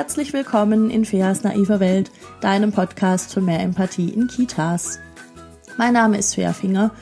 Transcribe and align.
herzlich 0.00 0.32
willkommen 0.32 0.88
in 0.88 1.04
Feas 1.04 1.42
naiver 1.42 1.78
Welt, 1.78 2.10
deinem 2.40 2.72
Podcast 2.72 3.34
für 3.34 3.42
mehr 3.42 3.60
Empathie 3.60 4.08
in 4.08 4.28
Kitas. 4.28 4.98
Mein 5.76 5.92
Name 5.92 6.16
ist 6.16 6.36
Fea 6.36 6.54
Finger 6.54 6.92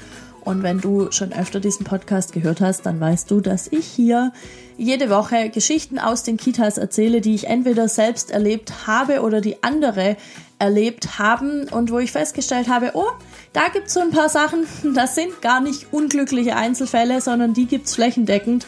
und 0.40 0.64
wenn 0.64 0.80
du 0.80 1.12
schon 1.12 1.32
öfter 1.32 1.60
diesen 1.60 1.86
Podcast 1.86 2.32
gehört 2.32 2.60
hast, 2.60 2.86
dann 2.86 2.98
weißt 2.98 3.30
du, 3.30 3.40
dass 3.40 3.70
ich 3.70 3.86
hier 3.86 4.32
jede 4.76 5.10
Woche 5.10 5.48
Geschichten 5.48 6.00
aus 6.00 6.24
den 6.24 6.38
Kitas 6.38 6.76
erzähle, 6.76 7.20
die 7.20 7.36
ich 7.36 7.46
entweder 7.46 7.86
selbst 7.86 8.32
erlebt 8.32 8.88
habe 8.88 9.22
oder 9.22 9.40
die 9.40 9.62
andere 9.62 10.16
erlebt 10.58 11.20
haben 11.20 11.68
und 11.68 11.92
wo 11.92 12.00
ich 12.00 12.10
festgestellt 12.10 12.68
habe, 12.68 12.90
oh, 12.94 13.06
da 13.52 13.68
gibt's 13.72 13.94
so 13.94 14.00
ein 14.00 14.10
paar 14.10 14.28
Sachen, 14.28 14.66
das 14.96 15.14
sind 15.14 15.40
gar 15.40 15.60
nicht 15.60 15.92
unglückliche 15.92 16.56
Einzelfälle, 16.56 17.20
sondern 17.20 17.54
die 17.54 17.66
gibt's 17.66 17.94
flächendeckend 17.94 18.66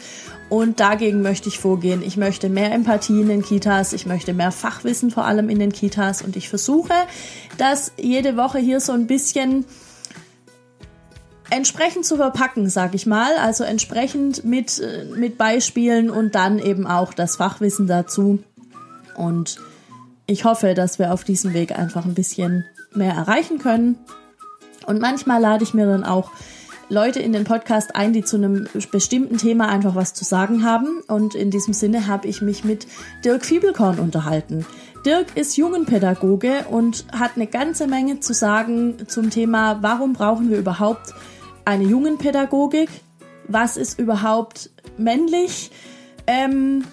und 0.51 0.81
dagegen 0.81 1.21
möchte 1.21 1.47
ich 1.47 1.59
vorgehen. 1.59 2.03
Ich 2.03 2.17
möchte 2.17 2.49
mehr 2.49 2.73
Empathie 2.73 3.21
in 3.21 3.29
den 3.29 3.41
Kitas, 3.41 3.93
ich 3.93 4.05
möchte 4.05 4.33
mehr 4.33 4.51
Fachwissen 4.51 5.09
vor 5.09 5.23
allem 5.23 5.47
in 5.47 5.59
den 5.59 5.71
Kitas 5.71 6.21
und 6.21 6.35
ich 6.35 6.49
versuche, 6.49 6.93
das 7.57 7.93
jede 7.95 8.35
Woche 8.35 8.59
hier 8.59 8.81
so 8.81 8.91
ein 8.91 9.07
bisschen 9.07 9.63
entsprechend 11.49 12.05
zu 12.05 12.17
verpacken, 12.17 12.69
sag 12.69 12.95
ich 12.95 13.05
mal. 13.05 13.31
Also 13.39 13.63
entsprechend 13.63 14.43
mit, 14.43 14.77
äh, 14.79 15.05
mit 15.15 15.37
Beispielen 15.37 16.09
und 16.09 16.35
dann 16.35 16.59
eben 16.59 16.85
auch 16.85 17.13
das 17.13 17.37
Fachwissen 17.37 17.87
dazu. 17.87 18.43
Und 19.15 19.57
ich 20.25 20.43
hoffe, 20.43 20.73
dass 20.73 20.99
wir 20.99 21.13
auf 21.13 21.23
diesem 21.23 21.53
Weg 21.53 21.79
einfach 21.79 22.03
ein 22.03 22.13
bisschen 22.13 22.65
mehr 22.93 23.13
erreichen 23.13 23.57
können. 23.57 23.99
Und 24.85 24.99
manchmal 24.99 25.39
lade 25.39 25.63
ich 25.63 25.73
mir 25.73 25.85
dann 25.85 26.03
auch 26.03 26.29
Leute 26.91 27.21
in 27.21 27.31
den 27.31 27.45
Podcast 27.45 27.95
ein, 27.95 28.11
die 28.11 28.21
zu 28.21 28.35
einem 28.35 28.67
bestimmten 28.91 29.37
Thema 29.37 29.69
einfach 29.69 29.95
was 29.95 30.13
zu 30.13 30.25
sagen 30.25 30.65
haben. 30.65 31.01
Und 31.07 31.35
in 31.35 31.49
diesem 31.49 31.73
Sinne 31.73 32.07
habe 32.07 32.27
ich 32.27 32.41
mich 32.41 32.65
mit 32.65 32.85
Dirk 33.23 33.45
Fiebelkorn 33.45 33.97
unterhalten. 33.97 34.65
Dirk 35.05 35.37
ist 35.37 35.55
Jungenpädagoge 35.55 36.65
und 36.69 37.05
hat 37.13 37.31
eine 37.37 37.47
ganze 37.47 37.87
Menge 37.87 38.19
zu 38.19 38.33
sagen 38.33 39.07
zum 39.07 39.29
Thema, 39.29 39.81
warum 39.81 40.11
brauchen 40.11 40.49
wir 40.49 40.57
überhaupt 40.57 41.13
eine 41.63 41.85
Jungenpädagogik? 41.85 42.89
Was 43.47 43.77
ist 43.77 43.97
überhaupt 43.97 44.69
männlich? 44.97 45.71
Ähm, 46.27 46.83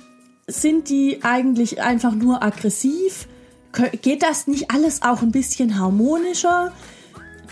sind 0.46 0.90
die 0.90 1.24
eigentlich 1.24 1.82
einfach 1.82 2.14
nur 2.14 2.40
aggressiv? 2.44 3.26
Geht 4.00 4.22
das 4.22 4.46
nicht 4.46 4.70
alles 4.70 5.02
auch 5.02 5.22
ein 5.22 5.32
bisschen 5.32 5.76
harmonischer? 5.76 6.72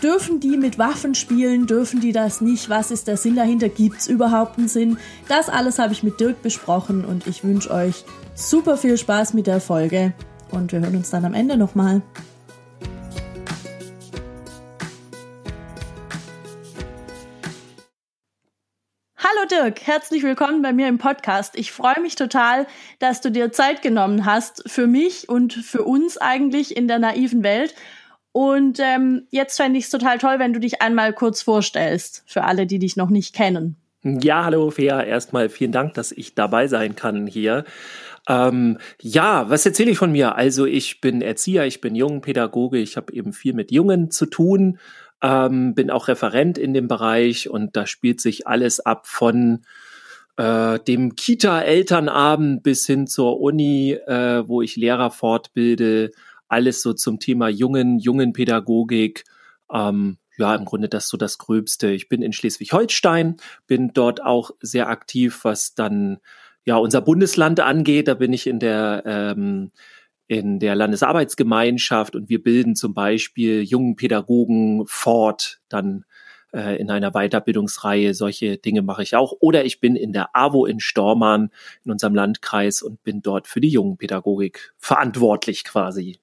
Dürfen 0.03 0.39
die 0.39 0.57
mit 0.57 0.77
Waffen 0.77 1.15
spielen? 1.15 1.65
Dürfen 1.65 1.99
die 2.01 2.11
das 2.11 2.39
nicht? 2.39 2.69
Was 2.69 2.91
ist 2.91 3.07
der 3.07 3.17
Sinn 3.17 3.35
dahinter? 3.35 3.67
Gibt 3.67 3.97
es 3.97 4.07
überhaupt 4.07 4.59
einen 4.59 4.67
Sinn? 4.67 4.99
Das 5.27 5.49
alles 5.49 5.79
habe 5.79 5.91
ich 5.91 6.03
mit 6.03 6.19
Dirk 6.19 6.43
besprochen 6.43 7.03
und 7.03 7.25
ich 7.25 7.43
wünsche 7.43 7.71
euch 7.71 8.05
super 8.35 8.77
viel 8.77 8.95
Spaß 8.95 9.33
mit 9.33 9.47
der 9.47 9.59
Folge 9.59 10.13
und 10.51 10.71
wir 10.71 10.81
hören 10.81 10.97
uns 10.97 11.09
dann 11.09 11.25
am 11.25 11.33
Ende 11.33 11.57
nochmal. 11.57 12.03
Hallo 19.17 19.47
Dirk, 19.49 19.81
herzlich 19.81 20.21
willkommen 20.21 20.61
bei 20.61 20.73
mir 20.73 20.87
im 20.87 20.99
Podcast. 20.99 21.57
Ich 21.57 21.71
freue 21.71 21.99
mich 22.01 22.15
total, 22.15 22.67
dass 22.99 23.21
du 23.21 23.31
dir 23.31 23.51
Zeit 23.51 23.81
genommen 23.81 24.25
hast 24.25 24.63
für 24.67 24.85
mich 24.85 25.27
und 25.27 25.53
für 25.53 25.83
uns 25.83 26.19
eigentlich 26.19 26.77
in 26.77 26.87
der 26.87 26.99
naiven 26.99 27.41
Welt 27.41 27.73
und 28.37 28.79
ähm, 28.79 29.23
jetzt 29.31 29.57
fände 29.57 29.79
ich 29.79 29.85
es 29.85 29.89
total 29.89 30.19
toll, 30.19 30.35
wenn 30.37 30.53
du 30.53 30.59
dich 30.59 30.79
einmal 30.79 31.11
kurz 31.11 31.41
vorstellst, 31.41 32.21
für 32.27 32.43
alle, 32.43 32.67
die 32.67 32.77
dich 32.77 32.95
noch 32.95 33.09
nicht 33.09 33.33
kennen. 33.33 33.77
Ja, 34.03 34.45
hallo 34.45 34.69
Fea. 34.69 35.01
Erstmal 35.01 35.49
vielen 35.49 35.71
Dank, 35.71 35.95
dass 35.95 36.11
ich 36.11 36.35
dabei 36.35 36.67
sein 36.67 36.95
kann 36.95 37.25
hier. 37.25 37.63
Ähm, 38.29 38.77
ja, 39.01 39.49
was 39.49 39.65
erzähle 39.65 39.89
ich 39.89 39.97
von 39.97 40.11
mir? 40.11 40.35
Also 40.35 40.67
ich 40.67 41.01
bin 41.01 41.23
Erzieher, 41.23 41.65
ich 41.65 41.81
bin 41.81 41.95
Jungenpädagoge, 41.95 42.77
ich 42.77 42.95
habe 42.95 43.11
eben 43.11 43.33
viel 43.33 43.55
mit 43.55 43.71
Jungen 43.71 44.11
zu 44.11 44.27
tun, 44.27 44.77
ähm, 45.23 45.73
bin 45.73 45.89
auch 45.89 46.07
Referent 46.07 46.59
in 46.59 46.75
dem 46.75 46.87
Bereich 46.87 47.49
und 47.49 47.75
da 47.75 47.87
spielt 47.87 48.21
sich 48.21 48.45
alles 48.45 48.79
ab 48.79 49.07
von 49.07 49.65
äh, 50.35 50.77
dem 50.81 51.15
Kita-Elternabend 51.15 52.61
bis 52.61 52.85
hin 52.85 53.07
zur 53.07 53.41
Uni, 53.41 53.93
äh, 53.93 54.47
wo 54.47 54.61
ich 54.61 54.75
Lehrer 54.75 55.09
fortbilde, 55.09 56.11
alles 56.47 56.81
so 56.81 56.93
zum 56.93 57.19
Thema 57.19 57.49
jungen, 57.49 57.99
jungen 57.99 58.33
Pädagogik. 58.33 59.23
Ähm, 59.71 60.17
ja, 60.37 60.55
im 60.55 60.65
Grunde 60.65 60.87
das 60.87 61.07
so 61.07 61.17
das 61.17 61.37
Gröbste. 61.37 61.89
Ich 61.89 62.09
bin 62.09 62.21
in 62.21 62.31
Schleswig-Holstein, 62.31 63.37
bin 63.65 63.91
dort 63.93 64.23
auch 64.23 64.51
sehr 64.61 64.87
aktiv, 64.87 65.39
was 65.43 65.73
dann 65.73 66.19
ja 66.63 66.77
unser 66.77 67.01
Bundesland 67.01 67.59
angeht. 67.59 68.07
Da 68.07 68.13
bin 68.13 68.33
ich 68.33 68.45
in 68.47 68.59
der 68.59 69.03
ähm, 69.05 69.71
in 70.27 70.59
der 70.59 70.75
Landesarbeitsgemeinschaft 70.75 72.15
und 72.15 72.29
wir 72.29 72.43
bilden 72.43 72.75
zum 72.75 72.93
Beispiel 72.93 73.63
jungen 73.63 73.95
Pädagogen 73.95 74.85
fort, 74.85 75.61
dann 75.69 76.03
äh, 76.53 76.79
in 76.79 76.91
einer 76.91 77.11
Weiterbildungsreihe. 77.11 78.13
Solche 78.13 78.57
Dinge 78.57 78.81
mache 78.81 79.03
ich 79.03 79.15
auch. 79.15 79.33
Oder 79.39 79.63
ich 79.63 79.79
bin 79.79 79.95
in 79.95 80.11
der 80.11 80.35
AWO 80.35 80.65
in 80.65 80.81
Stormarn 80.81 81.49
in 81.85 81.91
unserem 81.91 82.13
Landkreis 82.13 82.81
und 82.81 83.03
bin 83.03 83.21
dort 83.21 83.47
für 83.47 83.61
die 83.61 83.69
jungen 83.69 83.97
Pädagogik 83.97 84.73
verantwortlich 84.77 85.63
quasi. 85.63 86.19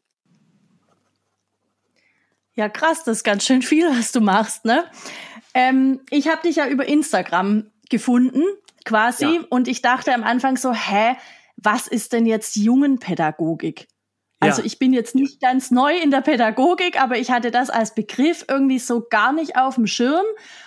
Ja, 2.57 2.69
krass, 2.69 3.05
das 3.05 3.19
ist 3.19 3.25
ganz 3.25 3.45
schön 3.45 3.63
viel, 3.63 3.89
was 3.89 4.13
du 4.13 4.21
machst, 4.21 4.65
ne? 4.65 4.85
Ähm, 5.55 6.01
ich 6.11 6.29
habe 6.29 6.43
dich 6.43 6.57
ja 6.57 6.69
über 6.69 6.87
Instagram 6.87 7.71
gefunden, 7.91 8.43
quasi, 8.85 9.25
ja. 9.25 9.41
und 9.51 9.69
ich 9.69 9.83
dachte 9.83 10.15
am 10.15 10.25
Anfang 10.25 10.57
so, 10.57 10.73
hä, 10.73 11.17
was 11.57 11.87
ist 11.87 12.13
denn 12.13 12.27
jetzt 12.27 12.57
Jungenpädagogik? 12.57 13.89
Also 14.41 14.61
ja. 14.61 14.67
ich 14.67 14.79
bin 14.79 14.93
jetzt 14.93 15.15
nicht 15.15 15.41
ganz 15.41 15.71
neu 15.71 15.97
in 15.97 16.11
der 16.11 16.21
Pädagogik, 16.21 17.01
aber 17.01 17.19
ich 17.19 17.31
hatte 17.31 17.51
das 17.51 17.71
als 17.71 17.95
Begriff 17.95 18.45
irgendwie 18.49 18.79
so 18.79 19.07
gar 19.09 19.33
nicht 19.33 19.57
auf 19.57 19.77
dem 19.77 19.87
Schirm. 19.87 20.25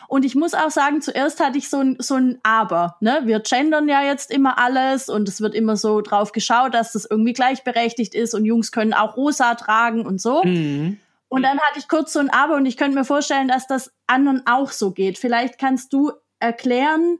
Und 0.07 0.25
ich 0.25 0.35
muss 0.35 0.53
auch 0.53 0.71
sagen, 0.71 1.01
zuerst 1.01 1.39
hatte 1.39 1.57
ich 1.57 1.69
so 1.69 1.79
ein, 1.79 1.97
so 1.99 2.15
ein 2.15 2.39
Aber. 2.43 2.95
Ne? 3.01 3.21
Wir 3.25 3.39
gendern 3.41 3.87
ja 3.87 4.01
jetzt 4.01 4.31
immer 4.31 4.57
alles 4.57 5.09
und 5.09 5.27
es 5.29 5.41
wird 5.41 5.53
immer 5.53 5.75
so 5.75 6.01
drauf 6.01 6.31
geschaut, 6.31 6.73
dass 6.73 6.93
das 6.93 7.05
irgendwie 7.05 7.33
gleichberechtigt 7.33 8.15
ist 8.15 8.33
und 8.33 8.45
Jungs 8.45 8.71
können 8.71 8.93
auch 8.93 9.15
rosa 9.15 9.53
tragen 9.55 10.05
und 10.05 10.19
so. 10.19 10.43
Mhm. 10.43 10.97
Und 11.29 11.43
dann 11.43 11.59
hatte 11.59 11.79
ich 11.79 11.87
kurz 11.87 12.13
so 12.13 12.19
ein 12.19 12.29
Aber 12.29 12.55
und 12.55 12.65
ich 12.65 12.77
könnte 12.77 12.97
mir 12.97 13.03
vorstellen, 13.03 13.47
dass 13.47 13.67
das 13.67 13.91
anderen 14.07 14.43
auch 14.45 14.71
so 14.71 14.91
geht. 14.91 15.17
Vielleicht 15.17 15.59
kannst 15.59 15.91
du 15.91 16.11
erklären, 16.39 17.19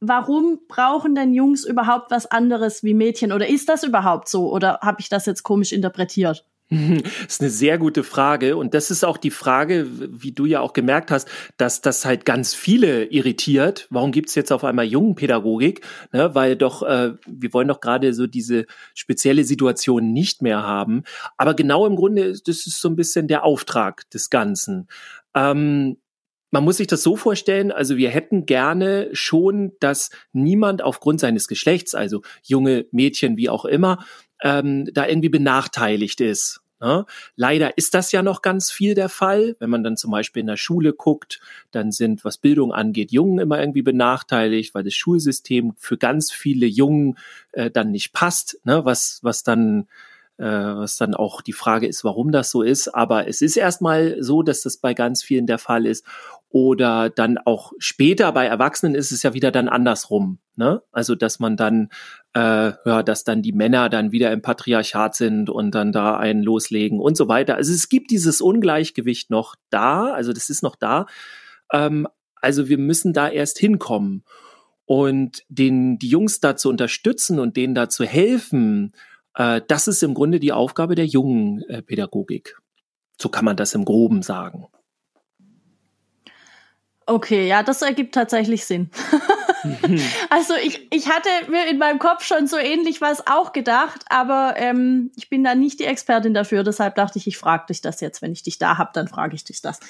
warum 0.00 0.60
brauchen 0.68 1.14
denn 1.14 1.32
Jungs 1.32 1.64
überhaupt 1.64 2.10
was 2.10 2.26
anderes 2.26 2.82
wie 2.82 2.94
Mädchen? 2.94 3.32
Oder 3.32 3.48
ist 3.48 3.68
das 3.68 3.84
überhaupt 3.84 4.28
so? 4.28 4.52
Oder 4.52 4.80
habe 4.82 5.00
ich 5.00 5.08
das 5.08 5.26
jetzt 5.26 5.42
komisch 5.42 5.72
interpretiert? 5.72 6.44
Das 6.70 7.34
ist 7.34 7.40
eine 7.40 7.50
sehr 7.50 7.78
gute 7.78 8.04
Frage 8.04 8.56
und 8.56 8.74
das 8.74 8.90
ist 8.90 9.04
auch 9.04 9.16
die 9.16 9.30
Frage, 9.30 9.86
wie 10.22 10.32
du 10.32 10.44
ja 10.44 10.60
auch 10.60 10.74
gemerkt 10.74 11.10
hast, 11.10 11.28
dass 11.56 11.80
das 11.80 12.04
halt 12.04 12.26
ganz 12.26 12.54
viele 12.54 13.06
irritiert. 13.06 13.86
Warum 13.90 14.12
gibt's 14.12 14.34
jetzt 14.34 14.52
auf 14.52 14.64
einmal 14.64 14.84
Jungenpädagogik? 14.84 15.80
Ne, 16.12 16.34
weil 16.34 16.56
doch, 16.56 16.82
äh, 16.82 17.14
wir 17.26 17.52
wollen 17.54 17.68
doch 17.68 17.80
gerade 17.80 18.12
so 18.12 18.26
diese 18.26 18.66
spezielle 18.94 19.44
Situation 19.44 20.12
nicht 20.12 20.42
mehr 20.42 20.62
haben. 20.62 21.04
Aber 21.38 21.54
genau 21.54 21.86
im 21.86 21.96
Grunde, 21.96 22.32
das 22.32 22.66
ist 22.66 22.80
so 22.80 22.88
ein 22.88 22.96
bisschen 22.96 23.28
der 23.28 23.44
Auftrag 23.44 24.08
des 24.10 24.28
Ganzen. 24.28 24.88
Ähm, 25.34 25.96
man 26.50 26.64
muss 26.64 26.78
sich 26.78 26.86
das 26.86 27.02
so 27.02 27.16
vorstellen, 27.16 27.72
also 27.72 27.96
wir 27.96 28.10
hätten 28.10 28.46
gerne 28.46 29.08
schon, 29.12 29.72
dass 29.80 30.10
niemand 30.32 30.82
aufgrund 30.82 31.20
seines 31.20 31.46
Geschlechts, 31.46 31.94
also 31.94 32.22
junge 32.42 32.86
Mädchen 32.90 33.36
wie 33.36 33.50
auch 33.50 33.64
immer, 33.64 34.04
ähm, 34.42 34.88
da 34.92 35.06
irgendwie 35.06 35.28
benachteiligt 35.28 36.20
ist. 36.20 36.60
Ne? 36.80 37.06
Leider 37.34 37.76
ist 37.76 37.94
das 37.94 38.12
ja 38.12 38.22
noch 38.22 38.40
ganz 38.40 38.70
viel 38.70 38.94
der 38.94 39.08
Fall. 39.08 39.56
Wenn 39.58 39.70
man 39.70 39.82
dann 39.82 39.96
zum 39.96 40.12
Beispiel 40.12 40.40
in 40.40 40.46
der 40.46 40.56
Schule 40.56 40.92
guckt, 40.92 41.40
dann 41.72 41.90
sind, 41.90 42.24
was 42.24 42.38
Bildung 42.38 42.72
angeht, 42.72 43.10
Jungen 43.10 43.40
immer 43.40 43.58
irgendwie 43.58 43.82
benachteiligt, 43.82 44.74
weil 44.74 44.84
das 44.84 44.94
Schulsystem 44.94 45.74
für 45.76 45.98
ganz 45.98 46.30
viele 46.30 46.66
Jungen 46.66 47.18
äh, 47.52 47.70
dann 47.70 47.90
nicht 47.90 48.12
passt, 48.12 48.60
ne? 48.64 48.84
was, 48.84 49.18
was 49.22 49.42
dann 49.42 49.88
äh, 50.38 50.44
was 50.44 50.96
dann 50.96 51.14
auch 51.14 51.42
die 51.42 51.52
Frage 51.52 51.88
ist, 51.88 52.04
warum 52.04 52.30
das 52.30 52.52
so 52.52 52.62
ist. 52.62 52.94
Aber 52.94 53.26
es 53.26 53.42
ist 53.42 53.56
erstmal 53.56 54.22
so, 54.22 54.42
dass 54.44 54.62
das 54.62 54.76
bei 54.76 54.94
ganz 54.94 55.24
vielen 55.24 55.46
der 55.46 55.58
Fall 55.58 55.84
ist. 55.84 56.04
Oder 56.50 57.10
dann 57.10 57.36
auch 57.36 57.72
später 57.78 58.32
bei 58.32 58.46
Erwachsenen 58.46 58.94
ist 58.94 59.12
es 59.12 59.22
ja 59.22 59.34
wieder 59.34 59.50
dann 59.50 59.68
andersrum. 59.68 60.38
Ne? 60.56 60.82
Also 60.92 61.14
dass 61.14 61.38
man 61.40 61.56
dann, 61.56 61.90
äh, 62.34 62.72
ja, 62.84 63.02
dass 63.02 63.24
dann 63.24 63.42
die 63.42 63.52
Männer 63.52 63.90
dann 63.90 64.12
wieder 64.12 64.32
im 64.32 64.40
Patriarchat 64.40 65.14
sind 65.14 65.50
und 65.50 65.74
dann 65.74 65.92
da 65.92 66.16
einen 66.16 66.42
loslegen 66.42 67.00
und 67.00 67.16
so 67.18 67.28
weiter. 67.28 67.56
Also 67.56 67.72
es 67.72 67.90
gibt 67.90 68.10
dieses 68.10 68.40
Ungleichgewicht 68.40 69.30
noch 69.30 69.56
da, 69.68 70.12
also 70.12 70.32
das 70.32 70.48
ist 70.48 70.62
noch 70.62 70.76
da. 70.76 71.06
Ähm, 71.70 72.08
also 72.40 72.68
wir 72.68 72.78
müssen 72.78 73.12
da 73.12 73.28
erst 73.28 73.58
hinkommen. 73.58 74.24
Und 74.86 75.44
den, 75.50 75.98
die 75.98 76.08
Jungs 76.08 76.40
da 76.40 76.56
zu 76.56 76.70
unterstützen 76.70 77.38
und 77.38 77.58
denen 77.58 77.74
da 77.74 77.90
zu 77.90 78.06
helfen, 78.06 78.94
äh, 79.34 79.60
das 79.68 79.86
ist 79.86 80.02
im 80.02 80.14
Grunde 80.14 80.40
die 80.40 80.52
Aufgabe 80.52 80.94
der 80.94 81.04
jungen 81.04 81.62
äh, 81.68 81.82
Pädagogik. 81.82 82.56
So 83.20 83.28
kann 83.28 83.44
man 83.44 83.56
das 83.56 83.74
im 83.74 83.84
Groben 83.84 84.22
sagen. 84.22 84.66
Okay, 87.08 87.48
ja, 87.48 87.62
das 87.62 87.80
ergibt 87.80 88.14
tatsächlich 88.14 88.66
Sinn. 88.66 88.90
also 90.28 90.52
ich, 90.62 90.86
ich 90.92 91.08
hatte 91.08 91.30
mir 91.50 91.66
in 91.66 91.78
meinem 91.78 91.98
Kopf 91.98 92.22
schon 92.22 92.46
so 92.46 92.58
ähnlich 92.58 93.00
was 93.00 93.26
auch 93.26 93.54
gedacht, 93.54 94.04
aber 94.10 94.54
ähm, 94.58 95.10
ich 95.16 95.30
bin 95.30 95.42
da 95.42 95.54
nicht 95.54 95.80
die 95.80 95.86
Expertin 95.86 96.34
dafür. 96.34 96.64
Deshalb 96.64 96.96
dachte 96.96 97.18
ich, 97.18 97.26
ich 97.26 97.38
frage 97.38 97.64
dich 97.70 97.80
das 97.80 98.02
jetzt. 98.02 98.20
Wenn 98.20 98.32
ich 98.32 98.42
dich 98.42 98.58
da 98.58 98.76
hab, 98.76 98.92
dann 98.92 99.08
frage 99.08 99.34
ich 99.34 99.42
dich 99.42 99.62
das. 99.62 99.80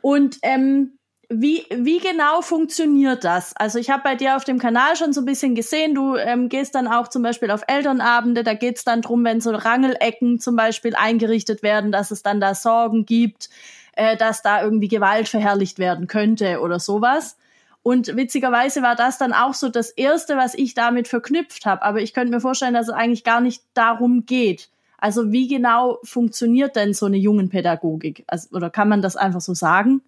Und 0.00 0.38
ähm, 0.42 0.98
wie, 1.28 1.66
wie 1.70 2.00
genau 2.00 2.42
funktioniert 2.42 3.22
das? 3.22 3.54
Also 3.56 3.78
ich 3.78 3.90
habe 3.90 4.02
bei 4.02 4.16
dir 4.16 4.34
auf 4.34 4.42
dem 4.42 4.58
Kanal 4.58 4.96
schon 4.96 5.12
so 5.12 5.20
ein 5.20 5.24
bisschen 5.24 5.54
gesehen, 5.54 5.94
du 5.94 6.16
ähm, 6.16 6.48
gehst 6.48 6.74
dann 6.74 6.88
auch 6.88 7.06
zum 7.06 7.22
Beispiel 7.22 7.52
auf 7.52 7.62
Elternabende, 7.68 8.42
da 8.42 8.54
geht's 8.54 8.82
dann 8.82 9.02
drum, 9.02 9.24
wenn 9.24 9.40
so 9.40 9.52
Rangelecken 9.52 10.40
zum 10.40 10.56
Beispiel 10.56 10.96
eingerichtet 10.96 11.62
werden, 11.62 11.92
dass 11.92 12.10
es 12.10 12.24
dann 12.24 12.40
da 12.40 12.56
Sorgen 12.56 13.06
gibt, 13.06 13.50
äh, 13.96 14.16
dass 14.16 14.42
da 14.42 14.62
irgendwie 14.62 14.88
Gewalt 14.88 15.28
verherrlicht 15.28 15.78
werden 15.78 16.06
könnte 16.06 16.60
oder 16.60 16.78
sowas. 16.78 17.36
Und 17.82 18.16
witzigerweise 18.16 18.82
war 18.82 18.96
das 18.96 19.18
dann 19.18 19.32
auch 19.32 19.54
so 19.54 19.68
das 19.68 19.90
Erste, 19.90 20.36
was 20.36 20.54
ich 20.54 20.74
damit 20.74 21.08
verknüpft 21.08 21.66
habe. 21.66 21.82
Aber 21.82 22.00
ich 22.00 22.14
könnte 22.14 22.32
mir 22.32 22.40
vorstellen, 22.40 22.74
dass 22.74 22.88
es 22.88 22.94
eigentlich 22.94 23.24
gar 23.24 23.40
nicht 23.40 23.62
darum 23.74 24.26
geht. 24.26 24.70
Also 24.98 25.30
wie 25.30 25.46
genau 25.46 25.98
funktioniert 26.02 26.74
denn 26.74 26.94
so 26.94 27.06
eine 27.06 27.16
Jungenpädagogik? 27.16 28.24
Also, 28.26 28.56
oder 28.56 28.70
kann 28.70 28.88
man 28.88 29.02
das 29.02 29.16
einfach 29.16 29.40
so 29.40 29.54
sagen? 29.54 30.02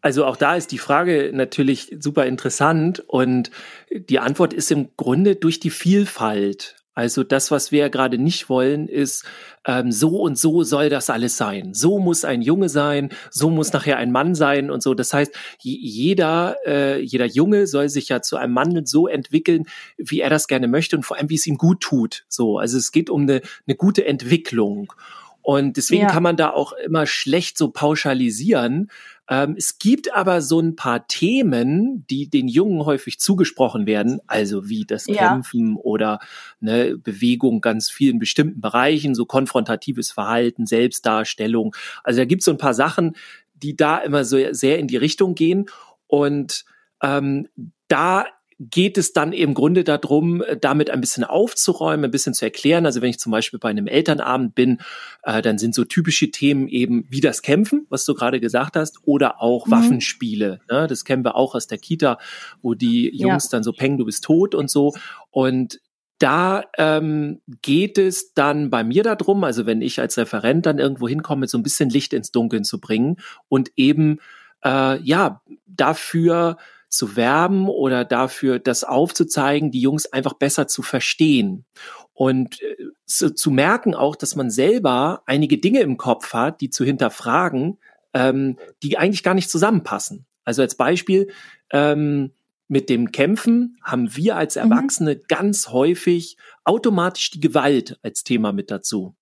Also 0.00 0.24
auch 0.24 0.36
da 0.36 0.56
ist 0.56 0.72
die 0.72 0.78
Frage 0.78 1.30
natürlich 1.32 1.96
super 2.00 2.26
interessant 2.26 3.00
und 3.00 3.50
die 3.90 4.18
Antwort 4.18 4.52
ist 4.52 4.70
im 4.70 4.88
Grunde 4.96 5.36
durch 5.36 5.60
die 5.60 5.70
Vielfalt. 5.70 6.76
Also 6.96 7.24
das, 7.24 7.50
was 7.50 7.72
wir 7.72 7.80
ja 7.80 7.88
gerade 7.88 8.16
nicht 8.16 8.48
wollen, 8.48 8.88
ist, 8.88 9.26
ähm, 9.66 9.92
so 9.92 10.18
und 10.18 10.38
so 10.38 10.62
soll 10.62 10.88
das 10.88 11.10
alles 11.10 11.36
sein. 11.36 11.74
So 11.74 11.98
muss 11.98 12.24
ein 12.24 12.40
Junge 12.40 12.70
sein, 12.70 13.10
so 13.30 13.50
muss 13.50 13.70
nachher 13.74 13.98
ein 13.98 14.10
Mann 14.10 14.34
sein 14.34 14.70
und 14.70 14.82
so. 14.82 14.94
Das 14.94 15.12
heißt, 15.12 15.34
jeder, 15.60 16.56
äh, 16.66 16.98
jeder 17.02 17.26
Junge 17.26 17.66
soll 17.66 17.90
sich 17.90 18.08
ja 18.08 18.22
zu 18.22 18.38
einem 18.38 18.54
Mann 18.54 18.86
so 18.86 19.08
entwickeln, 19.08 19.64
wie 19.98 20.20
er 20.20 20.30
das 20.30 20.48
gerne 20.48 20.68
möchte 20.68 20.96
und 20.96 21.02
vor 21.02 21.18
allem, 21.18 21.28
wie 21.28 21.34
es 21.34 21.46
ihm 21.46 21.58
gut 21.58 21.82
tut. 21.82 22.24
So, 22.28 22.58
also 22.58 22.78
es 22.78 22.92
geht 22.92 23.10
um 23.10 23.22
eine, 23.22 23.42
eine 23.66 23.76
gute 23.76 24.06
Entwicklung. 24.06 24.94
Und 25.46 25.76
deswegen 25.76 26.02
ja. 26.02 26.08
kann 26.08 26.24
man 26.24 26.36
da 26.36 26.50
auch 26.50 26.72
immer 26.72 27.06
schlecht 27.06 27.56
so 27.56 27.70
pauschalisieren. 27.70 28.90
Ähm, 29.30 29.54
es 29.56 29.78
gibt 29.78 30.12
aber 30.12 30.42
so 30.42 30.58
ein 30.58 30.74
paar 30.74 31.06
Themen, 31.06 32.04
die 32.10 32.28
den 32.28 32.48
Jungen 32.48 32.84
häufig 32.84 33.20
zugesprochen 33.20 33.86
werden, 33.86 34.18
also 34.26 34.68
wie 34.68 34.84
das 34.84 35.06
ja. 35.06 35.28
Kämpfen 35.28 35.76
oder 35.76 36.18
ne, 36.58 36.98
Bewegung 36.98 37.60
ganz 37.60 37.88
vielen 37.88 38.18
bestimmten 38.18 38.60
Bereichen, 38.60 39.14
so 39.14 39.24
konfrontatives 39.24 40.10
Verhalten, 40.10 40.66
Selbstdarstellung. 40.66 41.76
Also 42.02 42.22
da 42.22 42.24
gibt 42.24 42.40
es 42.40 42.46
so 42.46 42.50
ein 42.50 42.58
paar 42.58 42.74
Sachen, 42.74 43.14
die 43.54 43.76
da 43.76 43.98
immer 43.98 44.24
so 44.24 44.38
sehr 44.50 44.80
in 44.80 44.88
die 44.88 44.96
Richtung 44.96 45.36
gehen. 45.36 45.66
Und 46.08 46.64
ähm, 47.00 47.46
da 47.86 48.26
geht 48.58 48.96
es 48.96 49.12
dann 49.12 49.32
im 49.32 49.54
Grunde 49.54 49.84
darum, 49.84 50.42
äh, 50.42 50.56
damit 50.56 50.90
ein 50.90 51.00
bisschen 51.00 51.24
aufzuräumen, 51.24 52.06
ein 52.06 52.10
bisschen 52.10 52.34
zu 52.34 52.44
erklären. 52.44 52.86
Also 52.86 53.02
wenn 53.02 53.10
ich 53.10 53.18
zum 53.18 53.32
Beispiel 53.32 53.58
bei 53.58 53.68
einem 53.68 53.86
Elternabend 53.86 54.54
bin, 54.54 54.78
äh, 55.22 55.42
dann 55.42 55.58
sind 55.58 55.74
so 55.74 55.84
typische 55.84 56.30
Themen 56.30 56.68
eben 56.68 57.06
wie 57.10 57.20
das 57.20 57.42
Kämpfen, 57.42 57.86
was 57.90 58.04
du 58.04 58.14
gerade 58.14 58.40
gesagt 58.40 58.76
hast, 58.76 59.00
oder 59.04 59.42
auch 59.42 59.66
mhm. 59.66 59.72
Waffenspiele. 59.72 60.60
Ne? 60.70 60.86
Das 60.86 61.04
kennen 61.04 61.24
wir 61.24 61.36
auch 61.36 61.54
aus 61.54 61.66
der 61.66 61.78
Kita, 61.78 62.18
wo 62.62 62.74
die 62.74 63.10
Jungs 63.14 63.44
ja. 63.44 63.50
dann 63.52 63.62
so 63.62 63.72
peng, 63.72 63.98
du 63.98 64.06
bist 64.06 64.24
tot 64.24 64.54
und 64.54 64.70
so. 64.70 64.94
Und 65.30 65.80
da 66.18 66.64
ähm, 66.78 67.42
geht 67.60 67.98
es 67.98 68.32
dann 68.32 68.70
bei 68.70 68.84
mir 68.84 69.02
darum, 69.02 69.44
also 69.44 69.66
wenn 69.66 69.82
ich 69.82 70.00
als 70.00 70.16
Referent 70.16 70.64
dann 70.64 70.78
irgendwo 70.78 71.06
hinkomme, 71.08 71.46
so 71.46 71.58
ein 71.58 71.62
bisschen 71.62 71.90
Licht 71.90 72.14
ins 72.14 72.30
Dunkeln 72.32 72.64
zu 72.64 72.80
bringen 72.80 73.16
und 73.48 73.70
eben 73.76 74.20
äh, 74.64 74.98
ja 75.02 75.42
dafür 75.66 76.56
zu 76.88 77.16
werben 77.16 77.68
oder 77.68 78.04
dafür, 78.04 78.58
das 78.58 78.84
aufzuzeigen, 78.84 79.70
die 79.70 79.80
Jungs 79.80 80.06
einfach 80.12 80.34
besser 80.34 80.68
zu 80.68 80.82
verstehen. 80.82 81.64
Und 82.12 82.62
äh, 82.62 82.76
zu, 83.04 83.34
zu 83.34 83.50
merken 83.50 83.94
auch, 83.94 84.16
dass 84.16 84.36
man 84.36 84.50
selber 84.50 85.22
einige 85.26 85.58
Dinge 85.58 85.80
im 85.80 85.96
Kopf 85.96 86.32
hat, 86.32 86.60
die 86.60 86.70
zu 86.70 86.84
hinterfragen, 86.84 87.78
ähm, 88.14 88.58
die 88.82 88.98
eigentlich 88.98 89.22
gar 89.22 89.34
nicht 89.34 89.50
zusammenpassen. 89.50 90.26
Also 90.44 90.62
als 90.62 90.76
Beispiel, 90.76 91.28
ähm, 91.70 92.32
mit 92.68 92.88
dem 92.88 93.12
Kämpfen 93.12 93.76
haben 93.82 94.16
wir 94.16 94.36
als 94.36 94.56
mhm. 94.56 94.62
Erwachsene 94.62 95.14
mhm. 95.16 95.22
ganz 95.28 95.68
häufig 95.68 96.36
automatisch 96.64 97.30
die 97.30 97.40
Gewalt 97.40 97.98
als 98.02 98.24
Thema 98.24 98.52
mit 98.52 98.70
dazu. 98.70 99.15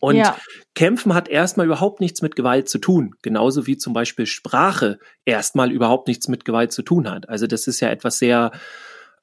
Und 0.00 0.16
ja. 0.16 0.36
Kämpfen 0.74 1.14
hat 1.14 1.28
erstmal 1.28 1.66
überhaupt 1.66 2.00
nichts 2.00 2.22
mit 2.22 2.36
Gewalt 2.36 2.68
zu 2.68 2.78
tun, 2.78 3.14
genauso 3.22 3.66
wie 3.66 3.76
zum 3.76 3.92
Beispiel 3.92 4.26
Sprache 4.26 4.98
erstmal 5.24 5.72
überhaupt 5.72 6.08
nichts 6.08 6.28
mit 6.28 6.44
Gewalt 6.44 6.72
zu 6.72 6.82
tun 6.82 7.10
hat. 7.10 7.28
Also 7.28 7.46
das 7.46 7.66
ist 7.66 7.80
ja 7.80 7.88
etwas 7.88 8.18
sehr 8.18 8.52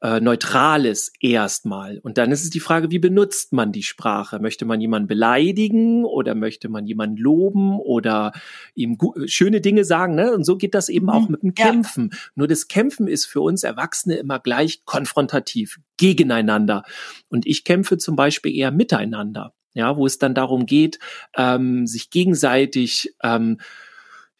äh, 0.01 0.19
Neutrales 0.19 1.13
erstmal. 1.19 1.99
Und 1.99 2.17
dann 2.17 2.31
ist 2.31 2.43
es 2.43 2.49
die 2.49 2.59
Frage, 2.59 2.91
wie 2.91 2.99
benutzt 2.99 3.53
man 3.53 3.71
die 3.71 3.83
Sprache? 3.83 4.39
Möchte 4.39 4.65
man 4.65 4.81
jemanden 4.81 5.07
beleidigen 5.07 6.03
oder 6.05 6.35
möchte 6.35 6.69
man 6.69 6.85
jemanden 6.85 7.17
loben 7.17 7.79
oder 7.79 8.33
ihm 8.73 8.97
schöne 9.25 9.61
Dinge 9.61 9.85
sagen? 9.85 10.15
Ne? 10.15 10.33
Und 10.33 10.43
so 10.43 10.57
geht 10.57 10.75
das 10.75 10.89
eben 10.89 11.05
mhm. 11.05 11.11
auch 11.11 11.29
mit 11.29 11.41
dem 11.41 11.53
Kämpfen. 11.55 12.09
Ja. 12.11 12.19
Nur 12.35 12.47
das 12.47 12.67
Kämpfen 12.67 13.07
ist 13.07 13.25
für 13.25 13.41
uns 13.41 13.63
Erwachsene 13.63 14.17
immer 14.17 14.39
gleich 14.39 14.83
konfrontativ, 14.85 15.79
gegeneinander. 15.97 16.83
Und 17.29 17.45
ich 17.45 17.63
kämpfe 17.63 17.97
zum 17.97 18.15
Beispiel 18.15 18.53
eher 18.55 18.71
miteinander 18.71 19.53
ja, 19.75 19.95
wo 19.95 20.07
es 20.07 20.17
dann 20.17 20.33
darum 20.33 20.65
geht, 20.65 20.97
ähm, 21.37 21.85
sich 21.85 22.09
gegenseitig 22.09 23.13
ähm, 23.21 23.59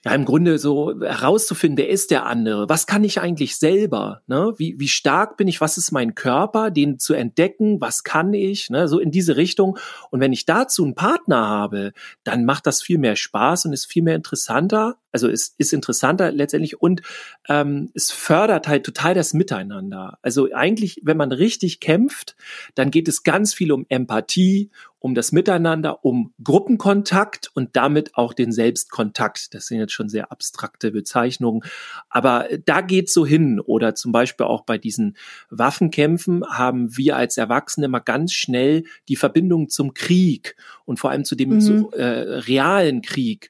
ja 0.05 0.13
im 0.13 0.23
Grunde 0.23 0.59
so 0.59 1.01
herauszufinden, 1.01 1.77
wer 1.77 1.89
ist 1.89 2.11
der 2.11 2.27
andere? 2.27 2.69
Was 2.69 2.85
kann 2.85 3.03
ich 3.03 3.19
eigentlich 3.19 3.57
selber? 3.57 4.21
Ne? 4.27 4.53
Wie, 4.57 4.79
wie 4.79 4.87
stark 4.87 5.35
bin 5.35 5.47
ich? 5.47 5.61
Was 5.61 5.77
ist 5.77 5.91
mein 5.91 6.13
Körper? 6.13 6.69
Den 6.69 6.99
zu 6.99 7.15
entdecken, 7.15 7.81
was 7.81 8.03
kann 8.03 8.33
ich? 8.33 8.69
Ne? 8.69 8.87
So 8.87 8.99
in 8.99 9.09
diese 9.09 9.35
Richtung. 9.35 9.77
Und 10.11 10.19
wenn 10.19 10.31
ich 10.31 10.45
dazu 10.45 10.83
einen 10.83 10.95
Partner 10.95 11.47
habe, 11.47 11.91
dann 12.23 12.45
macht 12.45 12.67
das 12.67 12.83
viel 12.83 12.99
mehr 12.99 13.15
Spaß 13.15 13.65
und 13.65 13.73
ist 13.73 13.85
viel 13.85 14.03
mehr 14.03 14.15
interessanter. 14.15 14.97
Also 15.15 15.29
es 15.29 15.55
ist 15.57 15.71
interessanter 15.71 16.29
letztendlich 16.33 16.81
und 16.81 17.01
ähm, 17.47 17.89
es 17.93 18.11
fördert 18.11 18.67
halt 18.67 18.85
total 18.85 19.13
das 19.13 19.33
Miteinander. 19.33 20.19
Also 20.21 20.49
eigentlich, 20.53 20.99
wenn 21.05 21.15
man 21.15 21.31
richtig 21.31 21.79
kämpft, 21.79 22.35
dann 22.75 22.91
geht 22.91 23.07
es 23.07 23.23
ganz 23.23 23.53
viel 23.53 23.71
um 23.71 23.85
Empathie, 23.87 24.71
um 24.99 25.15
das 25.15 25.31
Miteinander, 25.31 26.03
um 26.03 26.33
Gruppenkontakt 26.43 27.49
und 27.53 27.77
damit 27.77 28.15
auch 28.15 28.33
den 28.33 28.51
Selbstkontakt. 28.51 29.53
Das 29.53 29.67
sind 29.67 29.79
jetzt 29.79 29.93
schon 29.93 30.09
sehr 30.09 30.33
abstrakte 30.33 30.91
Bezeichnungen, 30.91 31.63
aber 32.09 32.49
da 32.65 32.81
geht's 32.81 33.13
so 33.13 33.25
hin. 33.25 33.61
Oder 33.61 33.95
zum 33.95 34.11
Beispiel 34.11 34.47
auch 34.47 34.65
bei 34.65 34.77
diesen 34.77 35.15
Waffenkämpfen 35.49 36.43
haben 36.45 36.97
wir 36.97 37.15
als 37.15 37.37
Erwachsene 37.37 37.85
immer 37.85 38.01
ganz 38.01 38.33
schnell 38.33 38.83
die 39.07 39.15
Verbindung 39.15 39.69
zum 39.69 39.93
Krieg 39.93 40.57
und 40.83 40.99
vor 40.99 41.11
allem 41.11 41.23
zu 41.23 41.35
dem 41.35 41.51
mhm. 41.51 41.61
so, 41.61 41.91
äh, 41.91 42.03
realen 42.03 43.01
Krieg. 43.01 43.49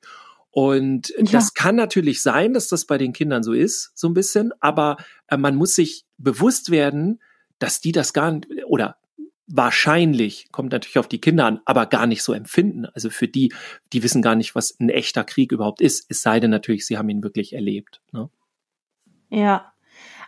Und 0.56 1.14
ja. 1.18 1.26
das 1.26 1.54
kann 1.54 1.76
natürlich 1.76 2.22
sein, 2.22 2.54
dass 2.54 2.70
das 2.70 2.86
bei 2.86 2.98
den 2.98 3.12
Kindern 3.12 3.44
so 3.44 3.52
ist, 3.52 3.92
so 3.94 4.08
ein 4.08 4.14
bisschen, 4.14 4.54
aber 4.62 4.96
äh, 5.28 5.36
man 5.36 5.58
muss 5.58 5.76
sich 5.76 6.06
bewusst 6.18 6.72
werden, 6.72 7.22
dass 7.60 7.82
die 7.82 7.92
das 7.92 8.14
gar 8.14 8.32
nicht, 8.32 8.48
oder 8.66 8.96
wahrscheinlich, 9.48 10.48
kommt 10.54 10.72
natürlich 10.72 10.98
auf 10.98 11.10
die 11.10 11.20
Kinder 11.20 11.46
an, 11.46 11.60
aber 11.66 11.88
gar 11.88 12.08
nicht 12.08 12.24
so 12.24 12.32
empfinden. 12.32 12.86
Also 12.86 13.10
für 13.10 13.28
die, 13.28 13.54
die 13.92 14.02
wissen 14.02 14.22
gar 14.22 14.36
nicht, 14.36 14.56
was 14.56 14.80
ein 14.80 14.88
echter 14.88 15.26
Krieg 15.26 15.52
überhaupt 15.52 15.82
ist, 15.82 16.06
es 16.08 16.22
sei 16.22 16.40
denn 16.40 16.52
natürlich, 16.52 16.88
sie 16.88 16.98
haben 16.98 17.10
ihn 17.10 17.22
wirklich 17.22 17.52
erlebt. 17.52 18.00
Ne? 18.14 18.30
Ja. 19.30 19.74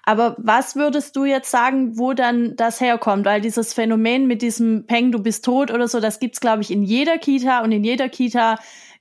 Aber 0.03 0.35
was 0.39 0.75
würdest 0.75 1.15
du 1.15 1.23
jetzt 1.23 1.51
sagen, 1.51 1.97
wo 1.97 2.11
dann 2.11 2.57
das 2.57 2.81
herkommt? 2.81 3.25
Weil 3.25 3.39
dieses 3.39 3.73
Phänomen 3.73 4.27
mit 4.27 4.41
diesem 4.41 4.87
Peng, 4.87 5.13
du 5.13 5.19
bist 5.19 5.45
tot 5.45 5.71
oder 5.71 5.87
so, 5.87 6.01
das 6.01 6.19
gibt's 6.19 6.41
glaube 6.41 6.63
ich, 6.63 6.71
in 6.71 6.83
jeder 6.83 7.17
Kita 7.17 7.61
und 7.61 7.71
in 7.71 7.85
jeder 7.85 8.09
Kita 8.09 8.57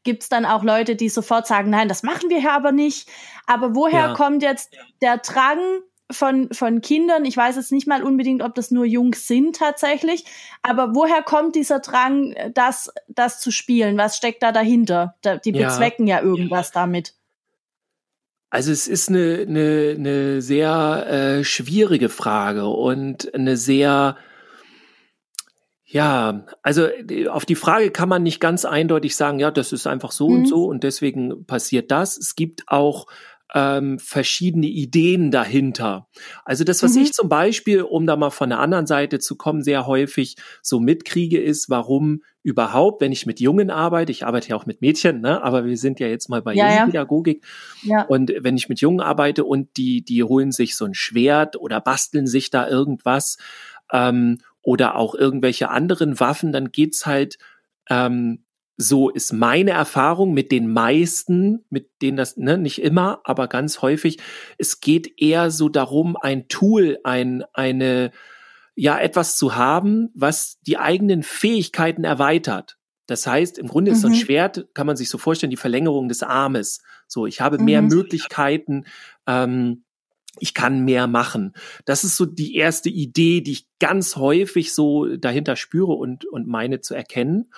gibt's 0.06 0.30
dann 0.30 0.46
auch 0.46 0.64
Leute, 0.64 0.96
die 0.96 1.10
sofort 1.10 1.46
sagen, 1.46 1.68
nein, 1.68 1.88
das 1.88 2.02
machen 2.02 2.30
wir 2.30 2.40
hier 2.40 2.52
aber 2.52 2.72
nicht. 2.72 3.10
Aber 3.46 3.75
woher 3.75 4.08
ja. 4.08 4.14
kommt 4.14 4.42
jetzt 4.42 4.75
der 5.02 5.18
Drang, 5.18 5.58
von, 6.10 6.48
von 6.52 6.80
Kindern, 6.80 7.25
ich 7.25 7.36
weiß 7.36 7.56
jetzt 7.56 7.72
nicht 7.72 7.86
mal 7.86 8.02
unbedingt, 8.02 8.42
ob 8.42 8.54
das 8.54 8.70
nur 8.70 8.84
Jungs 8.84 9.26
sind 9.26 9.56
tatsächlich, 9.56 10.25
aber 10.62 10.94
woher 10.94 11.22
kommt 11.22 11.56
dieser 11.56 11.80
Drang, 11.80 12.34
das, 12.54 12.92
das 13.08 13.40
zu 13.40 13.50
spielen? 13.50 13.98
Was 13.98 14.16
steckt 14.16 14.42
da 14.42 14.52
dahinter? 14.52 15.16
Da, 15.22 15.36
die 15.36 15.50
ja. 15.50 15.66
bezwecken 15.66 16.06
ja 16.06 16.22
irgendwas 16.22 16.70
damit. 16.70 17.14
Also 18.50 18.70
es 18.70 18.86
ist 18.86 19.08
eine, 19.08 19.44
eine, 19.48 19.94
eine 19.98 20.42
sehr 20.42 21.06
äh, 21.08 21.44
schwierige 21.44 22.08
Frage 22.08 22.66
und 22.66 23.34
eine 23.34 23.56
sehr, 23.56 24.16
ja, 25.88 26.45
also 26.62 26.88
auf 27.31 27.47
die 27.47 27.55
Frage 27.55 27.90
kann 27.90 28.09
man 28.09 28.25
nicht 28.25 28.40
ganz 28.40 28.64
eindeutig 28.64 29.14
sagen, 29.14 29.38
ja, 29.38 29.52
das 29.52 29.73
ist 29.73 29.87
einfach 29.87 30.11
so 30.11 30.28
mhm. 30.28 30.35
und 30.35 30.49
so 30.49 30.64
und 30.64 30.83
deswegen 30.83 31.47
passiert 31.47 31.93
das. 31.93 32.16
Es 32.16 32.35
gibt 32.35 32.64
auch 32.66 33.07
ähm, 33.55 34.00
verschiedene 34.00 34.66
Ideen 34.66 35.31
dahinter. 35.31 36.09
Also 36.45 36.64
das, 36.64 36.83
was 36.83 36.97
mhm. 36.97 37.02
ich 37.02 37.12
zum 37.12 37.28
Beispiel, 37.28 37.83
um 37.83 38.05
da 38.05 38.16
mal 38.16 38.31
von 38.31 38.49
der 38.49 38.59
anderen 38.59 38.87
Seite 38.87 39.21
zu 39.21 39.37
kommen, 39.37 39.62
sehr 39.62 39.87
häufig 39.87 40.37
so 40.61 40.81
mitkriege, 40.81 41.40
ist, 41.40 41.71
warum 41.71 42.23
überhaupt, 42.43 43.00
wenn 43.00 43.12
ich 43.12 43.25
mit 43.25 43.38
Jungen 43.38 43.71
arbeite, 43.71 44.11
ich 44.11 44.26
arbeite 44.26 44.49
ja 44.49 44.57
auch 44.57 44.66
mit 44.66 44.81
Mädchen, 44.81 45.21
ne, 45.21 45.43
aber 45.43 45.64
wir 45.64 45.76
sind 45.76 46.00
ja 46.00 46.09
jetzt 46.09 46.28
mal 46.28 46.43
bei 46.43 46.55
ja, 46.55 46.71
Jugendpädagogik. 46.71 47.45
Ja. 47.83 48.02
Und 48.02 48.33
wenn 48.40 48.57
ich 48.57 48.69
mit 48.69 48.81
Jungen 48.81 49.00
arbeite 49.00 49.45
und 49.45 49.76
die, 49.76 50.05
die 50.05 50.25
holen 50.25 50.50
sich 50.50 50.76
so 50.76 50.85
ein 50.85 50.95
Schwert 50.95 51.57
oder 51.57 51.81
basteln 51.81 52.26
sich 52.26 52.50
da 52.50 52.69
irgendwas 52.69 53.38
ähm, 53.93 54.38
oder 54.66 54.96
auch 54.96 55.14
irgendwelche 55.14 55.70
anderen 55.70 56.18
Waffen, 56.18 56.50
dann 56.50 56.73
geht's 56.73 57.06
halt 57.06 57.38
ähm, 57.88 58.44
so 58.76 59.08
ist 59.08 59.32
meine 59.32 59.70
Erfahrung 59.70 60.35
mit 60.35 60.50
den 60.50 60.70
meisten, 60.70 61.64
mit 61.70 61.88
denen 62.02 62.16
das, 62.16 62.37
ne, 62.37 62.58
nicht 62.58 62.82
immer, 62.82 63.20
aber 63.25 63.46
ganz 63.46 63.80
häufig, 63.80 64.18
es 64.58 64.80
geht 64.80 65.20
eher 65.20 65.50
so 65.50 65.68
darum, 65.68 66.16
ein 66.20 66.49
Tool, 66.49 66.99
ein, 67.04 67.44
eine, 67.54 68.11
ja, 68.75 68.99
etwas 68.99 69.38
zu 69.38 69.54
haben, 69.54 70.11
was 70.14 70.58
die 70.66 70.78
eigenen 70.78 71.23
Fähigkeiten 71.23 72.04
erweitert. 72.04 72.76
Das 73.06 73.26
heißt, 73.26 73.56
im 73.56 73.68
Grunde 73.68 73.92
ist 73.92 74.00
so 74.00 74.08
ein 74.08 74.14
mhm. 74.14 74.18
Schwert, 74.18 74.66
kann 74.75 74.87
man 74.87 74.96
sich 74.96 75.08
so 75.08 75.16
vorstellen, 75.16 75.50
die 75.50 75.56
Verlängerung 75.56 76.08
des 76.08 76.25
Armes. 76.25 76.82
So, 77.06 77.25
ich 77.25 77.40
habe 77.40 77.58
mehr 77.58 77.80
mhm. 77.80 77.88
Möglichkeiten, 77.88 78.85
ähm, 79.28 79.85
ich 80.38 80.55
kann 80.55 80.85
mehr 80.85 81.07
machen. 81.07 81.52
Das 81.85 82.05
ist 82.05 82.16
so 82.16 82.26
die 82.26 82.57
erste 82.57 82.88
Idee, 82.88 83.40
die 83.40 83.52
ich 83.52 83.66
ganz 83.78 84.16
häufig 84.16 84.75
so 84.75 85.16
dahinter 85.16 85.57
spüre 85.57 85.93
und, 85.93 86.25
und 86.26 86.47
meine 86.47 86.81
zu 86.81 86.95
erkennen. 86.95 87.50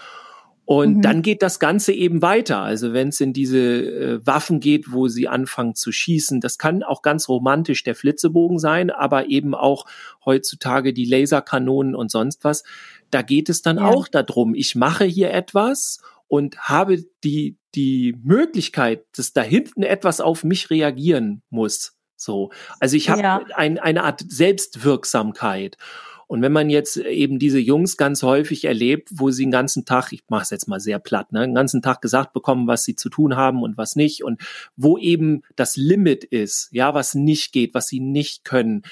Und 0.68 0.99
mhm. 0.99 1.02
dann 1.02 1.23
geht 1.23 1.40
das 1.40 1.61
Ganze 1.61 1.94
eben 1.94 2.20
weiter. 2.20 2.58
Also 2.58 2.92
wenn 2.92 3.08
es 3.08 3.23
in 3.23 3.32
diese 3.32 3.58
äh, 3.58 4.26
Waffen 4.26 4.61
geht, 4.61 4.92
wo 4.92 5.08
sie 5.08 5.26
anfangen 5.26 5.75
zu 5.75 5.92
schießen, 5.92 6.42
das 6.42 6.58
kann 6.58 6.82
auch 6.82 7.00
ganz 7.00 7.26
romantisch 7.30 7.85
der 7.85 7.94
Flitzebogen 7.94 8.58
sein, 8.58 8.90
aber 8.90 9.30
eben 9.30 9.54
auch 9.54 9.87
heutzutage 10.26 10.92
die 10.92 11.06
Laserkanonen 11.06 11.94
und 11.94 12.11
sonst 12.11 12.44
was. 12.44 12.64
Da 13.11 13.23
geht 13.23 13.49
es 13.49 13.62
dann 13.62 13.78
ja. 13.78 13.87
auch 13.87 14.08
darum, 14.08 14.54
ich 14.54 14.75
mache 14.75 15.06
hier 15.06 15.32
etwas 15.32 16.02
und 16.26 16.58
habe 16.58 17.02
die, 17.25 17.56
die 17.75 18.14
Möglichkeit, 18.23 19.06
dass 19.16 19.32
da 19.32 19.40
hinten 19.40 19.82
etwas 19.82 20.20
auf 20.20 20.44
mich 20.44 20.68
reagieren 20.68 21.40
muss. 21.49 21.94
So. 22.18 22.50
Also 22.80 22.96
ich 22.96 23.08
habe 23.08 23.22
ja. 23.22 23.40
ein, 23.54 23.78
eine 23.78 24.04
Art 24.04 24.25
Selbstwirksamkeit. 24.28 25.78
Und 26.28 26.42
wenn 26.42 26.52
man 26.52 26.68
jetzt 26.68 26.98
eben 26.98 27.38
diese 27.38 27.58
Jungs 27.58 27.96
ganz 27.96 28.22
häufig 28.22 28.66
erlebt, 28.66 29.08
wo 29.12 29.30
sie 29.30 29.44
den 29.44 29.50
ganzen 29.50 29.87
Tag, 29.87 30.12
ich 30.12 30.25
mache 30.28 30.42
es 30.42 30.50
jetzt 30.50 30.68
mal 30.68 30.78
sehr 30.78 30.98
platt, 30.98 31.32
ne, 31.32 31.40
den 31.40 31.54
ganzen 31.54 31.80
Tag 31.80 32.02
gesagt 32.02 32.34
bekommen, 32.34 32.66
was 32.66 32.84
sie 32.84 32.94
zu 32.94 33.08
tun 33.08 33.34
haben 33.34 33.62
und 33.62 33.78
was 33.78 33.96
nicht 33.96 34.22
und 34.22 34.42
wo 34.76 34.98
eben 34.98 35.42
das 35.56 35.76
Limit 35.76 36.25
ist, 36.25 36.68
ja, 36.70 36.92
was 36.92 37.14
nicht 37.14 37.52
geht, 37.52 37.72
was 37.72 37.88
sie 37.88 38.00
nicht 38.00 38.44
können, 38.44 38.82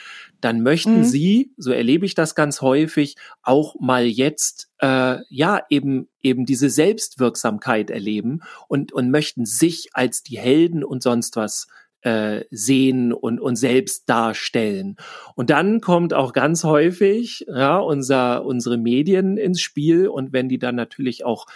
dann 0.40 0.62
möchten 0.62 1.00
mhm. 1.00 1.04
sie, 1.04 1.52
so 1.58 1.72
erlebe 1.72 2.06
ich 2.06 2.14
das 2.14 2.34
ganz 2.34 2.62
häufig, 2.62 3.16
auch 3.42 3.76
mal 3.78 4.06
jetzt 4.06 4.70
äh, 4.78 5.18
ja 5.28 5.60
eben 5.68 6.08
eben 6.22 6.46
diese 6.46 6.70
Selbstwirksamkeit 6.70 7.90
erleben 7.90 8.40
und 8.66 8.92
und 8.92 9.10
möchten 9.10 9.44
sich 9.44 9.90
als 9.92 10.22
die 10.22 10.38
Helden 10.38 10.82
und 10.82 11.02
sonst 11.02 11.36
was 11.36 11.66
äh, 12.06 12.44
sehen 12.52 13.12
und, 13.12 13.40
und 13.40 13.56
selbst 13.56 14.08
darstellen. 14.08 14.94
Und 15.34 15.50
dann 15.50 15.80
kommt 15.80 16.14
auch 16.14 16.32
ganz 16.32 16.62
häufig 16.62 17.44
ja, 17.48 17.78
unser, 17.78 18.44
unsere 18.44 18.78
Medien 18.78 19.36
ins 19.36 19.60
Spiel 19.60 20.06
und 20.06 20.32
wenn 20.32 20.48
die 20.48 20.60
dann 20.60 20.76
natürlich 20.76 21.24
auch 21.24 21.46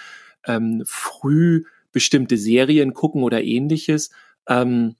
ähm, 0.45 0.83
früh 0.85 1.63
bestimmte 1.93 2.37
Serien 2.37 2.95
gucken 2.95 3.23
oder 3.23 3.45
ähnliches, 3.45 4.11
ähm, 4.49 4.97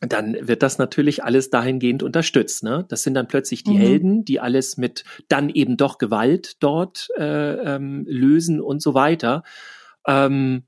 dann 0.00 0.36
wird 0.48 0.64
das 0.64 0.78
natürlich 0.78 1.22
alles 1.22 1.50
dahingehend 1.50 2.02
unterstützt. 2.02 2.64
Ne? 2.64 2.84
Das 2.88 3.04
sind 3.04 3.14
dann 3.14 3.28
plötzlich 3.28 3.62
die 3.62 3.74
mhm. 3.74 3.78
Helden, 3.78 4.24
die 4.24 4.40
alles 4.40 4.78
mit 4.78 5.04
dann 5.28 5.48
eben 5.48 5.76
doch 5.76 5.98
Gewalt 5.98 6.56
dort 6.60 7.08
äh, 7.16 7.76
ähm, 7.76 8.04
lösen 8.08 8.60
und 8.60 8.82
so 8.82 8.94
weiter. 8.94 9.44
Ähm, 10.08 10.64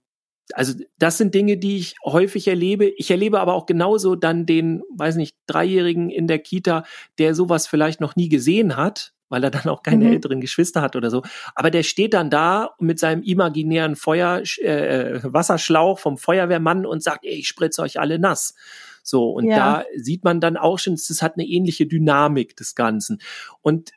also 0.52 0.74
das 0.98 1.18
sind 1.18 1.34
Dinge, 1.34 1.56
die 1.56 1.78
ich 1.78 1.94
häufig 2.04 2.48
erlebe. 2.48 2.86
Ich 2.96 3.10
erlebe 3.10 3.40
aber 3.40 3.54
auch 3.54 3.66
genauso 3.66 4.14
dann 4.14 4.46
den, 4.46 4.82
weiß 4.96 5.16
nicht, 5.16 5.36
Dreijährigen 5.46 6.10
in 6.10 6.26
der 6.26 6.38
Kita, 6.38 6.84
der 7.18 7.34
sowas 7.34 7.66
vielleicht 7.66 8.00
noch 8.00 8.14
nie 8.16 8.28
gesehen 8.28 8.76
hat, 8.76 9.14
weil 9.28 9.42
er 9.42 9.50
dann 9.50 9.68
auch 9.68 9.82
keine 9.82 10.04
mhm. 10.04 10.12
älteren 10.12 10.40
Geschwister 10.40 10.82
hat 10.82 10.96
oder 10.96 11.10
so. 11.10 11.22
Aber 11.54 11.70
der 11.70 11.82
steht 11.82 12.14
dann 12.14 12.30
da 12.30 12.74
mit 12.78 12.98
seinem 12.98 13.22
imaginären 13.22 13.96
Feuer, 13.96 14.42
äh, 14.58 15.20
Wasserschlauch 15.22 15.98
vom 15.98 16.18
Feuerwehrmann 16.18 16.84
und 16.84 17.02
sagt, 17.02 17.24
ey, 17.24 17.34
ich 17.34 17.48
spritze 17.48 17.82
euch 17.82 17.98
alle 17.98 18.18
nass. 18.18 18.54
So, 19.02 19.30
und 19.30 19.46
ja. 19.46 19.56
da 19.56 19.84
sieht 19.96 20.24
man 20.24 20.40
dann 20.40 20.56
auch 20.56 20.78
schon, 20.78 20.94
es 20.94 21.22
hat 21.22 21.34
eine 21.34 21.46
ähnliche 21.46 21.86
Dynamik 21.86 22.56
des 22.56 22.74
Ganzen. 22.74 23.20
Und 23.60 23.92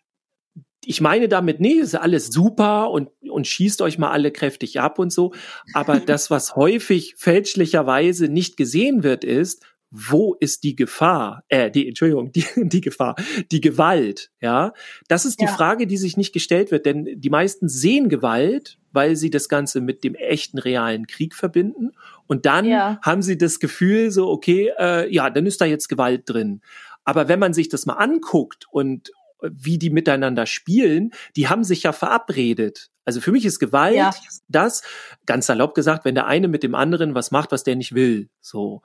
ich 0.87 1.01
meine 1.01 1.27
damit, 1.27 1.59
nee, 1.59 1.73
ist 1.73 1.95
alles 1.95 2.27
super 2.27 2.89
und, 2.91 3.09
und 3.29 3.45
schießt 3.45 3.81
euch 3.81 3.97
mal 3.97 4.11
alle 4.11 4.31
kräftig 4.31 4.79
ab 4.79 4.99
und 4.99 5.11
so. 5.11 5.33
Aber 5.73 5.99
das, 6.05 6.31
was 6.31 6.55
häufig 6.55 7.15
fälschlicherweise 7.17 8.29
nicht 8.29 8.57
gesehen 8.57 9.03
wird, 9.03 9.23
ist, 9.23 9.65
wo 9.89 10.35
ist 10.39 10.63
die 10.63 10.75
Gefahr, 10.75 11.43
äh, 11.49 11.71
die, 11.71 11.87
Entschuldigung, 11.87 12.31
die, 12.35 12.45
die 12.55 12.81
Gefahr, 12.81 13.15
die 13.51 13.61
Gewalt, 13.61 14.31
ja? 14.41 14.73
Das 15.07 15.25
ist 15.25 15.39
die 15.39 15.45
ja. 15.45 15.51
Frage, 15.51 15.87
die 15.87 15.97
sich 15.97 16.17
nicht 16.17 16.33
gestellt 16.33 16.71
wird, 16.71 16.85
denn 16.85 17.07
die 17.15 17.29
meisten 17.29 17.69
sehen 17.69 18.09
Gewalt, 18.09 18.77
weil 18.91 19.15
sie 19.15 19.29
das 19.29 19.49
Ganze 19.49 19.81
mit 19.81 20.03
dem 20.03 20.15
echten 20.15 20.57
realen 20.57 21.07
Krieg 21.07 21.35
verbinden 21.35 21.91
und 22.27 22.45
dann 22.45 22.65
ja. 22.65 22.99
haben 23.01 23.21
sie 23.21 23.37
das 23.37 23.59
Gefühl 23.59 24.11
so, 24.11 24.29
okay, 24.29 24.71
äh, 24.77 25.13
ja, 25.13 25.29
dann 25.29 25.45
ist 25.45 25.61
da 25.61 25.65
jetzt 25.65 25.87
Gewalt 25.87 26.23
drin. 26.25 26.61
Aber 27.05 27.29
wenn 27.29 27.39
man 27.39 27.53
sich 27.53 27.69
das 27.69 27.85
mal 27.85 27.93
anguckt 27.93 28.65
und, 28.69 29.11
wie 29.41 29.77
die 29.77 29.89
miteinander 29.89 30.45
spielen, 30.45 31.11
die 31.35 31.47
haben 31.47 31.63
sich 31.63 31.83
ja 31.83 31.91
verabredet. 31.91 32.89
Also 33.05 33.21
für 33.21 33.31
mich 33.31 33.45
ist 33.45 33.59
Gewalt 33.59 33.95
ja. 33.95 34.13
das, 34.49 34.81
ganz 35.25 35.45
salopp 35.45 35.75
gesagt, 35.75 36.03
wenn 36.05 36.15
der 36.15 36.27
eine 36.27 36.47
mit 36.47 36.63
dem 36.63 36.75
anderen 36.75 37.15
was 37.15 37.31
macht, 37.31 37.51
was 37.51 37.63
der 37.63 37.75
nicht 37.75 37.95
will. 37.95 38.29
So. 38.41 38.81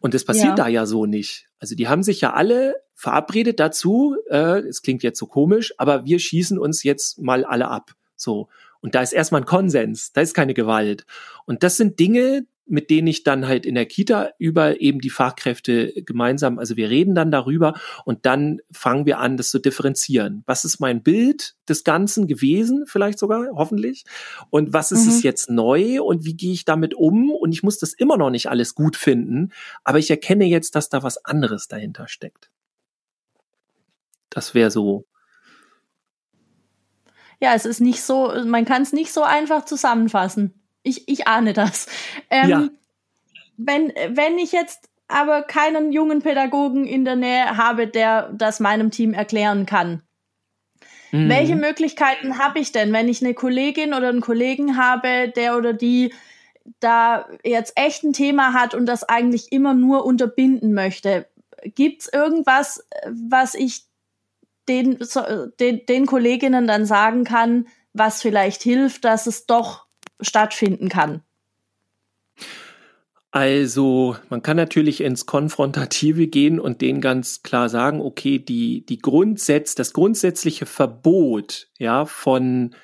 Und 0.00 0.14
das 0.14 0.24
passiert 0.24 0.56
ja. 0.58 0.64
da 0.64 0.68
ja 0.68 0.86
so 0.86 1.06
nicht. 1.06 1.48
Also 1.58 1.74
die 1.74 1.88
haben 1.88 2.02
sich 2.02 2.20
ja 2.20 2.32
alle 2.32 2.76
verabredet 2.94 3.60
dazu, 3.60 4.16
äh, 4.30 4.60
es 4.60 4.82
klingt 4.82 5.02
jetzt 5.02 5.18
so 5.18 5.26
komisch, 5.26 5.74
aber 5.78 6.04
wir 6.04 6.18
schießen 6.18 6.58
uns 6.58 6.82
jetzt 6.82 7.20
mal 7.20 7.44
alle 7.44 7.68
ab. 7.68 7.92
So. 8.16 8.48
Und 8.80 8.94
da 8.94 9.02
ist 9.02 9.12
erstmal 9.12 9.42
ein 9.42 9.46
Konsens, 9.46 10.12
da 10.12 10.20
ist 10.22 10.34
keine 10.34 10.54
Gewalt. 10.54 11.06
Und 11.44 11.62
das 11.62 11.76
sind 11.76 12.00
Dinge, 12.00 12.46
mit 12.72 12.88
denen 12.88 13.06
ich 13.06 13.22
dann 13.22 13.46
halt 13.46 13.66
in 13.66 13.74
der 13.74 13.84
Kita 13.84 14.30
über 14.38 14.80
eben 14.80 15.00
die 15.00 15.10
Fachkräfte 15.10 15.92
gemeinsam, 16.06 16.58
also 16.58 16.74
wir 16.76 16.88
reden 16.88 17.14
dann 17.14 17.30
darüber 17.30 17.74
und 18.06 18.24
dann 18.24 18.60
fangen 18.72 19.04
wir 19.04 19.18
an, 19.18 19.36
das 19.36 19.50
zu 19.50 19.58
differenzieren. 19.58 20.42
Was 20.46 20.64
ist 20.64 20.80
mein 20.80 21.02
Bild 21.02 21.54
des 21.68 21.84
Ganzen 21.84 22.26
gewesen, 22.26 22.84
vielleicht 22.86 23.18
sogar, 23.18 23.48
hoffentlich? 23.54 24.04
Und 24.48 24.72
was 24.72 24.90
ist 24.90 25.04
mhm. 25.04 25.10
es 25.10 25.22
jetzt 25.22 25.50
neu 25.50 26.02
und 26.02 26.24
wie 26.24 26.34
gehe 26.34 26.54
ich 26.54 26.64
damit 26.64 26.94
um? 26.94 27.30
Und 27.30 27.52
ich 27.52 27.62
muss 27.62 27.78
das 27.78 27.92
immer 27.92 28.16
noch 28.16 28.30
nicht 28.30 28.48
alles 28.48 28.74
gut 28.74 28.96
finden, 28.96 29.52
aber 29.84 29.98
ich 29.98 30.10
erkenne 30.10 30.46
jetzt, 30.46 30.74
dass 30.74 30.88
da 30.88 31.02
was 31.02 31.22
anderes 31.26 31.68
dahinter 31.68 32.08
steckt. 32.08 32.50
Das 34.30 34.54
wäre 34.54 34.70
so 34.70 35.04
ja, 37.38 37.54
es 37.54 37.66
ist 37.66 37.80
nicht 37.80 38.00
so, 38.02 38.32
man 38.46 38.64
kann 38.64 38.82
es 38.82 38.92
nicht 38.92 39.12
so 39.12 39.24
einfach 39.24 39.64
zusammenfassen. 39.64 40.61
Ich, 40.82 41.08
ich 41.08 41.28
ahne 41.28 41.52
das. 41.52 41.86
Ähm, 42.30 42.48
ja. 42.48 42.68
wenn, 43.56 43.92
wenn 44.08 44.38
ich 44.38 44.52
jetzt 44.52 44.88
aber 45.08 45.42
keinen 45.42 45.92
jungen 45.92 46.22
Pädagogen 46.22 46.86
in 46.86 47.04
der 47.04 47.16
Nähe 47.16 47.56
habe, 47.56 47.86
der 47.86 48.30
das 48.32 48.60
meinem 48.60 48.90
Team 48.90 49.12
erklären 49.12 49.66
kann. 49.66 50.02
Mhm. 51.12 51.28
Welche 51.28 51.56
Möglichkeiten 51.56 52.38
habe 52.38 52.58
ich 52.58 52.72
denn, 52.72 52.92
wenn 52.92 53.08
ich 53.08 53.22
eine 53.22 53.34
Kollegin 53.34 53.94
oder 53.94 54.08
einen 54.08 54.22
Kollegen 54.22 54.76
habe, 54.76 55.30
der 55.36 55.56
oder 55.56 55.72
die 55.72 56.12
da 56.80 57.28
jetzt 57.44 57.74
echt 57.76 58.02
ein 58.02 58.12
Thema 58.12 58.54
hat 58.54 58.74
und 58.74 58.86
das 58.86 59.04
eigentlich 59.04 59.52
immer 59.52 59.74
nur 59.74 60.04
unterbinden 60.04 60.72
möchte? 60.72 61.26
Gibt 61.64 62.02
es 62.02 62.12
irgendwas, 62.12 62.84
was 63.08 63.54
ich 63.54 63.84
den, 64.68 64.98
den, 65.60 65.86
den 65.86 66.06
Kolleginnen 66.06 66.66
dann 66.66 66.86
sagen 66.86 67.24
kann, 67.24 67.66
was 67.92 68.22
vielleicht 68.22 68.62
hilft, 68.62 69.04
dass 69.04 69.26
es 69.26 69.46
doch 69.46 69.86
stattfinden 70.22 70.88
kann? 70.88 71.22
Also, 73.34 74.16
man 74.28 74.42
kann 74.42 74.58
natürlich 74.58 75.00
ins 75.00 75.24
Konfrontative 75.24 76.26
gehen 76.26 76.60
und 76.60 76.82
denen 76.82 77.00
ganz 77.00 77.42
klar 77.42 77.70
sagen, 77.70 78.02
okay, 78.02 78.38
die, 78.38 78.84
die 78.84 78.98
Grundsätze, 78.98 79.74
das 79.74 79.94
grundsätzliche 79.94 80.66
Verbot, 80.66 81.68
ja, 81.78 82.04
von, 82.04 82.74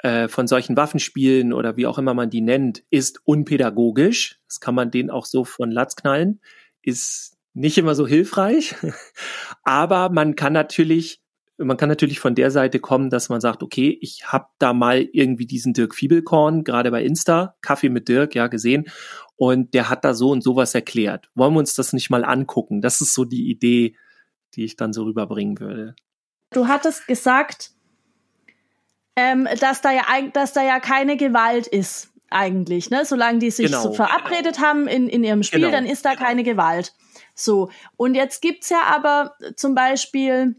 äh, 0.00 0.28
von 0.28 0.46
solchen 0.46 0.76
Waffenspielen 0.76 1.54
oder 1.54 1.78
wie 1.78 1.86
auch 1.86 1.96
immer 1.96 2.12
man 2.12 2.28
die 2.28 2.42
nennt, 2.42 2.82
ist 2.90 3.20
unpädagogisch. 3.24 4.40
Das 4.46 4.60
kann 4.60 4.74
man 4.74 4.90
denen 4.90 5.08
auch 5.08 5.24
so 5.24 5.42
von 5.42 5.70
Latz 5.70 5.96
knallen, 5.96 6.38
ist 6.82 7.38
nicht 7.54 7.78
immer 7.78 7.94
so 7.94 8.06
hilfreich. 8.06 8.74
Aber 9.64 10.10
man 10.10 10.36
kann 10.36 10.52
natürlich 10.52 11.23
man 11.56 11.76
kann 11.76 11.88
natürlich 11.88 12.18
von 12.18 12.34
der 12.34 12.50
Seite 12.50 12.80
kommen, 12.80 13.10
dass 13.10 13.28
man 13.28 13.40
sagt, 13.40 13.62
okay, 13.62 13.96
ich 14.00 14.26
habe 14.26 14.46
da 14.58 14.72
mal 14.72 15.02
irgendwie 15.12 15.46
diesen 15.46 15.72
Dirk 15.72 15.94
Fiebelkorn, 15.94 16.64
gerade 16.64 16.90
bei 16.90 17.04
Insta, 17.04 17.54
Kaffee 17.62 17.90
mit 17.90 18.08
Dirk, 18.08 18.34
ja, 18.34 18.48
gesehen. 18.48 18.86
Und 19.36 19.74
der 19.74 19.88
hat 19.88 20.04
da 20.04 20.14
so 20.14 20.30
und 20.30 20.42
sowas 20.42 20.74
erklärt. 20.74 21.30
Wollen 21.34 21.54
wir 21.54 21.60
uns 21.60 21.74
das 21.74 21.92
nicht 21.92 22.10
mal 22.10 22.24
angucken? 22.24 22.80
Das 22.80 23.00
ist 23.00 23.14
so 23.14 23.24
die 23.24 23.50
Idee, 23.50 23.96
die 24.54 24.64
ich 24.64 24.76
dann 24.76 24.92
so 24.92 25.04
rüberbringen 25.04 25.60
würde. 25.60 25.94
Du 26.50 26.66
hattest 26.66 27.06
gesagt, 27.06 27.72
ähm, 29.16 29.48
dass 29.60 29.80
da 29.80 29.92
ja 29.92 30.02
dass 30.32 30.52
da 30.52 30.62
ja 30.62 30.80
keine 30.80 31.16
Gewalt 31.16 31.66
ist 31.66 32.12
eigentlich, 32.30 32.90
ne? 32.90 33.04
Solange 33.04 33.38
die 33.38 33.50
sich 33.50 33.66
genau. 33.66 33.82
so 33.82 33.92
verabredet 33.92 34.60
haben 34.60 34.88
in, 34.88 35.08
in 35.08 35.22
ihrem 35.22 35.42
Spiel, 35.42 35.60
genau. 35.60 35.72
dann 35.72 35.86
ist 35.86 36.04
da 36.04 36.16
keine 36.16 36.42
Gewalt. 36.42 36.94
So. 37.34 37.70
Und 37.96 38.14
jetzt 38.14 38.42
gibt's 38.42 38.70
ja 38.70 38.82
aber 38.82 39.36
zum 39.56 39.74
Beispiel 39.74 40.56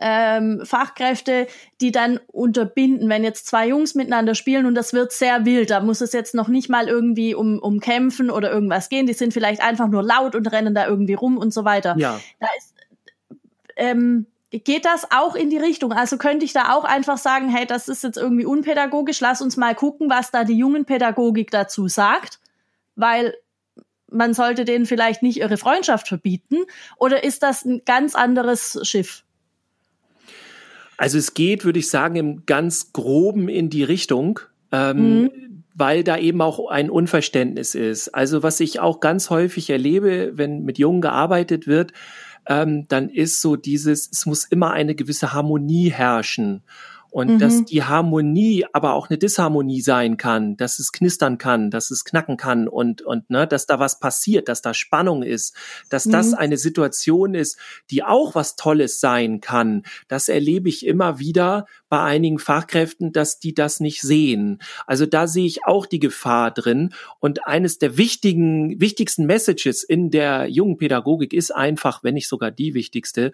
ähm, 0.00 0.62
Fachkräfte, 0.64 1.48
die 1.80 1.90
dann 1.90 2.20
unterbinden, 2.28 3.08
wenn 3.08 3.24
jetzt 3.24 3.46
zwei 3.46 3.68
Jungs 3.68 3.94
miteinander 3.94 4.34
spielen 4.34 4.66
und 4.66 4.74
das 4.74 4.92
wird 4.92 5.12
sehr 5.12 5.44
wild, 5.44 5.70
da 5.70 5.80
muss 5.80 6.00
es 6.00 6.12
jetzt 6.12 6.34
noch 6.34 6.48
nicht 6.48 6.68
mal 6.68 6.88
irgendwie 6.88 7.34
um, 7.34 7.58
um 7.58 7.80
Kämpfen 7.80 8.30
oder 8.30 8.50
irgendwas 8.50 8.88
gehen, 8.88 9.06
die 9.06 9.12
sind 9.12 9.32
vielleicht 9.32 9.60
einfach 9.60 9.88
nur 9.88 10.02
laut 10.02 10.36
und 10.36 10.50
rennen 10.52 10.74
da 10.74 10.86
irgendwie 10.86 11.14
rum 11.14 11.36
und 11.36 11.52
so 11.52 11.64
weiter. 11.64 11.96
Ja. 11.98 12.20
Da 12.38 12.46
ist, 12.56 12.74
ähm, 13.76 14.26
geht 14.50 14.84
das 14.84 15.10
auch 15.10 15.34
in 15.34 15.50
die 15.50 15.58
Richtung? 15.58 15.92
Also 15.92 16.16
könnte 16.16 16.44
ich 16.44 16.52
da 16.52 16.74
auch 16.74 16.84
einfach 16.84 17.18
sagen, 17.18 17.48
hey, 17.48 17.66
das 17.66 17.88
ist 17.88 18.04
jetzt 18.04 18.16
irgendwie 18.16 18.46
unpädagogisch, 18.46 19.20
lass 19.20 19.42
uns 19.42 19.56
mal 19.56 19.74
gucken, 19.74 20.08
was 20.08 20.30
da 20.30 20.44
die 20.44 20.56
jungen 20.56 20.84
Pädagogik 20.84 21.50
dazu 21.50 21.88
sagt, 21.88 22.38
weil 22.94 23.34
man 24.10 24.32
sollte 24.32 24.64
denen 24.64 24.86
vielleicht 24.86 25.22
nicht 25.22 25.38
ihre 25.38 25.58
Freundschaft 25.58 26.08
verbieten, 26.08 26.56
oder 26.96 27.24
ist 27.24 27.42
das 27.42 27.64
ein 27.64 27.82
ganz 27.84 28.14
anderes 28.14 28.78
Schiff? 28.82 29.24
Also 30.98 31.16
es 31.16 31.32
geht, 31.32 31.64
würde 31.64 31.78
ich 31.78 31.88
sagen, 31.88 32.16
im 32.16 32.44
ganz 32.44 32.92
groben 32.92 33.48
in 33.48 33.70
die 33.70 33.84
Richtung. 33.84 34.40
Ähm, 34.70 35.22
mhm 35.22 35.30
weil 35.78 36.02
da 36.02 36.18
eben 36.18 36.42
auch 36.42 36.68
ein 36.68 36.90
Unverständnis 36.90 37.76
ist. 37.76 38.08
Also 38.08 38.42
was 38.42 38.58
ich 38.58 38.80
auch 38.80 38.98
ganz 38.98 39.30
häufig 39.30 39.70
erlebe, 39.70 40.32
wenn 40.34 40.64
mit 40.64 40.76
Jungen 40.76 41.00
gearbeitet 41.00 41.68
wird, 41.68 41.92
ähm, 42.48 42.88
dann 42.88 43.08
ist 43.08 43.40
so 43.40 43.54
dieses, 43.54 44.10
es 44.10 44.26
muss 44.26 44.44
immer 44.44 44.72
eine 44.72 44.96
gewisse 44.96 45.32
Harmonie 45.32 45.90
herrschen. 45.90 46.62
Und 47.10 47.34
mhm. 47.34 47.38
dass 47.38 47.64
die 47.64 47.84
Harmonie 47.84 48.66
aber 48.72 48.92
auch 48.92 49.08
eine 49.08 49.18
Disharmonie 49.18 49.80
sein 49.80 50.16
kann, 50.18 50.56
dass 50.56 50.78
es 50.78 50.92
knistern 50.92 51.38
kann, 51.38 51.70
dass 51.70 51.90
es 51.90 52.04
knacken 52.04 52.36
kann 52.36 52.68
und, 52.68 53.00
und 53.02 53.30
ne, 53.30 53.46
dass 53.46 53.66
da 53.66 53.78
was 53.78 53.98
passiert, 53.98 54.48
dass 54.48 54.60
da 54.60 54.74
Spannung 54.74 55.22
ist, 55.22 55.56
dass 55.88 56.06
mhm. 56.06 56.12
das 56.12 56.34
eine 56.34 56.58
Situation 56.58 57.34
ist, 57.34 57.58
die 57.90 58.04
auch 58.04 58.34
was 58.34 58.56
Tolles 58.56 59.00
sein 59.00 59.40
kann. 59.40 59.84
Das 60.08 60.28
erlebe 60.28 60.68
ich 60.68 60.84
immer 60.84 61.18
wieder 61.18 61.66
bei 61.88 62.02
einigen 62.02 62.38
Fachkräften, 62.38 63.12
dass 63.12 63.38
die 63.38 63.54
das 63.54 63.80
nicht 63.80 64.02
sehen. 64.02 64.60
Also 64.86 65.06
da 65.06 65.26
sehe 65.26 65.46
ich 65.46 65.64
auch 65.64 65.86
die 65.86 66.00
Gefahr 66.00 66.50
drin. 66.50 66.92
Und 67.20 67.46
eines 67.46 67.78
der 67.78 67.96
wichtigen, 67.96 68.80
wichtigsten 68.80 69.24
Messages 69.24 69.82
in 69.82 70.10
der 70.10 70.48
jungen 70.48 70.76
Pädagogik 70.76 71.32
ist 71.32 71.54
einfach, 71.54 72.04
wenn 72.04 72.14
nicht 72.14 72.28
sogar 72.28 72.50
die 72.50 72.74
wichtigste, 72.74 73.32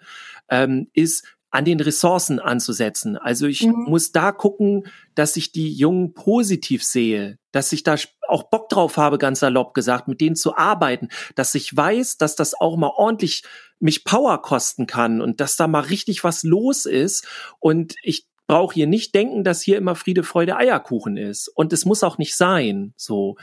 ähm, 0.49 0.87
ist, 0.93 1.25
an 1.55 1.63
den 1.63 1.79
Ressourcen 1.79 2.39
anzusetzen. 2.39 3.17
Also 3.17 3.47
ich 3.47 3.65
mhm. 3.65 3.85
muss 3.87 4.11
da 4.11 4.33
gucken, 4.33 4.87
dass 5.15 5.37
ich 5.37 5.53
die 5.53 5.71
Jungen 5.71 6.13
positiv 6.13 6.83
sehe, 6.83 7.39
dass 7.53 7.71
ich 7.71 7.83
da 7.83 7.95
auch 8.27 8.43
Bock 8.49 8.67
drauf 8.67 8.97
habe, 8.97 9.17
ganz 9.17 9.39
salopp 9.39 9.73
gesagt, 9.73 10.09
mit 10.09 10.19
denen 10.19 10.35
zu 10.35 10.57
arbeiten, 10.57 11.07
dass 11.35 11.55
ich 11.55 11.75
weiß, 11.75 12.17
dass 12.17 12.35
das 12.35 12.59
auch 12.59 12.75
mal 12.75 12.91
ordentlich 12.93 13.43
mich 13.79 14.03
Power 14.03 14.41
kosten 14.41 14.85
kann 14.85 15.21
und 15.21 15.39
dass 15.39 15.55
da 15.55 15.67
mal 15.67 15.79
richtig 15.79 16.25
was 16.25 16.43
los 16.43 16.85
ist 16.85 17.25
und 17.59 17.95
ich 18.03 18.27
brauche 18.47 18.73
hier 18.73 18.87
nicht 18.87 19.15
denken, 19.15 19.43
dass 19.43 19.61
hier 19.61 19.77
immer 19.77 19.95
Friede, 19.95 20.23
Freude, 20.23 20.57
Eierkuchen 20.57 21.17
ist. 21.17 21.47
Und 21.47 21.73
es 21.73 21.85
muss 21.85 22.03
auch 22.03 22.17
nicht 22.17 22.35
sein, 22.35 22.93
so. 22.95 23.37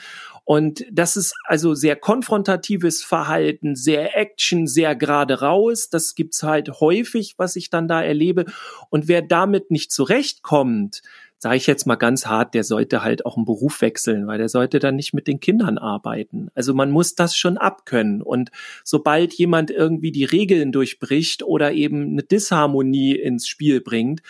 Und 0.44 0.84
das 0.90 1.16
ist 1.16 1.34
also 1.44 1.74
sehr 1.74 1.96
konfrontatives 1.96 3.02
Verhalten, 3.02 3.76
sehr 3.76 4.16
Action, 4.16 4.66
sehr 4.66 4.96
gerade 4.96 5.40
raus. 5.40 5.88
Das 5.88 6.14
gibt's 6.14 6.42
halt 6.42 6.80
häufig, 6.80 7.34
was 7.36 7.56
ich 7.56 7.70
dann 7.70 7.88
da 7.88 8.02
erlebe. 8.02 8.46
Und 8.90 9.08
wer 9.08 9.22
damit 9.22 9.70
nicht 9.70 9.92
zurechtkommt, 9.92 11.02
sage 11.42 11.56
ich 11.56 11.66
jetzt 11.66 11.86
mal 11.86 11.96
ganz 11.96 12.26
hart, 12.26 12.54
der 12.54 12.62
sollte 12.62 13.02
halt 13.02 13.26
auch 13.26 13.36
einen 13.36 13.44
Beruf 13.44 13.80
wechseln, 13.80 14.28
weil 14.28 14.38
der 14.38 14.48
sollte 14.48 14.78
dann 14.78 14.94
nicht 14.94 15.12
mit 15.12 15.26
den 15.26 15.40
Kindern 15.40 15.76
arbeiten. 15.76 16.50
Also 16.54 16.72
man 16.72 16.92
muss 16.92 17.16
das 17.16 17.36
schon 17.36 17.58
abkönnen. 17.58 18.22
Und 18.22 18.52
sobald 18.84 19.34
jemand 19.34 19.72
irgendwie 19.72 20.12
die 20.12 20.24
Regeln 20.24 20.70
durchbricht 20.70 21.42
oder 21.42 21.72
eben 21.72 22.12
eine 22.12 22.22
Disharmonie 22.22 23.16
ins 23.16 23.48
Spiel 23.48 23.80
bringt, 23.80 24.22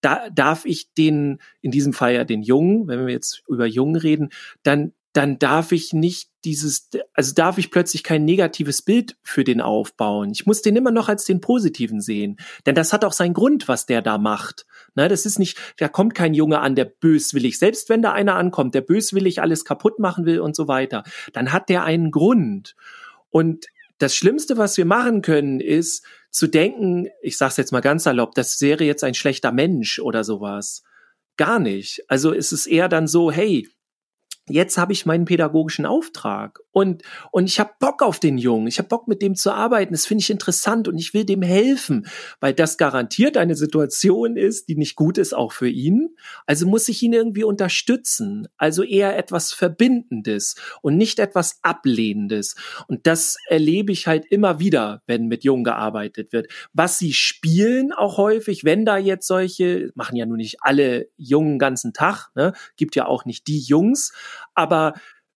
da 0.00 0.30
darf 0.30 0.64
ich 0.64 0.92
den, 0.94 1.38
in 1.60 1.70
diesem 1.70 1.92
Fall 1.92 2.14
ja 2.14 2.24
den 2.24 2.42
Jungen, 2.42 2.88
wenn 2.88 3.06
wir 3.06 3.12
jetzt 3.12 3.42
über 3.48 3.66
Jungen 3.66 3.96
reden, 3.96 4.30
dann 4.62 4.92
dann 5.12 5.38
darf 5.38 5.72
ich 5.72 5.92
nicht 5.92 6.30
dieses, 6.44 6.88
also 7.14 7.34
darf 7.34 7.58
ich 7.58 7.70
plötzlich 7.70 8.04
kein 8.04 8.24
negatives 8.24 8.82
Bild 8.82 9.16
für 9.22 9.42
den 9.42 9.60
aufbauen. 9.60 10.30
Ich 10.30 10.46
muss 10.46 10.62
den 10.62 10.76
immer 10.76 10.92
noch 10.92 11.08
als 11.08 11.24
den 11.24 11.40
positiven 11.40 12.00
sehen. 12.00 12.36
Denn 12.64 12.76
das 12.76 12.92
hat 12.92 13.04
auch 13.04 13.12
seinen 13.12 13.34
Grund, 13.34 13.66
was 13.66 13.86
der 13.86 14.02
da 14.02 14.18
macht. 14.18 14.66
Ne, 14.94 15.08
das 15.08 15.26
ist 15.26 15.38
nicht, 15.38 15.58
da 15.78 15.88
kommt 15.88 16.14
kein 16.14 16.32
Junge 16.32 16.60
an, 16.60 16.76
der 16.76 16.84
böswillig, 16.84 17.58
selbst 17.58 17.88
wenn 17.88 18.02
da 18.02 18.12
einer 18.12 18.36
ankommt, 18.36 18.74
der 18.74 18.82
böswillig 18.82 19.42
alles 19.42 19.64
kaputt 19.64 19.98
machen 19.98 20.26
will 20.26 20.40
und 20.40 20.54
so 20.54 20.68
weiter, 20.68 21.02
dann 21.32 21.52
hat 21.52 21.68
der 21.68 21.82
einen 21.82 22.12
Grund. 22.12 22.76
Und 23.30 23.66
das 23.98 24.14
Schlimmste, 24.14 24.56
was 24.56 24.76
wir 24.76 24.86
machen 24.86 25.22
können, 25.22 25.60
ist 25.60 26.06
zu 26.30 26.46
denken, 26.46 27.08
ich 27.22 27.36
sag's 27.36 27.56
jetzt 27.56 27.72
mal 27.72 27.80
ganz 27.80 28.04
salopp, 28.04 28.34
das 28.34 28.60
wäre 28.60 28.84
jetzt 28.84 29.04
ein 29.04 29.14
schlechter 29.14 29.52
Mensch 29.52 29.98
oder 29.98 30.24
sowas. 30.24 30.82
Gar 31.36 31.58
nicht. 31.58 32.02
Also 32.08 32.32
es 32.32 32.52
ist 32.52 32.66
eher 32.66 32.88
dann 32.88 33.06
so, 33.06 33.30
hey, 33.32 33.68
jetzt 34.50 34.78
habe 34.78 34.92
ich 34.92 35.06
meinen 35.06 35.24
pädagogischen 35.24 35.86
Auftrag. 35.86 36.60
Und 36.72 37.02
und 37.32 37.46
ich 37.46 37.58
habe 37.58 37.70
Bock 37.80 38.02
auf 38.02 38.20
den 38.20 38.38
Jungen, 38.38 38.66
ich 38.66 38.78
habe 38.78 38.88
Bock 38.88 39.08
mit 39.08 39.22
dem 39.22 39.34
zu 39.34 39.52
arbeiten, 39.52 39.92
das 39.92 40.06
finde 40.06 40.22
ich 40.22 40.30
interessant 40.30 40.88
und 40.88 40.98
ich 40.98 41.14
will 41.14 41.24
dem 41.24 41.42
helfen, 41.42 42.06
weil 42.40 42.54
das 42.54 42.76
garantiert 42.76 43.36
eine 43.36 43.54
Situation 43.54 44.36
ist, 44.36 44.68
die 44.68 44.76
nicht 44.76 44.96
gut 44.96 45.18
ist 45.18 45.34
auch 45.34 45.52
für 45.52 45.68
ihn. 45.68 46.10
Also 46.46 46.66
muss 46.66 46.88
ich 46.88 47.02
ihn 47.02 47.12
irgendwie 47.12 47.44
unterstützen, 47.44 48.48
also 48.56 48.82
eher 48.82 49.16
etwas 49.16 49.52
verbindendes 49.52 50.56
und 50.82 50.96
nicht 50.96 51.18
etwas 51.18 51.58
ablehnendes. 51.62 52.54
Und 52.88 53.06
das 53.06 53.36
erlebe 53.48 53.92
ich 53.92 54.06
halt 54.06 54.26
immer 54.26 54.60
wieder, 54.60 55.02
wenn 55.06 55.26
mit 55.26 55.44
Jungen 55.44 55.64
gearbeitet 55.64 56.32
wird. 56.32 56.48
Was 56.72 56.98
sie 56.98 57.12
spielen 57.12 57.92
auch 57.92 58.16
häufig, 58.16 58.64
wenn 58.64 58.84
da 58.84 58.96
jetzt 58.96 59.26
solche 59.26 59.90
machen 59.94 60.16
ja 60.16 60.26
nur 60.26 60.36
nicht 60.36 60.58
alle 60.60 61.08
Jungen 61.16 61.58
ganzen 61.58 61.92
Tag, 61.92 62.30
ne? 62.34 62.52
gibt 62.76 62.96
ja 62.96 63.06
auch 63.06 63.24
nicht 63.24 63.46
die 63.46 63.60
Jungs, 63.60 64.12
aber 64.54 64.94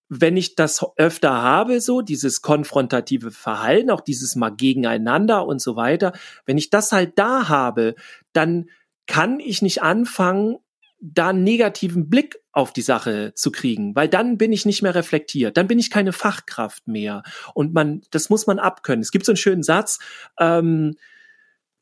wenn 0.09 0.37
ich 0.37 0.55
das 0.55 0.85
öfter 0.97 1.33
habe, 1.43 1.81
so 1.81 2.03
dieses 2.03 2.43
konfrontative 2.43 3.31
Verhalten, 3.31 3.91
auch 3.91 4.01
dieses 4.01 4.37
mal 4.37 4.51
gegeneinander 4.51 5.47
und 5.47 5.61
so 5.61 5.77
weiter, 5.77 6.13
wenn 6.47 6.59
ich 6.59 6.71
das 6.71 6.93
halt 6.93 7.19
da 7.19 7.49
habe, 7.49 7.95
dann 8.33 8.69
kann 9.07 9.41
ich 9.41 9.63
nicht 9.63 9.83
anfangen, 9.83 10.59
da 11.01 11.29
einen 11.29 11.45
negativen 11.45 12.09
Blick 12.09 12.39
auf 12.53 12.73
die 12.73 12.83
Sache 12.83 13.33
zu 13.35 13.51
kriegen, 13.51 13.95
weil 13.95 14.09
dann 14.09 14.39
bin 14.39 14.53
ich 14.53 14.65
nicht 14.65 14.83
mehr 14.83 14.95
reflektiert, 14.95 15.57
dann 15.57 15.67
bin 15.67 15.79
ich 15.79 15.91
keine 15.91 16.13
Fachkraft 16.13 16.87
mehr 16.89 17.23
und 17.53 17.75
man, 17.75 18.03
das 18.11 18.31
muss 18.31 18.47
man 18.47 18.59
abkönnen. 18.59 19.03
Es 19.03 19.11
gibt 19.11 19.27
so 19.27 19.33
einen 19.33 19.37
schönen 19.37 19.63
Satz, 19.63 19.99
ähm, 20.39 20.97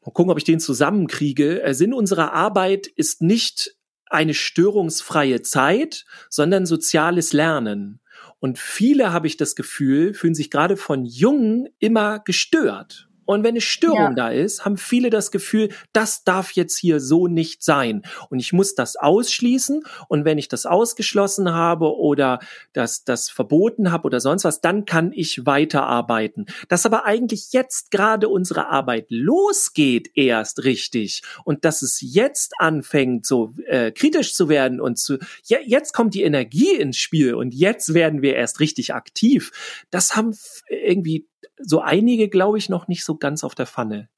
mal 0.04 0.12
gucken, 0.12 0.32
ob 0.32 0.38
ich 0.38 0.44
den 0.44 0.58
zusammenkriege. 0.58 1.62
Äh, 1.62 1.74
Sinn 1.74 1.94
unserer 1.94 2.32
Arbeit 2.32 2.88
ist 2.88 3.22
nicht 3.22 3.76
eine 4.12 4.34
störungsfreie 4.34 5.42
Zeit, 5.42 6.04
sondern 6.28 6.66
soziales 6.66 7.32
Lernen. 7.32 8.00
Und 8.40 8.58
viele, 8.58 9.12
habe 9.12 9.26
ich 9.26 9.36
das 9.36 9.54
Gefühl, 9.54 10.14
fühlen 10.14 10.34
sich 10.34 10.50
gerade 10.50 10.76
von 10.76 11.04
Jungen 11.04 11.68
immer 11.78 12.18
gestört. 12.18 13.08
Und 13.24 13.44
wenn 13.44 13.50
eine 13.50 13.60
Störung 13.60 13.98
ja. 13.98 14.14
da 14.14 14.28
ist, 14.30 14.64
haben 14.64 14.76
viele 14.76 15.10
das 15.10 15.30
Gefühl, 15.30 15.70
das 15.92 16.24
darf 16.24 16.52
jetzt 16.52 16.78
hier 16.78 17.00
so 17.00 17.26
nicht 17.28 17.62
sein. 17.62 18.02
Und 18.30 18.40
ich 18.40 18.52
muss 18.52 18.74
das 18.74 18.96
ausschließen. 18.96 19.82
Und 20.08 20.24
wenn 20.24 20.38
ich 20.38 20.48
das 20.48 20.66
ausgeschlossen 20.66 21.52
habe 21.52 21.96
oder 21.96 22.40
das, 22.72 23.04
das 23.04 23.30
verboten 23.30 23.92
habe 23.92 24.04
oder 24.04 24.20
sonst 24.20 24.44
was, 24.44 24.60
dann 24.60 24.84
kann 24.84 25.12
ich 25.12 25.46
weiterarbeiten. 25.46 26.46
Dass 26.68 26.86
aber 26.86 27.04
eigentlich 27.04 27.52
jetzt 27.52 27.90
gerade 27.90 28.28
unsere 28.28 28.68
Arbeit 28.68 29.06
losgeht 29.08 30.10
erst 30.14 30.64
richtig 30.64 31.22
und 31.44 31.64
dass 31.64 31.82
es 31.82 32.00
jetzt 32.00 32.54
anfängt, 32.58 33.26
so 33.26 33.54
äh, 33.66 33.92
kritisch 33.92 34.34
zu 34.34 34.48
werden 34.48 34.80
und 34.80 34.98
zu, 34.98 35.18
ja, 35.44 35.58
jetzt 35.64 35.92
kommt 35.92 36.14
die 36.14 36.22
Energie 36.22 36.74
ins 36.74 36.96
Spiel 36.96 37.34
und 37.34 37.54
jetzt 37.54 37.94
werden 37.94 38.22
wir 38.22 38.34
erst 38.34 38.60
richtig 38.60 38.94
aktiv. 38.94 39.52
Das 39.90 40.16
haben 40.16 40.36
irgendwie 40.68 41.26
so 41.58 41.80
einige, 41.80 42.28
glaube 42.28 42.58
ich, 42.58 42.68
noch 42.68 42.88
nicht 42.88 43.04
so 43.04 43.16
ganz 43.16 43.44
auf 43.44 43.54
der 43.54 43.66
Pfanne. 43.66 44.08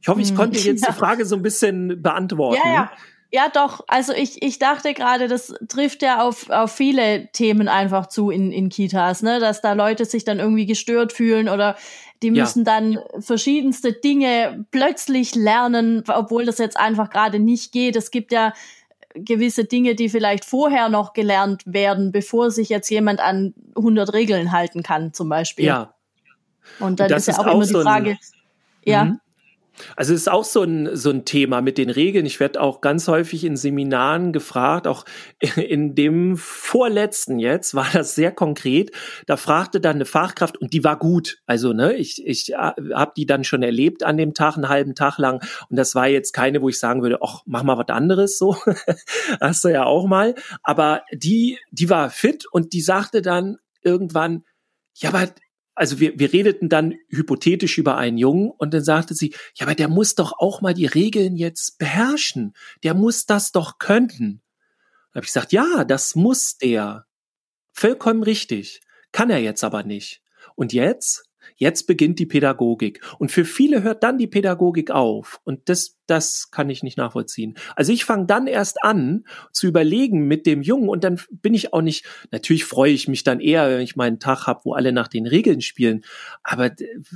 Ich 0.00 0.08
hoffe, 0.08 0.20
ich 0.20 0.30
hm, 0.30 0.36
konnte 0.36 0.58
jetzt 0.58 0.82
ja. 0.86 0.92
die 0.92 0.98
Frage 0.98 1.24
so 1.24 1.36
ein 1.36 1.42
bisschen 1.42 2.02
beantworten. 2.02 2.60
Ja, 2.64 2.72
ja. 2.72 2.90
Ja, 3.30 3.50
doch. 3.52 3.84
Also 3.88 4.14
ich, 4.14 4.42
ich 4.42 4.58
dachte 4.58 4.94
gerade, 4.94 5.28
das 5.28 5.54
trifft 5.68 6.00
ja 6.00 6.22
auf, 6.22 6.48
auf 6.48 6.72
viele 6.72 7.30
Themen 7.32 7.68
einfach 7.68 8.06
zu 8.06 8.30
in, 8.30 8.50
in 8.52 8.70
Kitas, 8.70 9.22
ne? 9.22 9.38
Dass 9.38 9.60
da 9.60 9.74
Leute 9.74 10.06
sich 10.06 10.24
dann 10.24 10.38
irgendwie 10.38 10.64
gestört 10.64 11.12
fühlen 11.12 11.50
oder 11.50 11.76
die 12.22 12.30
müssen 12.30 12.64
ja. 12.64 12.80
dann 12.80 12.98
verschiedenste 13.20 13.92
Dinge 13.92 14.64
plötzlich 14.70 15.34
lernen, 15.34 16.04
obwohl 16.08 16.46
das 16.46 16.56
jetzt 16.56 16.78
einfach 16.78 17.10
gerade 17.10 17.38
nicht 17.38 17.70
geht. 17.70 17.96
Es 17.96 18.10
gibt 18.10 18.32
ja 18.32 18.54
gewisse 19.14 19.64
Dinge, 19.64 19.94
die 19.94 20.08
vielleicht 20.08 20.46
vorher 20.46 20.88
noch 20.88 21.12
gelernt 21.12 21.62
werden, 21.66 22.12
bevor 22.12 22.50
sich 22.50 22.70
jetzt 22.70 22.88
jemand 22.88 23.20
an 23.20 23.52
100 23.76 24.12
Regeln 24.14 24.52
halten 24.52 24.82
kann, 24.82 25.12
zum 25.12 25.28
Beispiel. 25.28 25.66
Ja, 25.66 25.94
und 26.80 27.00
dann 27.00 27.10
ist 27.10 27.28
ja 27.28 27.38
auch, 27.38 27.46
auch 27.46 27.54
immer 27.54 27.66
die 27.66 27.72
Frage, 27.72 28.10
ein, 28.10 28.18
ja. 28.84 29.04
Mhm. 29.04 29.20
Also 29.96 30.14
es 30.14 30.22
ist 30.22 30.28
auch 30.28 30.44
so 30.44 30.62
ein, 30.62 30.96
so 30.96 31.10
ein 31.10 31.24
Thema 31.24 31.60
mit 31.60 31.78
den 31.78 31.90
Regeln. 31.90 32.26
Ich 32.26 32.40
werde 32.40 32.60
auch 32.60 32.80
ganz 32.80 33.08
häufig 33.08 33.44
in 33.44 33.56
Seminaren 33.56 34.32
gefragt, 34.32 34.86
auch 34.86 35.04
in 35.56 35.94
dem 35.94 36.36
vorletzten 36.36 37.38
jetzt 37.38 37.74
war 37.74 37.86
das 37.92 38.14
sehr 38.14 38.32
konkret. 38.32 38.90
Da 39.26 39.36
fragte 39.36 39.80
dann 39.80 39.96
eine 39.96 40.04
Fachkraft 40.04 40.56
und 40.56 40.72
die 40.72 40.84
war 40.84 40.98
gut. 40.98 41.38
Also 41.46 41.72
ne, 41.72 41.94
ich, 41.94 42.24
ich 42.26 42.52
äh, 42.52 42.56
habe 42.56 43.12
die 43.16 43.26
dann 43.26 43.44
schon 43.44 43.62
erlebt 43.62 44.02
an 44.02 44.16
dem 44.16 44.34
Tag, 44.34 44.56
einen 44.56 44.68
halben 44.68 44.94
Tag 44.94 45.18
lang. 45.18 45.42
Und 45.68 45.76
das 45.76 45.94
war 45.94 46.08
jetzt 46.08 46.32
keine, 46.32 46.62
wo 46.62 46.68
ich 46.68 46.78
sagen 46.78 47.02
würde, 47.02 47.18
ach, 47.22 47.42
mach 47.46 47.62
mal 47.62 47.78
was 47.78 47.88
anderes 47.88 48.38
so. 48.38 48.56
Hast 49.40 49.64
du 49.64 49.68
ja 49.68 49.84
auch 49.84 50.06
mal. 50.06 50.34
Aber 50.62 51.02
die, 51.12 51.58
die 51.70 51.90
war 51.90 52.10
fit 52.10 52.46
und 52.50 52.72
die 52.72 52.80
sagte 52.80 53.22
dann 53.22 53.58
irgendwann, 53.82 54.44
ja, 54.94 55.10
aber 55.10 55.28
also 55.78 56.00
wir, 56.00 56.18
wir 56.18 56.32
redeten 56.32 56.68
dann 56.68 56.96
hypothetisch 57.08 57.78
über 57.78 57.96
einen 57.96 58.18
Jungen 58.18 58.50
und 58.50 58.74
dann 58.74 58.82
sagte 58.82 59.14
sie, 59.14 59.32
ja, 59.54 59.64
aber 59.64 59.76
der 59.76 59.88
muss 59.88 60.16
doch 60.16 60.32
auch 60.38 60.60
mal 60.60 60.74
die 60.74 60.86
Regeln 60.86 61.36
jetzt 61.36 61.78
beherrschen. 61.78 62.54
Der 62.82 62.94
muss 62.94 63.26
das 63.26 63.52
doch 63.52 63.78
können. 63.78 64.42
Da 65.12 65.18
habe 65.18 65.24
ich 65.24 65.32
gesagt, 65.32 65.52
ja, 65.52 65.84
das 65.84 66.16
muss 66.16 66.56
der. 66.58 67.06
Vollkommen 67.72 68.24
richtig. 68.24 68.80
Kann 69.12 69.30
er 69.30 69.38
jetzt 69.38 69.62
aber 69.62 69.84
nicht. 69.84 70.20
Und 70.56 70.72
jetzt? 70.72 71.27
Jetzt 71.58 71.88
beginnt 71.88 72.20
die 72.20 72.26
Pädagogik. 72.26 73.00
Und 73.18 73.32
für 73.32 73.44
viele 73.44 73.82
hört 73.82 74.04
dann 74.04 74.16
die 74.16 74.28
Pädagogik 74.28 74.92
auf. 74.92 75.40
Und 75.42 75.68
das, 75.68 75.98
das 76.06 76.52
kann 76.52 76.70
ich 76.70 76.84
nicht 76.84 76.96
nachvollziehen. 76.96 77.58
Also 77.74 77.92
ich 77.92 78.04
fange 78.04 78.26
dann 78.26 78.46
erst 78.46 78.82
an 78.84 79.24
zu 79.52 79.66
überlegen 79.66 80.28
mit 80.28 80.46
dem 80.46 80.62
Jungen 80.62 80.88
und 80.88 81.02
dann 81.02 81.20
bin 81.30 81.54
ich 81.54 81.72
auch 81.72 81.82
nicht, 81.82 82.06
natürlich 82.30 82.64
freue 82.64 82.92
ich 82.92 83.08
mich 83.08 83.24
dann 83.24 83.40
eher, 83.40 83.68
wenn 83.70 83.80
ich 83.80 83.96
meinen 83.96 84.20
Tag 84.20 84.46
habe, 84.46 84.60
wo 84.64 84.74
alle 84.74 84.92
nach 84.92 85.08
den 85.08 85.26
Regeln 85.26 85.60
spielen. 85.60 86.04
Aber 86.44 86.70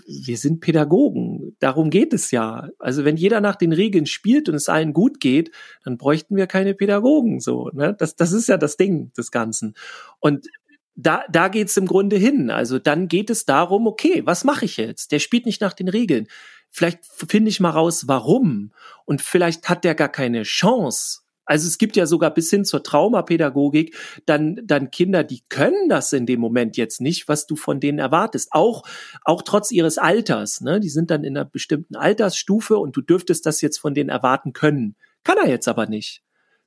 wir 0.07 0.37
sind 0.37 0.61
Pädagogen. 0.61 1.57
Darum 1.61 1.90
geht 1.90 2.12
es 2.12 2.33
ja. 2.33 2.68
Also 2.81 3.05
wenn 3.05 3.16
jeder 3.16 3.40
nach 3.40 3.55
den 3.55 3.72
Regeln 3.72 4.07
spielt 4.07 4.48
und 4.48 4.57
es 4.57 4.68
allen 4.68 4.92
gut 4.92 5.20
geht, 5.20 5.52
dann 5.85 5.98
bräuchten 5.98 6.35
wir 6.35 6.48
keine 6.48 6.74
Pädagogen 6.74 7.38
so. 7.38 7.70
Ne? 7.72 7.94
Das, 7.96 8.16
das 8.16 8.33
ist 8.33 8.48
ja 8.48 8.57
das 8.57 8.76
Ding 8.76 9.12
des 9.12 9.31
Ganzen. 9.31 9.74
Und 10.18 10.48
da, 10.94 11.24
da 11.31 11.48
geht's 11.48 11.76
im 11.76 11.87
Grunde 11.87 12.16
hin. 12.16 12.50
Also 12.50 12.78
dann 12.78 13.09
geht 13.09 13.31
es 13.31 13.44
darum, 13.44 13.87
okay, 13.87 14.22
was 14.24 14.44
mache 14.44 14.64
ich 14.64 14.76
jetzt? 14.76 15.12
Der 15.12 15.18
spielt 15.18 15.46
nicht 15.46 15.61
nach 15.61 15.72
den 15.72 15.88
Regeln. 15.88 16.26
Vielleicht 16.70 17.00
finde 17.05 17.50
ich 17.50 17.61
mal 17.61 17.70
raus, 17.70 18.09
warum. 18.09 18.72
Und 19.05 19.22
vielleicht 19.22 19.68
hat 19.68 19.85
der 19.85 19.94
gar 19.94 20.09
keine 20.09 20.42
Chance. 20.42 21.20
Also 21.44 21.66
es 21.66 21.76
gibt 21.76 21.96
ja 21.96 22.07
sogar 22.07 22.33
bis 22.33 22.50
hin 22.50 22.64
zur 22.64 22.83
Traumapädagogik 22.83 23.96
dann, 24.26 24.61
dann 24.64 24.90
Kinder, 24.90 25.24
die 25.24 25.42
können 25.48 25.88
das 25.88 26.12
in 26.12 26.24
dem 26.24 26.40
Moment 26.40 26.76
jetzt 26.76 27.00
nicht, 27.00 27.28
was 27.28 27.46
du 27.46 27.57
von 27.57 27.81
denen 27.81 27.98
erwartest. 27.98 28.50
Auch, 28.52 28.85
auch 29.24 29.42
trotz 29.42 29.70
ihres 29.72 29.98
Alters. 29.98 30.61
Ne? 30.61 30.81
Die 30.81 30.88
sind 30.88 31.11
dann 31.11 31.24
in 31.24 31.37
einer 31.37 31.44
bestimmten 31.44 31.96
Altersstufe 31.96 32.78
und 32.78 32.96
du 32.96 33.02
dürftest 33.02 33.44
das 33.44 33.61
jetzt 33.61 33.78
von 33.78 33.92
denen 33.92 34.09
erwarten 34.09 34.52
können. 34.52 34.96
Kann 35.24 35.37
er 35.37 35.48
jetzt 35.48 35.68
aber 35.68 35.87
nicht. 35.87 36.22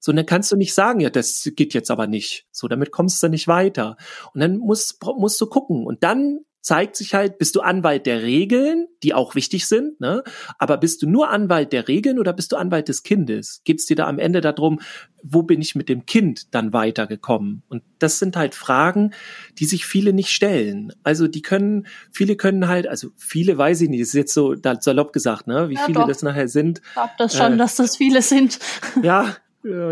So, 0.05 0.13
dann 0.13 0.27
kannst 0.27 0.51
du 0.51 0.55
nicht 0.55 0.75
sagen, 0.75 0.99
ja, 0.99 1.09
das 1.09 1.51
geht 1.55 1.73
jetzt 1.73 1.89
aber 1.89 2.05
nicht. 2.05 2.45
So, 2.51 2.67
damit 2.67 2.91
kommst 2.91 3.23
du 3.23 3.27
nicht 3.27 3.47
weiter. 3.47 3.97
Und 4.35 4.39
dann 4.39 4.57
musst, 4.57 5.03
musst 5.03 5.41
du 5.41 5.47
gucken. 5.47 5.83
Und 5.83 6.03
dann 6.03 6.41
zeigt 6.61 6.95
sich 6.95 7.15
halt, 7.15 7.39
bist 7.39 7.55
du 7.55 7.61
Anwalt 7.61 8.05
der 8.05 8.21
Regeln, 8.21 8.85
die 9.01 9.15
auch 9.15 9.33
wichtig 9.33 9.65
sind, 9.65 9.99
ne? 9.99 10.23
aber 10.59 10.77
bist 10.77 11.01
du 11.01 11.09
nur 11.09 11.29
Anwalt 11.29 11.73
der 11.73 11.87
Regeln 11.87 12.19
oder 12.19 12.33
bist 12.33 12.51
du 12.51 12.55
Anwalt 12.55 12.87
des 12.87 13.01
Kindes? 13.01 13.61
Geht 13.65 13.79
es 13.79 13.85
dir 13.85 13.95
da 13.95 14.05
am 14.05 14.19
Ende 14.19 14.41
darum, 14.41 14.79
wo 15.23 15.41
bin 15.41 15.59
ich 15.61 15.73
mit 15.73 15.89
dem 15.89 16.05
Kind 16.05 16.53
dann 16.53 16.71
weitergekommen? 16.71 17.63
Und 17.67 17.81
das 17.97 18.19
sind 18.19 18.35
halt 18.35 18.53
Fragen, 18.53 19.11
die 19.57 19.65
sich 19.65 19.87
viele 19.87 20.13
nicht 20.13 20.29
stellen. 20.29 20.91
Also 21.03 21.27
die 21.27 21.41
können, 21.41 21.87
viele 22.11 22.35
können 22.35 22.67
halt, 22.67 22.87
also 22.87 23.09
viele 23.15 23.57
weiß 23.57 23.81
ich 23.81 23.89
nicht, 23.89 24.01
das 24.01 24.09
ist 24.09 24.15
jetzt 24.15 24.33
so 24.33 24.55
salopp 24.79 25.13
gesagt, 25.13 25.47
ne? 25.47 25.69
wie 25.69 25.75
ja, 25.75 25.85
viele 25.85 25.99
doch. 25.99 26.07
das 26.07 26.21
nachher 26.21 26.47
sind. 26.47 26.81
Ich 26.83 26.93
glaube 26.93 27.13
das 27.17 27.37
schon, 27.37 27.53
äh, 27.53 27.57
dass 27.57 27.75
das 27.75 27.97
viele 27.97 28.21
sind. 28.21 28.59
Ja, 29.03 29.35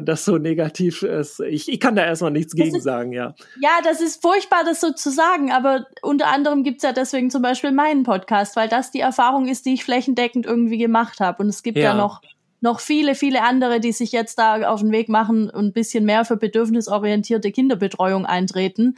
das 0.03 0.23
so 0.23 0.37
negativ 0.37 1.01
ist. 1.01 1.39
Ich, 1.39 1.67
ich 1.67 1.79
kann 1.79 1.95
da 1.95 2.05
erstmal 2.05 2.31
nichts 2.31 2.53
gegen 2.53 2.75
ist, 2.75 2.83
sagen, 2.83 3.11
ja. 3.11 3.33
Ja, 3.59 3.71
das 3.83 4.01
ist 4.01 4.21
furchtbar, 4.21 4.63
das 4.63 4.81
so 4.81 4.91
zu 4.91 5.09
sagen, 5.09 5.51
aber 5.51 5.87
unter 6.01 6.27
anderem 6.27 6.63
gibt's 6.63 6.83
ja 6.83 6.93
deswegen 6.93 7.31
zum 7.31 7.41
Beispiel 7.41 7.71
meinen 7.71 8.03
Podcast, 8.03 8.55
weil 8.55 8.69
das 8.69 8.91
die 8.91 8.99
Erfahrung 8.99 9.47
ist, 9.47 9.65
die 9.65 9.73
ich 9.73 9.83
flächendeckend 9.83 10.45
irgendwie 10.45 10.77
gemacht 10.77 11.19
habe. 11.19 11.41
Und 11.41 11.49
es 11.49 11.63
gibt 11.63 11.77
ja. 11.77 11.85
ja 11.85 11.93
noch 11.95 12.21
noch 12.61 12.79
viele, 12.79 13.13
viele 13.13 13.43
andere, 13.43 13.81
die 13.81 13.91
sich 13.91 14.13
jetzt 14.13 14.39
da 14.39 14.69
auf 14.69 14.79
den 14.79 14.93
Weg 14.93 15.09
machen 15.09 15.49
und 15.49 15.65
ein 15.65 15.73
bisschen 15.73 16.05
mehr 16.05 16.23
für 16.23 16.37
bedürfnisorientierte 16.37 17.51
Kinderbetreuung 17.51 18.25
eintreten. 18.25 18.95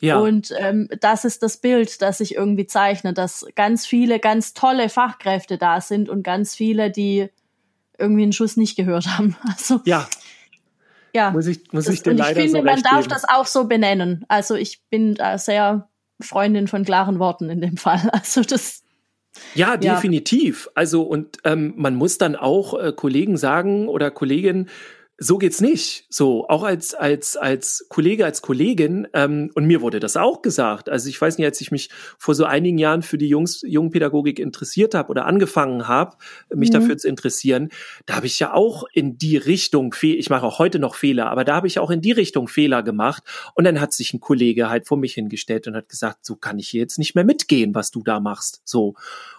Ja. 0.00 0.18
Und 0.18 0.52
ähm, 0.58 0.88
das 1.00 1.24
ist 1.24 1.44
das 1.44 1.58
Bild, 1.58 2.02
das 2.02 2.18
sich 2.18 2.34
irgendwie 2.34 2.66
zeichnet, 2.66 3.16
dass 3.16 3.46
ganz 3.54 3.86
viele 3.86 4.18
ganz 4.18 4.52
tolle 4.52 4.88
Fachkräfte 4.88 5.58
da 5.58 5.80
sind 5.80 6.08
und 6.08 6.24
ganz 6.24 6.56
viele, 6.56 6.90
die 6.90 7.28
irgendwie 7.98 8.22
einen 8.22 8.32
Schuss 8.32 8.56
nicht 8.56 8.76
gehört 8.76 9.06
haben. 9.06 9.36
Also 9.46 9.80
ja. 9.84 10.08
Ja. 11.14 11.30
Muss 11.30 11.46
ich, 11.46 11.72
muss 11.72 11.84
das, 11.84 11.94
ich 11.94 12.02
dir 12.02 12.10
und 12.10 12.16
leider 12.16 12.40
ich 12.40 12.50
finde, 12.50 12.58
so 12.58 12.64
man 12.64 12.82
darf 12.82 13.02
geben. 13.02 13.08
das 13.10 13.24
auch 13.28 13.46
so 13.46 13.64
benennen. 13.64 14.24
Also 14.28 14.56
ich 14.56 14.82
bin 14.90 15.14
da 15.14 15.38
sehr 15.38 15.88
Freundin 16.20 16.66
von 16.66 16.84
klaren 16.84 17.20
Worten 17.20 17.50
in 17.50 17.60
dem 17.60 17.76
Fall. 17.76 18.00
Also 18.12 18.42
das 18.42 18.82
ja, 19.54 19.76
definitiv. 19.76 20.66
Ja. 20.66 20.72
Also 20.76 21.02
und 21.02 21.38
ähm, 21.44 21.74
man 21.76 21.94
muss 21.94 22.18
dann 22.18 22.36
auch 22.36 22.78
äh, 22.80 22.92
Kollegen 22.92 23.36
sagen 23.36 23.88
oder 23.88 24.10
Kolleginnen, 24.10 24.68
so 25.16 25.38
geht's 25.38 25.60
nicht. 25.60 26.06
So, 26.10 26.48
auch 26.48 26.64
als, 26.64 26.92
als, 26.92 27.36
als 27.36 27.86
Kollege, 27.88 28.24
als 28.24 28.42
Kollegin, 28.42 29.06
ähm, 29.12 29.50
und 29.54 29.64
mir 29.64 29.80
wurde 29.80 30.00
das 30.00 30.16
auch 30.16 30.42
gesagt. 30.42 30.88
Also 30.88 31.08
ich 31.08 31.20
weiß 31.20 31.38
nicht, 31.38 31.46
als 31.46 31.60
ich 31.60 31.70
mich 31.70 31.90
vor 32.18 32.34
so 32.34 32.44
einigen 32.44 32.78
Jahren 32.78 33.02
für 33.02 33.16
die 33.16 33.28
Jungs, 33.28 33.62
Jungpädagogik 33.62 34.40
interessiert 34.40 34.94
habe 34.94 35.10
oder 35.10 35.26
angefangen 35.26 35.86
habe, 35.86 36.16
mich 36.52 36.70
mhm. 36.70 36.74
dafür 36.74 36.98
zu 36.98 37.08
interessieren, 37.08 37.68
da 38.06 38.16
habe 38.16 38.26
ich 38.26 38.40
ja 38.40 38.54
auch 38.54 38.84
in 38.92 39.16
die 39.16 39.36
Richtung, 39.36 39.94
ich 40.02 40.30
mache 40.30 40.46
auch 40.46 40.58
heute 40.58 40.80
noch 40.80 40.96
Fehler, 40.96 41.30
aber 41.30 41.44
da 41.44 41.54
habe 41.56 41.68
ich 41.68 41.78
auch 41.78 41.90
in 41.90 42.00
die 42.00 42.12
Richtung 42.12 42.48
Fehler 42.48 42.82
gemacht. 42.82 43.22
Und 43.54 43.64
dann 43.64 43.80
hat 43.80 43.92
sich 43.92 44.14
ein 44.14 44.20
Kollege 44.20 44.68
halt 44.68 44.88
vor 44.88 44.98
mich 44.98 45.14
hingestellt 45.14 45.68
und 45.68 45.76
hat 45.76 45.88
gesagt, 45.88 46.26
so 46.26 46.34
kann 46.34 46.58
ich 46.58 46.68
hier 46.68 46.80
jetzt 46.80 46.98
nicht 46.98 47.14
mehr 47.14 47.24
mitgehen, 47.24 47.74
was 47.74 47.92
du 47.92 48.02
da 48.02 48.18
machst. 48.18 48.62
So. 48.64 48.94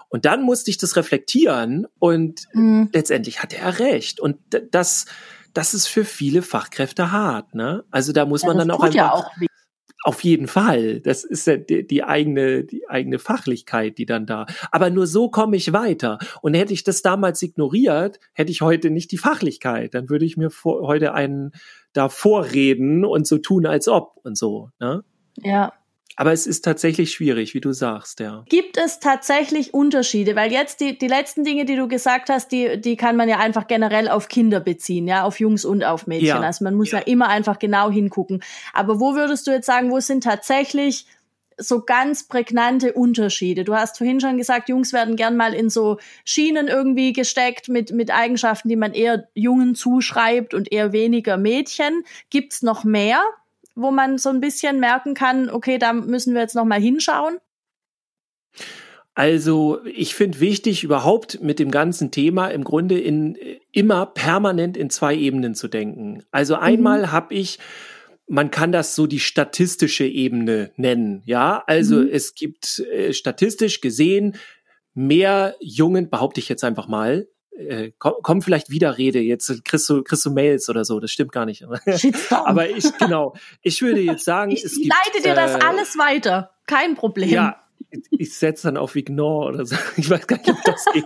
Und 0.07 0.23
dann 0.23 0.43
musste 0.43 0.71
ich 0.71 0.77
das 0.77 0.95
reflektieren 0.95 1.87
und 1.99 2.45
mhm. 2.53 2.89
letztendlich 2.93 3.43
hatte 3.43 3.57
er 3.57 3.79
recht. 3.79 4.21
Und 4.21 4.37
das, 4.71 5.07
das 5.55 5.73
ist 5.73 5.87
für 5.87 6.05
viele 6.05 6.41
Fachkräfte 6.41 7.11
hart. 7.11 7.55
Ne? 7.55 7.83
Also 7.89 8.13
da 8.13 8.25
muss 8.25 8.43
ja, 8.43 8.49
man 8.49 8.57
dann 8.59 8.71
auch 8.71 8.81
einfach. 8.81 8.95
Ja 8.95 9.11
auch 9.11 9.31
auf 10.05 10.23
jeden 10.23 10.47
Fall. 10.47 10.99
Das 10.99 11.23
ist 11.23 11.47
ja 11.47 11.57
die, 11.57 11.85
die, 11.87 12.03
eigene, 12.03 12.63
die 12.63 12.87
eigene 12.87 13.17
Fachlichkeit, 13.17 13.97
die 13.97 14.05
dann 14.05 14.27
da. 14.27 14.45
Aber 14.69 14.91
nur 14.91 15.07
so 15.07 15.29
komme 15.29 15.55
ich 15.55 15.73
weiter. 15.73 16.19
Und 16.43 16.53
hätte 16.53 16.73
ich 16.73 16.83
das 16.83 17.01
damals 17.01 17.41
ignoriert, 17.41 18.19
hätte 18.33 18.51
ich 18.51 18.61
heute 18.61 18.91
nicht 18.91 19.11
die 19.11 19.17
Fachlichkeit. 19.17 19.95
Dann 19.95 20.07
würde 20.07 20.25
ich 20.25 20.37
mir 20.37 20.51
vor, 20.51 20.85
heute 20.85 21.15
einen 21.15 21.53
da 21.93 22.09
vorreden 22.09 23.03
und 23.03 23.25
so 23.25 23.39
tun, 23.39 23.65
als 23.65 23.87
ob 23.87 24.19
und 24.23 24.37
so. 24.37 24.69
Ne? 24.79 25.03
Ja. 25.37 25.73
Aber 26.15 26.31
es 26.31 26.47
ist 26.47 26.63
tatsächlich 26.63 27.11
schwierig, 27.11 27.53
wie 27.53 27.61
du 27.61 27.73
sagst, 27.73 28.19
ja. 28.19 28.45
Gibt 28.47 28.77
es 28.77 28.99
tatsächlich 28.99 29.73
Unterschiede? 29.73 30.35
Weil 30.35 30.51
jetzt 30.51 30.79
die, 30.79 30.97
die 30.97 31.07
letzten 31.07 31.43
Dinge, 31.43 31.65
die 31.65 31.75
du 31.75 31.87
gesagt 31.87 32.29
hast, 32.29 32.51
die, 32.51 32.79
die 32.79 32.95
kann 32.95 33.15
man 33.15 33.27
ja 33.27 33.39
einfach 33.39 33.67
generell 33.67 34.07
auf 34.07 34.29
Kinder 34.29 34.59
beziehen, 34.59 35.07
ja, 35.07 35.23
auf 35.23 35.39
Jungs 35.39 35.65
und 35.65 35.83
auf 35.83 36.07
Mädchen. 36.07 36.27
Ja. 36.27 36.39
Also 36.39 36.63
man 36.63 36.75
muss 36.75 36.91
ja. 36.91 36.99
ja 36.99 37.05
immer 37.05 37.27
einfach 37.27 37.59
genau 37.59 37.91
hingucken. 37.91 38.41
Aber 38.73 38.99
wo 38.99 39.15
würdest 39.15 39.45
du 39.47 39.51
jetzt 39.51 39.65
sagen, 39.65 39.91
wo 39.91 39.99
sind 39.99 40.23
tatsächlich 40.23 41.05
so 41.57 41.81
ganz 41.81 42.27
prägnante 42.27 42.93
Unterschiede. 42.93 43.63
Du 43.63 43.75
hast 43.75 43.97
vorhin 43.97 44.19
schon 44.19 44.37
gesagt, 44.37 44.69
Jungs 44.69 44.93
werden 44.93 45.15
gern 45.15 45.37
mal 45.37 45.53
in 45.53 45.69
so 45.69 45.97
Schienen 46.25 46.67
irgendwie 46.67 47.13
gesteckt 47.13 47.69
mit, 47.69 47.91
mit 47.91 48.11
Eigenschaften, 48.11 48.69
die 48.69 48.75
man 48.75 48.93
eher 48.93 49.27
Jungen 49.33 49.75
zuschreibt 49.75 50.53
und 50.53 50.71
eher 50.71 50.91
weniger 50.91 51.37
Mädchen. 51.37 52.03
Gibt's 52.29 52.61
noch 52.61 52.83
mehr? 52.83 53.21
Wo 53.75 53.91
man 53.91 54.17
so 54.17 54.29
ein 54.29 54.39
bisschen 54.39 54.79
merken 54.79 55.13
kann, 55.13 55.49
okay, 55.49 55.77
da 55.77 55.93
müssen 55.93 56.33
wir 56.33 56.41
jetzt 56.41 56.55
noch 56.55 56.65
mal 56.65 56.79
hinschauen? 56.79 57.37
Also 59.13 59.79
ich 59.85 60.15
finde 60.15 60.39
wichtig, 60.39 60.83
überhaupt 60.83 61.41
mit 61.41 61.59
dem 61.59 61.71
ganzen 61.71 62.11
Thema 62.11 62.47
im 62.47 62.63
Grunde 62.63 62.99
in 62.99 63.37
immer 63.71 64.05
permanent 64.07 64.75
in 64.75 64.89
zwei 64.89 65.15
Ebenen 65.15 65.55
zu 65.55 65.67
denken. 65.67 66.23
Also 66.31 66.55
einmal 66.55 67.03
mhm. 67.03 67.11
habe 67.11 67.33
ich 67.33 67.59
man 68.27 68.49
kann 68.49 68.71
das 68.71 68.95
so 68.95 69.05
die 69.05 69.19
statistische 69.19 70.05
Ebene 70.05 70.71
nennen, 70.77 71.21
ja. 71.25 71.63
Also 71.67 71.97
mhm. 71.97 72.09
es 72.11 72.33
gibt 72.33 72.79
äh, 72.79 73.13
statistisch 73.13 73.81
gesehen 73.81 74.35
mehr 74.95 75.55
Jungen, 75.59 76.09
behaupte 76.09 76.39
ich 76.39 76.49
jetzt 76.49 76.63
einfach 76.63 76.87
mal, 76.87 77.27
äh, 77.57 77.91
komm, 77.97 78.13
komm 78.21 78.41
vielleicht 78.41 78.69
wieder 78.69 78.97
Rede, 78.97 79.19
jetzt 79.19 79.63
kriegst 79.65 79.89
du, 79.89 80.03
kriegst 80.03 80.25
du 80.25 80.31
Mails 80.31 80.69
oder 80.69 80.85
so, 80.85 80.99
das 80.99 81.11
stimmt 81.11 81.31
gar 81.31 81.45
nicht. 81.45 81.63
Aber 82.29 82.69
ich, 82.69 82.97
genau, 82.97 83.35
ich 83.61 83.81
würde 83.81 84.01
jetzt 84.01 84.25
sagen, 84.25 84.51
ich, 84.51 84.63
es 84.63 84.75
gibt, 84.75 84.87
leite 84.87 85.23
dir 85.23 85.35
das 85.35 85.55
äh, 85.55 85.59
alles 85.59 85.97
weiter, 85.97 86.51
kein 86.65 86.95
Problem. 86.95 87.29
Ja, 87.29 87.61
ich 88.11 88.35
setze 88.35 88.67
dann 88.67 88.77
auf 88.77 88.95
Ignore 88.95 89.47
oder 89.47 89.65
so. 89.65 89.75
Ich 89.97 90.09
weiß 90.09 90.27
gar 90.27 90.37
nicht, 90.37 90.49
ob 90.49 90.61
das 90.63 90.85
geht. 90.93 91.05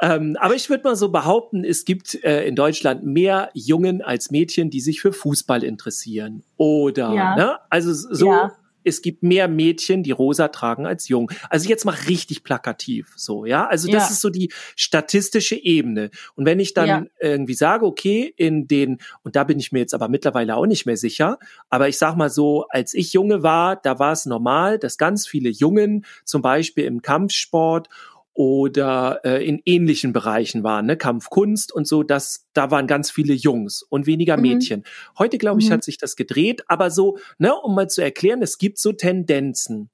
ähm, 0.00 0.36
aber 0.40 0.54
ich 0.54 0.70
würde 0.70 0.84
mal 0.84 0.96
so 0.96 1.10
behaupten, 1.10 1.64
es 1.64 1.84
gibt 1.84 2.22
äh, 2.24 2.44
in 2.46 2.56
Deutschland 2.56 3.04
mehr 3.04 3.50
Jungen 3.54 4.02
als 4.02 4.30
Mädchen, 4.30 4.70
die 4.70 4.80
sich 4.80 5.00
für 5.00 5.12
Fußball 5.12 5.62
interessieren. 5.62 6.42
Oder, 6.56 7.12
ja. 7.12 7.36
ne? 7.36 7.58
Also 7.68 7.92
so, 7.92 8.30
ja. 8.30 8.52
Es 8.84 9.02
gibt 9.02 9.22
mehr 9.22 9.48
Mädchen, 9.48 10.02
die 10.02 10.10
rosa 10.10 10.48
tragen 10.48 10.86
als 10.86 11.08
Jungen. 11.08 11.28
Also 11.48 11.68
jetzt 11.68 11.84
mal 11.84 11.96
richtig 12.08 12.44
plakativ 12.44 13.12
so, 13.16 13.44
ja. 13.44 13.66
Also 13.66 13.90
das 13.90 14.04
ja. 14.04 14.10
ist 14.10 14.20
so 14.20 14.30
die 14.30 14.52
statistische 14.76 15.56
Ebene. 15.56 16.10
Und 16.34 16.46
wenn 16.46 16.60
ich 16.60 16.74
dann 16.74 16.88
ja. 16.88 17.04
irgendwie 17.20 17.54
sage, 17.54 17.86
okay, 17.86 18.32
in 18.36 18.66
den, 18.66 18.98
und 19.22 19.36
da 19.36 19.44
bin 19.44 19.58
ich 19.58 19.72
mir 19.72 19.80
jetzt 19.80 19.94
aber 19.94 20.08
mittlerweile 20.08 20.56
auch 20.56 20.66
nicht 20.66 20.86
mehr 20.86 20.96
sicher, 20.96 21.38
aber 21.70 21.88
ich 21.88 21.98
sag 21.98 22.16
mal 22.16 22.30
so, 22.30 22.66
als 22.68 22.94
ich 22.94 23.12
Junge 23.12 23.42
war, 23.42 23.76
da 23.76 23.98
war 23.98 24.12
es 24.12 24.26
normal, 24.26 24.78
dass 24.78 24.98
ganz 24.98 25.26
viele 25.26 25.50
Jungen 25.50 26.04
zum 26.24 26.42
Beispiel 26.42 26.84
im 26.84 27.02
Kampfsport 27.02 27.88
oder 28.34 29.20
äh, 29.24 29.46
in 29.46 29.60
ähnlichen 29.64 30.12
Bereichen 30.12 30.62
waren, 30.64 30.86
ne, 30.86 30.96
Kampfkunst 30.96 31.72
und 31.72 31.86
so, 31.86 32.02
dass 32.02 32.46
da 32.54 32.70
waren 32.70 32.86
ganz 32.86 33.10
viele 33.10 33.34
Jungs 33.34 33.82
und 33.82 34.06
weniger 34.06 34.36
mhm. 34.36 34.42
Mädchen. 34.42 34.84
Heute 35.18 35.38
glaube 35.38 35.60
ich, 35.60 35.68
mhm. 35.68 35.74
hat 35.74 35.84
sich 35.84 35.98
das 35.98 36.16
gedreht, 36.16 36.62
aber 36.68 36.90
so, 36.90 37.18
ne, 37.38 37.54
um 37.54 37.74
mal 37.74 37.88
zu 37.88 38.02
erklären, 38.02 38.42
es 38.42 38.58
gibt 38.58 38.78
so 38.78 38.92
Tendenzen. 38.92 39.90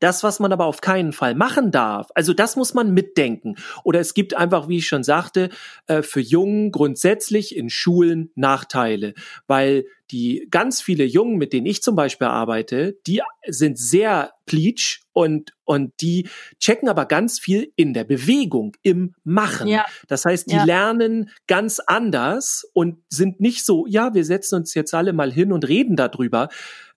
Das, 0.00 0.22
was 0.22 0.40
man 0.40 0.52
aber 0.52 0.66
auf 0.66 0.80
keinen 0.80 1.12
Fall 1.12 1.34
machen 1.34 1.70
darf, 1.70 2.08
also 2.14 2.32
das 2.32 2.56
muss 2.56 2.74
man 2.74 2.92
mitdenken. 2.92 3.56
Oder 3.84 4.00
es 4.00 4.14
gibt 4.14 4.34
einfach, 4.34 4.68
wie 4.68 4.78
ich 4.78 4.86
schon 4.86 5.02
sagte, 5.02 5.50
äh, 5.86 6.02
für 6.02 6.20
Jungen 6.20 6.72
grundsätzlich 6.72 7.56
in 7.56 7.70
Schulen 7.70 8.30
Nachteile, 8.34 9.14
weil 9.46 9.84
die 10.10 10.46
ganz 10.50 10.80
viele 10.80 11.04
Jungen, 11.04 11.36
mit 11.36 11.52
denen 11.52 11.66
ich 11.66 11.82
zum 11.82 11.96
Beispiel 11.96 12.28
arbeite, 12.28 12.96
die 13.06 13.22
sind 13.46 13.78
sehr 13.78 14.32
pleatsch 14.46 15.00
und, 15.12 15.52
und 15.64 15.92
die 16.00 16.28
checken 16.60 16.88
aber 16.88 17.06
ganz 17.06 17.40
viel 17.40 17.72
in 17.74 17.92
der 17.92 18.04
Bewegung, 18.04 18.76
im 18.82 19.14
Machen. 19.24 19.66
Ja. 19.66 19.84
Das 20.06 20.24
heißt, 20.24 20.50
die 20.50 20.56
ja. 20.56 20.64
lernen 20.64 21.30
ganz 21.48 21.80
anders 21.80 22.64
und 22.72 22.98
sind 23.08 23.40
nicht 23.40 23.64
so, 23.64 23.86
ja, 23.88 24.14
wir 24.14 24.24
setzen 24.24 24.56
uns 24.56 24.74
jetzt 24.74 24.94
alle 24.94 25.12
mal 25.12 25.32
hin 25.32 25.52
und 25.52 25.66
reden 25.66 25.96
darüber. 25.96 26.48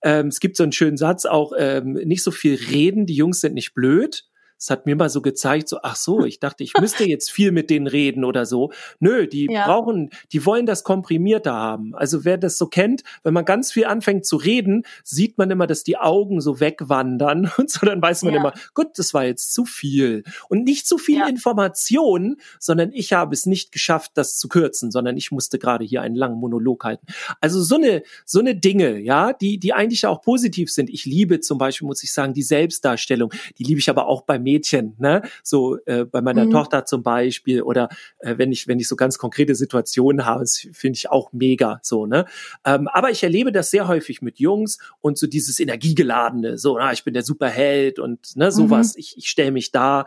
Ähm, 0.03 0.27
es 0.27 0.39
gibt 0.39 0.55
so 0.55 0.63
einen 0.63 0.71
schönen 0.71 0.97
Satz 0.97 1.25
auch, 1.25 1.53
ähm, 1.57 1.93
nicht 1.93 2.23
so 2.23 2.31
viel 2.31 2.55
reden, 2.55 3.05
die 3.05 3.15
Jungs 3.15 3.41
sind 3.41 3.53
nicht 3.53 3.73
blöd, 3.73 4.28
es 4.59 4.69
hat 4.69 4.85
mir 4.85 4.95
mal 4.95 5.09
so 5.09 5.21
gezeigt, 5.21 5.69
so, 5.69 5.77
ach 5.83 5.95
so, 5.95 6.25
ich 6.25 6.39
dachte, 6.39 6.63
ich 6.63 6.73
müsste 6.79 7.05
jetzt 7.05 7.31
viel 7.31 7.51
mit 7.51 7.69
denen 7.69 7.87
reden 7.87 8.25
oder 8.25 8.45
so. 8.45 8.71
Nö, 8.99 9.25
die 9.25 9.47
ja. 9.49 9.65
brauchen, 9.65 10.09
die 10.33 10.45
wollen 10.45 10.65
das 10.65 10.83
komprimierter 10.83 11.53
haben. 11.53 11.95
Also 11.95 12.25
wer 12.25 12.37
das 12.37 12.57
so 12.57 12.67
kennt, 12.67 13.03
wenn 13.23 13.33
man 13.33 13.45
ganz 13.45 13.71
viel 13.71 13.85
anfängt 13.85 14.25
zu 14.25 14.35
reden, 14.35 14.83
sieht 15.03 15.37
man 15.37 15.49
immer, 15.49 15.65
dass 15.65 15.83
die 15.83 15.97
Augen 15.97 16.41
so 16.41 16.59
wegwandern 16.59 17.49
und 17.57 17.69
so, 17.69 17.85
dann 17.85 18.01
weiß 18.01 18.23
man 18.23 18.33
ja. 18.33 18.39
immer, 18.41 18.53
gut, 18.73 18.97
das 18.97 19.13
war 19.13 19.25
jetzt 19.25 19.53
zu 19.53 19.65
viel. 19.65 20.23
Und 20.49 20.65
nicht 20.65 20.87
zu 20.87 20.97
viel 20.97 21.19
ja. 21.19 21.27
Information, 21.27 22.35
sondern 22.59 22.91
ich 22.91 23.13
habe 23.13 23.33
es 23.33 23.45
nicht 23.45 23.71
geschafft, 23.71 24.11
das 24.15 24.37
zu 24.37 24.49
kürzen, 24.49 24.91
sondern 24.91 25.15
ich 25.15 25.31
musste 25.31 25.57
gerade 25.57 25.85
hier 25.85 26.01
einen 26.01 26.15
langen 26.15 26.37
Monolog 26.37 26.83
halten. 26.83 27.07
Also 27.39 27.61
so 27.61 27.75
eine, 27.75 28.03
so 28.25 28.39
eine 28.39 28.55
Dinge, 28.55 28.99
ja, 28.99 29.31
die, 29.31 29.57
die 29.57 29.73
eigentlich 29.73 30.05
auch 30.05 30.21
positiv 30.21 30.69
sind. 30.69 30.89
Ich 30.89 31.05
liebe 31.05 31.39
zum 31.39 31.57
Beispiel, 31.57 31.87
muss 31.87 32.03
ich 32.03 32.11
sagen, 32.11 32.33
die 32.33 32.43
Selbstdarstellung. 32.43 33.31
Die 33.57 33.63
liebe 33.63 33.79
ich 33.79 33.89
aber 33.89 34.07
auch 34.07 34.23
bei 34.23 34.37
mir 34.37 34.48
Mädchen, 34.49 34.95
ne? 34.97 35.21
So 35.43 35.77
äh, 35.85 36.05
bei 36.05 36.21
meiner 36.21 36.45
mhm. 36.45 36.51
Tochter 36.51 36.85
zum 36.85 37.03
Beispiel 37.03 37.61
oder 37.61 37.89
äh, 38.19 38.37
wenn 38.37 38.51
ich 38.51 38.67
wenn 38.67 38.79
ich 38.79 38.87
so 38.87 38.95
ganz 38.95 39.17
konkrete 39.17 39.55
Situationen 39.55 40.25
habe, 40.25 40.45
finde 40.71 40.97
ich 40.97 41.09
auch 41.09 41.31
mega 41.33 41.79
so, 41.83 42.05
ne? 42.05 42.25
Ähm, 42.65 42.87
aber 42.87 43.11
ich 43.11 43.23
erlebe 43.23 43.51
das 43.51 43.71
sehr 43.71 43.87
häufig 43.87 44.21
mit 44.21 44.39
Jungs 44.39 44.79
und 45.01 45.17
so 45.17 45.27
dieses 45.27 45.59
energiegeladene, 45.59 46.57
so, 46.57 46.77
na, 46.77 46.91
ich 46.91 47.03
bin 47.03 47.13
der 47.13 47.23
Superheld 47.23 47.99
und 47.99 48.35
ne, 48.35 48.51
sowas. 48.51 48.95
Mhm. 48.95 48.99
Ich, 48.99 49.17
ich 49.17 49.29
stelle 49.29 49.51
mich 49.51 49.71
da 49.71 50.05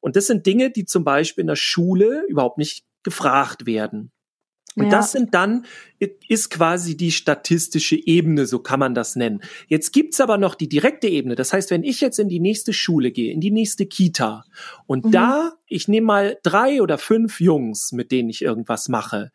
und 0.00 0.16
das 0.16 0.26
sind 0.26 0.44
Dinge, 0.44 0.70
die 0.70 0.84
zum 0.84 1.04
Beispiel 1.04 1.42
in 1.42 1.48
der 1.48 1.56
Schule 1.56 2.24
überhaupt 2.28 2.58
nicht 2.58 2.84
gefragt 3.04 3.66
werden. 3.66 4.10
Und 4.76 4.86
ja. 4.86 4.90
das 4.90 5.12
sind 5.12 5.34
dann, 5.34 5.66
ist 6.28 6.50
quasi 6.50 6.96
die 6.96 7.12
statistische 7.12 7.96
Ebene, 7.96 8.46
so 8.46 8.58
kann 8.58 8.80
man 8.80 8.94
das 8.94 9.14
nennen. 9.14 9.40
Jetzt 9.68 9.92
gibt's 9.92 10.20
aber 10.20 10.36
noch 10.36 10.54
die 10.54 10.68
direkte 10.68 11.06
Ebene. 11.06 11.36
Das 11.36 11.52
heißt, 11.52 11.70
wenn 11.70 11.84
ich 11.84 12.00
jetzt 12.00 12.18
in 12.18 12.28
die 12.28 12.40
nächste 12.40 12.72
Schule 12.72 13.12
gehe, 13.12 13.32
in 13.32 13.40
die 13.40 13.52
nächste 13.52 13.86
Kita 13.86 14.44
und 14.86 15.06
mhm. 15.06 15.10
da, 15.12 15.52
ich 15.66 15.86
nehme 15.86 16.06
mal 16.06 16.38
drei 16.42 16.82
oder 16.82 16.98
fünf 16.98 17.40
Jungs, 17.40 17.92
mit 17.92 18.10
denen 18.10 18.28
ich 18.28 18.42
irgendwas 18.42 18.88
mache, 18.88 19.30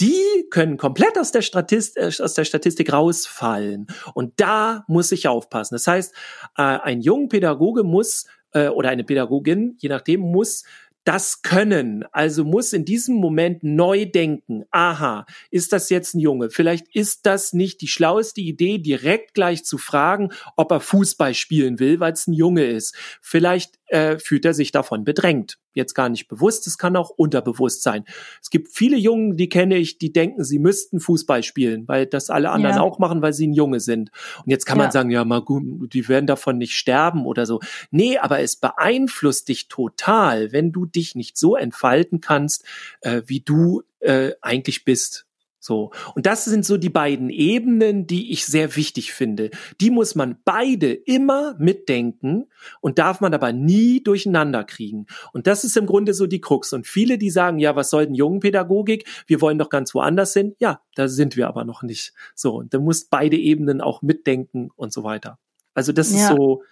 die 0.00 0.46
können 0.50 0.76
komplett 0.76 1.16
aus 1.18 1.30
der, 1.30 1.42
Statist, 1.42 1.96
äh, 1.96 2.10
aus 2.20 2.34
der 2.34 2.44
Statistik 2.44 2.92
rausfallen. 2.92 3.86
Und 4.14 4.32
da 4.40 4.84
muss 4.88 5.12
ich 5.12 5.28
aufpassen. 5.28 5.76
Das 5.76 5.86
heißt, 5.86 6.14
äh, 6.56 6.62
ein 6.62 7.00
junger 7.00 7.28
Pädagoge 7.28 7.84
muss 7.84 8.26
äh, 8.52 8.68
oder 8.68 8.88
eine 8.88 9.04
Pädagogin, 9.04 9.76
je 9.78 9.88
nachdem, 9.88 10.20
muss 10.20 10.64
das 11.04 11.42
können. 11.42 12.04
Also 12.12 12.44
muss 12.44 12.72
in 12.72 12.84
diesem 12.84 13.16
Moment 13.16 13.62
neu 13.62 14.06
denken. 14.06 14.64
Aha, 14.70 15.26
ist 15.50 15.72
das 15.72 15.90
jetzt 15.90 16.14
ein 16.14 16.20
Junge? 16.20 16.50
Vielleicht 16.50 16.86
ist 16.94 17.26
das 17.26 17.52
nicht 17.52 17.80
die 17.80 17.88
schlaueste 17.88 18.40
Idee, 18.40 18.78
direkt 18.78 19.34
gleich 19.34 19.64
zu 19.64 19.78
fragen, 19.78 20.30
ob 20.56 20.72
er 20.72 20.80
Fußball 20.80 21.34
spielen 21.34 21.78
will, 21.78 22.00
weil 22.00 22.12
es 22.12 22.26
ein 22.26 22.32
Junge 22.32 22.64
ist. 22.64 22.96
Vielleicht 23.20 23.74
äh, 23.94 24.18
fühlt 24.18 24.44
er 24.44 24.54
sich 24.54 24.72
davon 24.72 25.04
bedrängt. 25.04 25.58
Jetzt 25.72 25.94
gar 25.94 26.08
nicht 26.08 26.26
bewusst, 26.26 26.66
es 26.66 26.78
kann 26.78 26.96
auch 26.96 27.10
unterbewusst 27.10 27.84
sein. 27.84 28.04
Es 28.42 28.50
gibt 28.50 28.72
viele 28.72 28.96
Jungen, 28.96 29.36
die 29.36 29.48
kenne 29.48 29.76
ich, 29.76 29.98
die 29.98 30.12
denken, 30.12 30.42
sie 30.42 30.58
müssten 30.58 30.98
Fußball 30.98 31.44
spielen, 31.44 31.86
weil 31.86 32.06
das 32.06 32.28
alle 32.28 32.50
anderen 32.50 32.76
ja. 32.76 32.82
auch 32.82 32.98
machen, 32.98 33.22
weil 33.22 33.32
sie 33.32 33.46
ein 33.46 33.52
Junge 33.52 33.78
sind. 33.78 34.10
Und 34.44 34.50
jetzt 34.50 34.66
kann 34.66 34.78
ja. 34.78 34.84
man 34.84 34.90
sagen, 34.90 35.10
ja, 35.10 35.24
mal 35.24 35.42
gut, 35.42 35.94
die 35.94 36.08
werden 36.08 36.26
davon 36.26 36.58
nicht 36.58 36.74
sterben 36.74 37.24
oder 37.24 37.46
so. 37.46 37.60
Nee, 37.92 38.18
aber 38.18 38.40
es 38.40 38.56
beeinflusst 38.56 39.48
dich 39.48 39.68
total, 39.68 40.50
wenn 40.50 40.72
du 40.72 40.86
dich 40.86 41.14
nicht 41.14 41.38
so 41.38 41.54
entfalten 41.54 42.20
kannst, 42.20 42.64
äh, 43.00 43.22
wie 43.26 43.40
du 43.40 43.82
äh, 44.00 44.32
eigentlich 44.40 44.84
bist. 44.84 45.26
So. 45.64 45.92
Und 46.14 46.26
das 46.26 46.44
sind 46.44 46.66
so 46.66 46.76
die 46.76 46.90
beiden 46.90 47.30
Ebenen, 47.30 48.06
die 48.06 48.32
ich 48.32 48.44
sehr 48.44 48.76
wichtig 48.76 49.14
finde. 49.14 49.48
Die 49.80 49.88
muss 49.88 50.14
man 50.14 50.36
beide 50.44 50.92
immer 50.92 51.56
mitdenken 51.58 52.50
und 52.82 52.98
darf 52.98 53.22
man 53.22 53.32
aber 53.32 53.54
nie 53.54 54.02
durcheinander 54.02 54.64
kriegen. 54.64 55.06
Und 55.32 55.46
das 55.46 55.64
ist 55.64 55.78
im 55.78 55.86
Grunde 55.86 56.12
so 56.12 56.26
die 56.26 56.42
Krux. 56.42 56.74
Und 56.74 56.86
viele, 56.86 57.16
die 57.16 57.30
sagen, 57.30 57.58
ja, 57.58 57.74
was 57.76 57.88
soll 57.88 58.04
denn 58.04 58.14
Jungenpädagogik? 58.14 59.08
Wir 59.26 59.40
wollen 59.40 59.56
doch 59.56 59.70
ganz 59.70 59.94
woanders 59.94 60.34
hin. 60.34 60.54
Ja, 60.58 60.82
da 60.96 61.08
sind 61.08 61.34
wir 61.34 61.48
aber 61.48 61.64
noch 61.64 61.82
nicht. 61.82 62.12
So. 62.34 62.56
Und 62.56 62.74
da 62.74 62.78
muss 62.78 63.06
beide 63.06 63.38
Ebenen 63.38 63.80
auch 63.80 64.02
mitdenken 64.02 64.68
und 64.76 64.92
so 64.92 65.02
weiter. 65.02 65.38
Also 65.72 65.92
das 65.92 66.12
ja. 66.12 66.18
ist 66.18 66.28
so, 66.28 66.62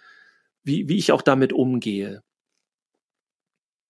wie, 0.63 0.87
wie 0.87 0.97
ich 0.97 1.11
auch 1.11 1.23
damit 1.23 1.51
umgehe. 1.51 2.21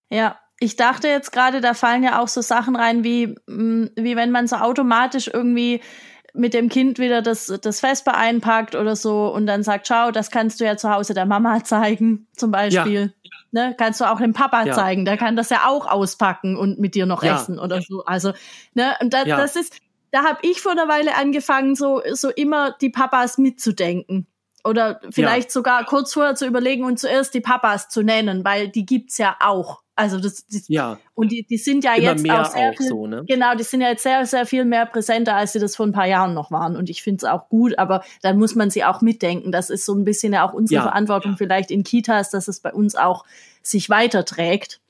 Ja, 0.10 0.40
ich 0.64 0.78
dachte 0.78 1.10
jetzt 1.10 1.34
gerade, 1.34 1.60
da 1.60 1.74
fallen 1.74 2.04
ja 2.04 2.22
auch 2.22 2.30
so 2.30 2.40
Sachen 2.40 2.78
rein, 2.78 3.04
wie, 3.04 3.36
mm, 3.48 3.90
wie 3.98 4.16
wenn 4.16 4.32
man 4.32 4.48
so 4.48 4.56
automatisch 4.56 5.30
irgendwie 5.32 5.82
mit 6.34 6.54
dem 6.54 6.70
Kind 6.70 7.00
wieder 7.00 7.22
das, 7.22 7.48
das 7.62 7.82
Vesper 7.82 8.16
einpackt 8.16 8.74
oder 8.76 8.96
so 8.96 9.28
und 9.28 9.46
dann 9.46 9.62
sagt, 9.62 9.88
schau, 9.88 10.12
das 10.12 10.32
kannst 10.32 10.62
du 10.62 10.66
ja 10.66 10.78
zu 10.78 10.90
Hause 10.90 11.14
der 11.14 11.26
Mama 11.26 11.62
zeigen, 11.64 12.28
zum 12.36 12.52
Beispiel. 12.52 13.14
Ja. 13.24 13.30
Ne, 13.52 13.76
kannst 13.78 14.02
du 14.02 14.06
auch 14.06 14.20
dem 14.20 14.34
Papa 14.34 14.64
ja. 14.66 14.74
zeigen, 14.74 15.06
der 15.06 15.18
kann 15.18 15.36
das 15.36 15.50
ja 15.50 15.68
auch 15.68 15.86
auspacken 15.86 16.56
und 16.56 16.80
mit 16.80 16.96
dir 16.96 17.06
noch 17.06 17.24
ja. 17.24 17.36
essen 17.36 17.60
oder 17.60 17.82
so. 17.82 18.04
Also, 18.06 18.32
ne, 18.74 18.96
und 19.02 19.14
da, 19.14 19.26
das 19.26 19.56
ist, 19.56 19.78
da 20.12 20.24
habe 20.24 20.40
ich 20.44 20.62
vor 20.62 20.72
einer 20.72 20.88
Weile 20.88 21.16
angefangen, 21.16 21.76
so, 21.76 22.02
so 22.14 22.30
immer 22.30 22.72
die 22.72 22.90
Papas 22.90 23.38
mitzudenken. 23.38 24.28
Oder 24.64 25.02
vielleicht 25.12 25.52
sogar 25.52 25.84
kurz 25.84 26.14
vorher 26.14 26.36
zu 26.36 26.48
überlegen 26.48 26.86
und 26.86 26.98
zuerst 26.98 27.34
die 27.34 27.42
Papas 27.42 27.90
zu 27.90 28.02
nennen, 28.02 28.46
weil 28.46 28.70
die 28.70 28.86
gibt's 28.86 29.18
ja 29.18 29.36
auch. 29.42 29.83
Also 29.96 30.20
das, 30.20 30.48
das 30.48 30.68
ja. 30.70 30.98
und 31.14 31.32
die, 31.32 31.46
die 31.46 31.58
sind 31.58 31.84
ja 31.84 31.94
Immer 31.94 32.12
jetzt 32.12 32.30
auch 32.30 32.46
sehr 32.46 32.72
auch 32.72 32.76
viel, 32.76 32.88
so, 32.88 33.06
ne? 33.06 33.24
genau, 33.28 33.54
die 33.56 33.64
sind 33.64 33.82
ja 33.82 33.90
jetzt 33.90 34.02
sehr, 34.02 34.26
sehr 34.26 34.48
viel 34.48 34.66
mehr 34.66 34.88
präsenter, 34.88 35.36
als 35.36 35.54
sie 35.54 35.60
das 35.60 35.76
vor 35.76 35.86
ein 35.86 35.92
paar 35.92 36.08
Jahren 36.08 36.34
noch 36.34 36.50
waren. 36.50 36.76
Und 36.76 36.90
ich 36.90 37.04
finde 37.04 37.18
es 37.18 37.32
auch 37.32 37.48
gut, 37.48 37.78
aber 37.78 38.04
dann 38.24 38.40
muss 38.40 38.56
man 38.56 38.72
sie 38.72 38.84
auch 38.84 39.02
mitdenken. 39.02 39.52
Das 39.52 39.70
ist 39.70 39.86
so 39.86 39.94
ein 39.94 40.04
bisschen 40.04 40.34
ja 40.34 40.48
auch 40.48 40.54
unsere 40.54 40.80
ja. 40.80 40.82
Verantwortung 40.84 41.38
vielleicht 41.38 41.70
in 41.70 41.84
Kitas, 41.84 42.32
dass 42.32 42.48
es 42.48 42.60
bei 42.60 42.74
uns 42.74 42.96
auch 42.96 43.24
sich 43.62 43.90
weiterträgt. 43.90 44.82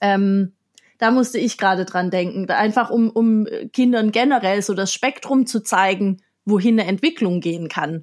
Ähm, 0.00 0.52
da 0.96 1.10
musste 1.10 1.38
ich 1.38 1.58
gerade 1.58 1.84
dran 1.84 2.10
denken, 2.10 2.48
einfach 2.50 2.88
um, 2.88 3.10
um 3.10 3.46
Kindern 3.72 4.12
generell 4.12 4.62
so 4.62 4.72
das 4.72 4.94
Spektrum 4.94 5.46
zu 5.46 5.60
zeigen, 5.60 6.22
wohin 6.46 6.80
eine 6.80 6.88
Entwicklung 6.88 7.40
gehen 7.40 7.68
kann. 7.68 8.02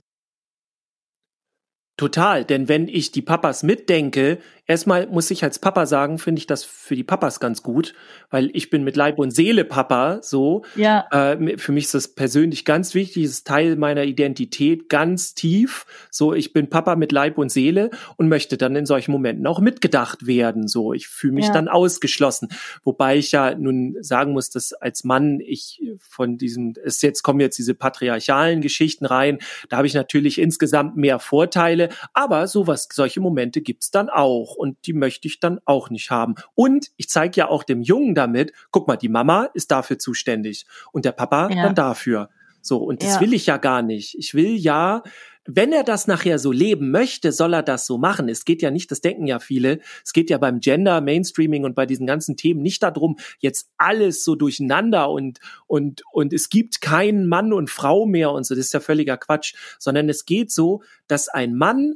Total, 2.00 2.46
denn 2.46 2.70
wenn 2.70 2.88
ich 2.88 3.12
die 3.12 3.22
Papas 3.22 3.62
mitdenke, 3.62 4.40
erstmal 4.70 5.08
muss 5.08 5.30
ich 5.32 5.44
als 5.44 5.60
Papa 5.60 5.86
sagen, 5.86 6.20
finde 6.20 6.40
ich 6.40 6.48
das 6.48 6.64
für 6.64 6.96
die 6.96 7.04
Papas 7.04 7.40
ganz 7.40 7.64
gut, 7.64 7.94
weil 8.30 8.50
ich 8.54 8.70
bin 8.70 8.84
mit 8.84 8.96
Leib 8.96 9.20
und 9.20 9.32
Seele 9.32 9.66
Papa, 9.66 10.20
so. 10.22 10.64
Ja. 10.76 11.08
Äh, 11.12 11.58
für 11.58 11.72
mich 11.72 11.86
ist 11.86 11.96
das 11.96 12.08
persönlich 12.10 12.64
ganz 12.64 12.94
wichtig, 12.94 13.24
ist 13.24 13.48
Teil 13.48 13.76
meiner 13.76 14.04
Identität 14.04 14.88
ganz 14.88 15.34
tief. 15.34 15.86
So, 16.12 16.34
ich 16.34 16.54
bin 16.54 16.70
Papa 16.70 16.96
mit 16.96 17.12
Leib 17.12 17.38
und 17.38 17.50
Seele 17.50 17.90
und 18.18 18.30
möchte 18.30 18.58
dann 18.58 18.76
in 18.76 18.86
solchen 18.86 19.12
Momenten 19.12 19.48
auch 19.48 19.60
mitgedacht 19.60 20.28
werden. 20.28 20.68
So, 20.68 20.94
ich 20.94 21.08
fühle 21.08 21.34
mich 21.34 21.48
ja. 21.48 21.54
dann 21.54 21.68
ausgeschlossen. 21.68 22.50
Wobei 22.84 23.18
ich 23.18 23.32
ja 23.32 23.56
nun 23.56 23.98
sagen 24.02 24.34
muss, 24.34 24.50
dass 24.50 24.74
als 24.74 25.04
Mann 25.04 25.40
ich 25.40 25.82
von 26.00 26.38
diesem, 26.38 26.76
es 26.84 27.02
jetzt 27.02 27.24
kommen 27.24 27.40
jetzt 27.40 27.58
diese 27.58 27.74
patriarchalen 27.74 28.62
Geschichten 28.62 29.06
rein, 29.06 29.40
da 29.70 29.78
habe 29.78 29.88
ich 29.88 29.94
natürlich 29.94 30.40
insgesamt 30.40 30.96
mehr 30.96 31.20
Vorteile 31.20 31.90
aber 32.14 32.48
sowas, 32.48 32.88
solche 32.92 33.20
Momente 33.20 33.62
gibt's 33.62 33.92
dann 33.92 34.10
auch 34.10 34.56
und 34.60 34.78
die 34.86 34.94
möchte 34.94 35.28
ich 35.28 35.40
dann 35.40 35.60
auch 35.66 35.90
nicht 35.90 36.12
haben. 36.12 36.36
Und 36.54 36.92
ich 36.98 37.10
zeige 37.10 37.38
ja 37.38 37.48
auch 37.48 37.64
dem 37.64 37.82
Jungen 37.82 38.14
damit, 38.14 38.52
guck 38.72 38.88
mal, 38.88 38.98
die 38.98 39.10
Mama 39.10 39.50
ist 39.54 39.72
dafür 39.72 39.98
zuständig 39.98 40.66
und 40.92 41.06
der 41.06 41.14
Papa 41.14 41.50
ja. 41.50 41.64
dann 41.64 41.76
dafür. 41.76 42.30
So, 42.62 42.78
und 42.78 43.02
das 43.02 43.16
ja. 43.16 43.22
will 43.22 43.34
ich 43.34 43.46
ja 43.46 43.58
gar 43.58 43.82
nicht. 43.82 44.16
Ich 44.20 44.34
will 44.34 44.56
ja, 44.56 45.02
wenn 45.46 45.72
er 45.72 45.84
das 45.84 46.08
nachher 46.08 46.40
so 46.40 46.52
leben 46.52 46.92
möchte, 46.92 47.32
soll 47.32 47.54
er 47.54 47.64
das 47.64 47.86
so 47.86 47.98
machen. 47.98 48.28
Es 48.28 48.44
geht 48.44 48.62
ja 48.62 48.70
nicht, 48.70 48.92
das 48.92 49.00
denken 49.00 49.28
ja 49.28 49.40
viele, 49.40 49.80
es 50.04 50.12
geht 50.12 50.30
ja 50.30 50.38
beim 50.38 50.60
Gender, 50.60 51.00
Mainstreaming 51.00 51.64
und 51.64 51.74
bei 51.74 51.86
diesen 51.86 52.06
ganzen 52.06 52.36
Themen 52.36 52.62
nicht 52.62 52.84
darum, 52.84 53.18
jetzt 53.40 53.72
alles 53.78 54.26
so 54.26 54.36
durcheinander 54.36 55.10
und, 55.10 55.40
und, 55.68 56.04
und 56.12 56.34
es 56.34 56.50
gibt 56.50 56.82
keinen 56.82 57.28
Mann 57.28 57.54
und 57.54 57.70
Frau 57.70 58.06
mehr 58.06 58.32
und 58.32 58.46
so, 58.46 58.56
das 58.56 58.66
ist 58.66 58.74
ja 58.74 58.82
völliger 58.82 59.18
Quatsch, 59.18 59.56
sondern 59.80 60.10
es 60.10 60.26
geht 60.26 60.52
so, 60.52 60.84
dass 61.08 61.30
ein 61.30 61.56
Mann 61.56 61.96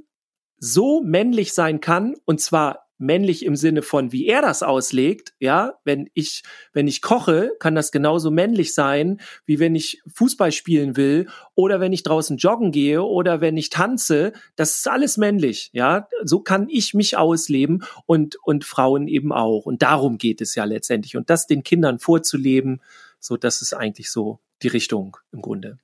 so 0.63 1.01
männlich 1.01 1.53
sein 1.53 1.81
kann 1.81 2.15
und 2.23 2.39
zwar 2.39 2.87
männlich 2.97 3.43
im 3.43 3.57
Sinne 3.57 3.81
von, 3.81 4.13
wie 4.13 4.27
er 4.27 4.41
das 4.41 4.63
auslegt, 4.63 5.33
ja, 5.39 5.73
wenn 5.83 6.09
ich, 6.13 6.43
wenn 6.71 6.87
ich 6.87 7.01
koche, 7.01 7.51
kann 7.59 7.75
das 7.75 7.91
genauso 7.91 8.31
männlich 8.31 8.73
sein, 8.73 9.19
wie 9.45 9.59
wenn 9.59 9.75
ich 9.75 10.01
Fußball 10.13 10.53
spielen 10.53 10.95
will 10.95 11.27
oder 11.53 11.81
wenn 11.81 11.91
ich 11.91 12.03
draußen 12.03 12.37
joggen 12.37 12.71
gehe 12.71 13.03
oder 13.03 13.41
wenn 13.41 13.57
ich 13.57 13.71
tanze, 13.71 14.31
das 14.55 14.77
ist 14.77 14.87
alles 14.87 15.17
männlich, 15.17 15.69
ja, 15.73 16.07
so 16.23 16.39
kann 16.39 16.69
ich 16.69 16.93
mich 16.93 17.17
ausleben 17.17 17.83
und, 18.05 18.37
und 18.43 18.63
Frauen 18.63 19.09
eben 19.09 19.33
auch 19.33 19.65
und 19.65 19.81
darum 19.81 20.17
geht 20.17 20.39
es 20.39 20.55
ja 20.55 20.63
letztendlich 20.63 21.17
und 21.17 21.29
das 21.29 21.45
den 21.45 21.63
Kindern 21.63 21.99
vorzuleben, 21.99 22.81
so, 23.19 23.35
das 23.35 23.61
ist 23.61 23.73
eigentlich 23.73 24.11
so 24.11 24.39
die 24.61 24.69
Richtung 24.69 25.17
im 25.33 25.41
Grunde. 25.41 25.77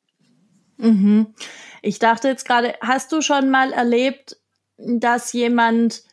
Mhm. 0.77 1.33
Ich 1.81 1.99
dachte 1.99 2.29
jetzt 2.29 2.45
gerade, 2.45 2.75
hast 2.79 3.11
du 3.11 3.21
schon 3.21 3.49
mal 3.49 3.73
erlebt, 3.73 4.37
dass 4.85 5.33
jemand 5.33 6.03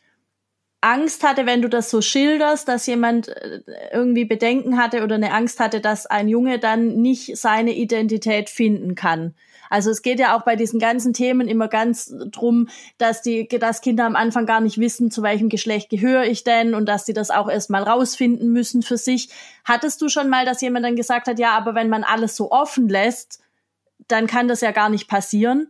Angst 0.81 1.23
hatte, 1.23 1.45
wenn 1.45 1.61
du 1.61 1.69
das 1.69 1.89
so 1.89 2.01
schilderst, 2.01 2.67
dass 2.67 2.85
jemand 2.85 3.29
äh, 3.29 3.61
irgendwie 3.91 4.25
Bedenken 4.25 4.77
hatte 4.77 5.03
oder 5.03 5.15
eine 5.15 5.33
Angst 5.33 5.59
hatte, 5.59 5.81
dass 5.81 6.05
ein 6.05 6.27
Junge 6.27 6.59
dann 6.59 7.01
nicht 7.01 7.35
seine 7.37 7.73
Identität 7.73 8.49
finden 8.49 8.95
kann. 8.95 9.33
Also 9.69 9.89
es 9.89 10.01
geht 10.01 10.19
ja 10.19 10.37
auch 10.37 10.43
bei 10.43 10.55
diesen 10.55 10.79
ganzen 10.79 11.13
Themen 11.13 11.47
immer 11.47 11.67
ganz 11.67 12.13
drum, 12.31 12.69
dass 12.97 13.21
die, 13.21 13.47
dass 13.47 13.81
Kinder 13.81 14.05
am 14.05 14.15
Anfang 14.15 14.45
gar 14.45 14.61
nicht 14.61 14.77
wissen, 14.77 15.11
zu 15.11 15.23
welchem 15.23 15.49
Geschlecht 15.49 15.89
gehöre 15.89 16.23
ich 16.23 16.43
denn 16.43 16.73
und 16.73 16.85
dass 16.85 17.05
sie 17.05 17.13
das 17.13 17.31
auch 17.31 17.49
erstmal 17.49 17.83
rausfinden 17.83 18.53
müssen 18.53 18.81
für 18.81 18.97
sich. 18.97 19.29
Hattest 19.65 20.01
du 20.01 20.09
schon 20.09 20.29
mal, 20.29 20.45
dass 20.45 20.61
jemand 20.61 20.85
dann 20.85 20.95
gesagt 20.95 21.27
hat, 21.27 21.39
ja, 21.39 21.51
aber 21.51 21.75
wenn 21.75 21.89
man 21.89 22.03
alles 22.03 22.35
so 22.35 22.51
offen 22.51 22.87
lässt, 22.87 23.41
dann 24.07 24.27
kann 24.27 24.47
das 24.47 24.61
ja 24.61 24.71
gar 24.71 24.89
nicht 24.89 25.09
passieren? 25.09 25.69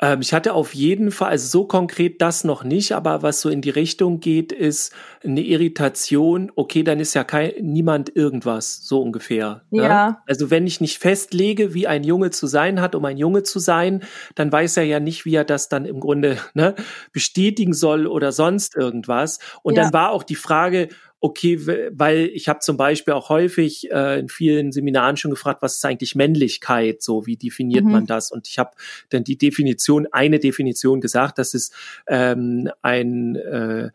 Ähm, 0.00 0.20
ich 0.20 0.34
hatte 0.34 0.52
auf 0.52 0.74
jeden 0.74 1.10
Fall, 1.10 1.30
also 1.30 1.46
so 1.46 1.66
konkret 1.66 2.20
das 2.20 2.44
noch 2.44 2.64
nicht, 2.64 2.92
aber 2.92 3.22
was 3.22 3.40
so 3.40 3.48
in 3.48 3.62
die 3.62 3.70
Richtung 3.70 4.20
geht, 4.20 4.52
ist 4.52 4.92
eine 5.24 5.40
Irritation. 5.40 6.52
Okay, 6.54 6.82
dann 6.82 7.00
ist 7.00 7.14
ja 7.14 7.24
kein, 7.24 7.52
niemand 7.60 8.14
irgendwas, 8.14 8.80
so 8.82 9.00
ungefähr. 9.00 9.62
Ne? 9.70 9.84
Ja. 9.84 10.22
Also 10.26 10.50
wenn 10.50 10.66
ich 10.66 10.80
nicht 10.80 10.98
festlege, 10.98 11.72
wie 11.72 11.86
ein 11.86 12.04
Junge 12.04 12.30
zu 12.30 12.46
sein 12.46 12.80
hat, 12.80 12.94
um 12.94 13.04
ein 13.06 13.16
Junge 13.16 13.42
zu 13.42 13.58
sein, 13.58 14.02
dann 14.34 14.52
weiß 14.52 14.76
er 14.76 14.84
ja 14.84 15.00
nicht, 15.00 15.24
wie 15.24 15.34
er 15.34 15.44
das 15.44 15.68
dann 15.68 15.86
im 15.86 16.00
Grunde 16.00 16.36
ne, 16.54 16.74
bestätigen 17.12 17.72
soll 17.72 18.06
oder 18.06 18.32
sonst 18.32 18.76
irgendwas. 18.76 19.38
Und 19.62 19.76
ja. 19.76 19.84
dann 19.84 19.92
war 19.94 20.10
auch 20.10 20.22
die 20.22 20.34
Frage, 20.34 20.88
okay, 21.20 21.58
weil 21.92 22.26
ich 22.32 22.48
habe 22.48 22.60
zum 22.60 22.76
Beispiel 22.76 23.14
auch 23.14 23.30
häufig 23.30 23.90
äh, 23.90 24.18
in 24.18 24.28
vielen 24.28 24.72
Seminaren 24.72 25.16
schon 25.16 25.30
gefragt, 25.30 25.62
was 25.62 25.76
ist 25.76 25.84
eigentlich 25.84 26.14
Männlichkeit, 26.14 27.02
so 27.02 27.26
wie 27.26 27.36
definiert 27.36 27.84
mhm. 27.84 27.92
man 27.92 28.06
das? 28.06 28.30
Und 28.30 28.48
ich 28.48 28.58
habe 28.58 28.72
dann 29.08 29.24
die 29.24 29.38
Definition, 29.38 30.06
eine 30.12 30.38
Definition 30.38 31.00
gesagt, 31.00 31.38
dass 31.38 31.54
es 31.54 31.72
ähm, 32.06 32.70
ein, 32.82 33.36
äh, 33.36 33.90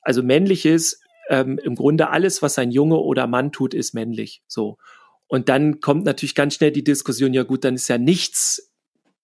also 0.00 0.22
männliches, 0.22 1.00
ähm, 1.28 1.58
im 1.62 1.74
Grunde 1.74 2.08
alles, 2.10 2.42
was 2.42 2.58
ein 2.58 2.70
Junge 2.70 2.96
oder 2.96 3.26
Mann 3.26 3.52
tut, 3.52 3.74
ist 3.74 3.94
männlich. 3.94 4.42
So. 4.46 4.78
Und 5.26 5.48
dann 5.48 5.80
kommt 5.80 6.04
natürlich 6.04 6.34
ganz 6.34 6.54
schnell 6.54 6.70
die 6.70 6.84
Diskussion, 6.84 7.34
ja 7.34 7.42
gut, 7.42 7.64
dann 7.64 7.74
ist 7.74 7.88
ja 7.88 7.98
nichts 7.98 8.72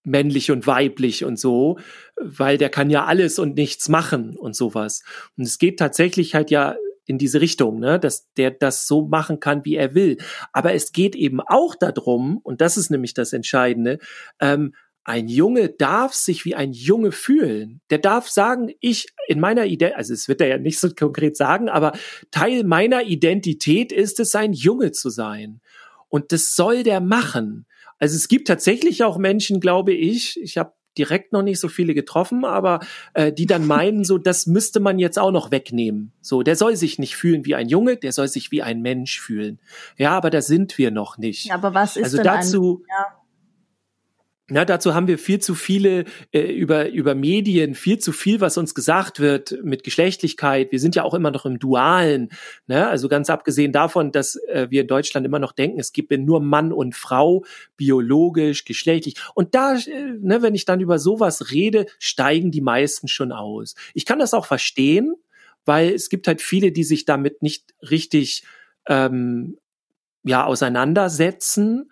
männlich 0.04 0.50
und 0.50 0.66
weiblich 0.66 1.24
und 1.24 1.38
so, 1.38 1.78
weil 2.16 2.58
der 2.58 2.68
kann 2.68 2.90
ja 2.90 3.04
alles 3.04 3.38
und 3.38 3.56
nichts 3.56 3.88
machen 3.88 4.36
und 4.36 4.56
sowas. 4.56 5.02
Und 5.36 5.44
es 5.44 5.58
geht 5.58 5.78
tatsächlich 5.78 6.34
halt 6.34 6.50
ja 6.50 6.76
in 7.06 7.18
diese 7.18 7.40
Richtung, 7.40 7.80
ne, 7.80 7.98
dass 7.98 8.32
der 8.34 8.50
das 8.50 8.86
so 8.86 9.06
machen 9.06 9.40
kann, 9.40 9.64
wie 9.64 9.76
er 9.76 9.94
will. 9.94 10.18
Aber 10.52 10.72
es 10.72 10.92
geht 10.92 11.14
eben 11.16 11.40
auch 11.40 11.74
darum, 11.74 12.38
und 12.42 12.60
das 12.60 12.76
ist 12.76 12.90
nämlich 12.90 13.14
das 13.14 13.32
Entscheidende, 13.32 13.98
ähm, 14.40 14.74
ein 15.04 15.26
Junge 15.26 15.68
darf 15.68 16.14
sich 16.14 16.44
wie 16.44 16.54
ein 16.54 16.72
Junge 16.72 17.10
fühlen. 17.10 17.80
Der 17.90 17.98
darf 17.98 18.28
sagen, 18.28 18.72
ich 18.80 19.08
in 19.26 19.40
meiner 19.40 19.66
Idee, 19.66 19.94
also 19.94 20.14
es 20.14 20.28
wird 20.28 20.40
er 20.40 20.46
ja 20.46 20.58
nicht 20.58 20.78
so 20.78 20.90
konkret 20.90 21.36
sagen, 21.36 21.68
aber 21.68 21.92
Teil 22.30 22.62
meiner 22.62 23.02
Identität 23.02 23.90
ist 23.90 24.20
es, 24.20 24.36
ein 24.36 24.52
Junge 24.52 24.92
zu 24.92 25.10
sein. 25.10 25.60
Und 26.08 26.30
das 26.30 26.54
soll 26.54 26.84
der 26.84 27.00
machen. 27.00 27.66
Also 28.02 28.16
es 28.16 28.26
gibt 28.26 28.48
tatsächlich 28.48 29.04
auch 29.04 29.16
Menschen, 29.16 29.60
glaube 29.60 29.92
ich, 29.92 30.36
ich 30.42 30.58
habe 30.58 30.72
direkt 30.98 31.32
noch 31.32 31.42
nicht 31.42 31.60
so 31.60 31.68
viele 31.68 31.94
getroffen, 31.94 32.44
aber 32.44 32.80
äh, 33.14 33.32
die 33.32 33.46
dann 33.46 33.64
meinen, 33.64 34.02
so 34.02 34.18
das 34.18 34.48
müsste 34.48 34.80
man 34.80 34.98
jetzt 34.98 35.20
auch 35.20 35.30
noch 35.30 35.52
wegnehmen. 35.52 36.12
So, 36.20 36.42
der 36.42 36.56
soll 36.56 36.74
sich 36.74 36.98
nicht 36.98 37.14
fühlen 37.14 37.44
wie 37.44 37.54
ein 37.54 37.68
Junge, 37.68 37.96
der 37.96 38.10
soll 38.10 38.26
sich 38.26 38.50
wie 38.50 38.60
ein 38.60 38.82
Mensch 38.82 39.20
fühlen. 39.20 39.60
Ja, 39.96 40.16
aber 40.16 40.30
da 40.30 40.42
sind 40.42 40.78
wir 40.78 40.90
noch 40.90 41.16
nicht. 41.16 41.46
Ja, 41.46 41.54
aber 41.54 41.74
was 41.74 41.96
ist 41.96 42.02
also 42.02 42.16
denn 42.16 42.26
dazu? 42.26 42.82
Ein, 42.82 42.88
ja. 42.90 43.21
Ja, 44.54 44.64
dazu 44.66 44.94
haben 44.94 45.06
wir 45.06 45.18
viel 45.18 45.38
zu 45.38 45.54
viele 45.54 46.04
äh, 46.30 46.40
über 46.52 46.90
über 46.90 47.14
Medien 47.14 47.74
viel 47.74 47.98
zu 47.98 48.12
viel, 48.12 48.40
was 48.40 48.58
uns 48.58 48.74
gesagt 48.74 49.18
wird 49.18 49.56
mit 49.62 49.82
Geschlechtlichkeit. 49.82 50.72
Wir 50.72 50.80
sind 50.80 50.94
ja 50.94 51.04
auch 51.04 51.14
immer 51.14 51.30
noch 51.30 51.46
im 51.46 51.58
Dualen. 51.58 52.28
Ne? 52.66 52.86
Also 52.86 53.08
ganz 53.08 53.30
abgesehen 53.30 53.72
davon, 53.72 54.12
dass 54.12 54.36
äh, 54.48 54.66
wir 54.68 54.82
in 54.82 54.88
Deutschland 54.88 55.26
immer 55.26 55.38
noch 55.38 55.52
denken, 55.52 55.80
es 55.80 55.92
gibt 55.92 56.12
nur 56.12 56.40
Mann 56.40 56.72
und 56.72 56.94
Frau, 56.94 57.44
biologisch, 57.76 58.64
geschlechtlich. 58.64 59.14
Und 59.34 59.54
da, 59.54 59.76
äh, 59.76 60.18
ne, 60.20 60.42
wenn 60.42 60.54
ich 60.54 60.66
dann 60.66 60.80
über 60.80 60.98
sowas 60.98 61.50
rede, 61.50 61.86
steigen 61.98 62.50
die 62.50 62.60
meisten 62.60 63.08
schon 63.08 63.32
aus. 63.32 63.74
Ich 63.94 64.04
kann 64.04 64.18
das 64.18 64.34
auch 64.34 64.44
verstehen, 64.44 65.14
weil 65.64 65.94
es 65.94 66.10
gibt 66.10 66.26
halt 66.26 66.42
viele, 66.42 66.72
die 66.72 66.84
sich 66.84 67.06
damit 67.06 67.42
nicht 67.42 67.74
richtig 67.88 68.44
ähm, 68.86 69.56
ja 70.24 70.44
auseinandersetzen 70.44 71.90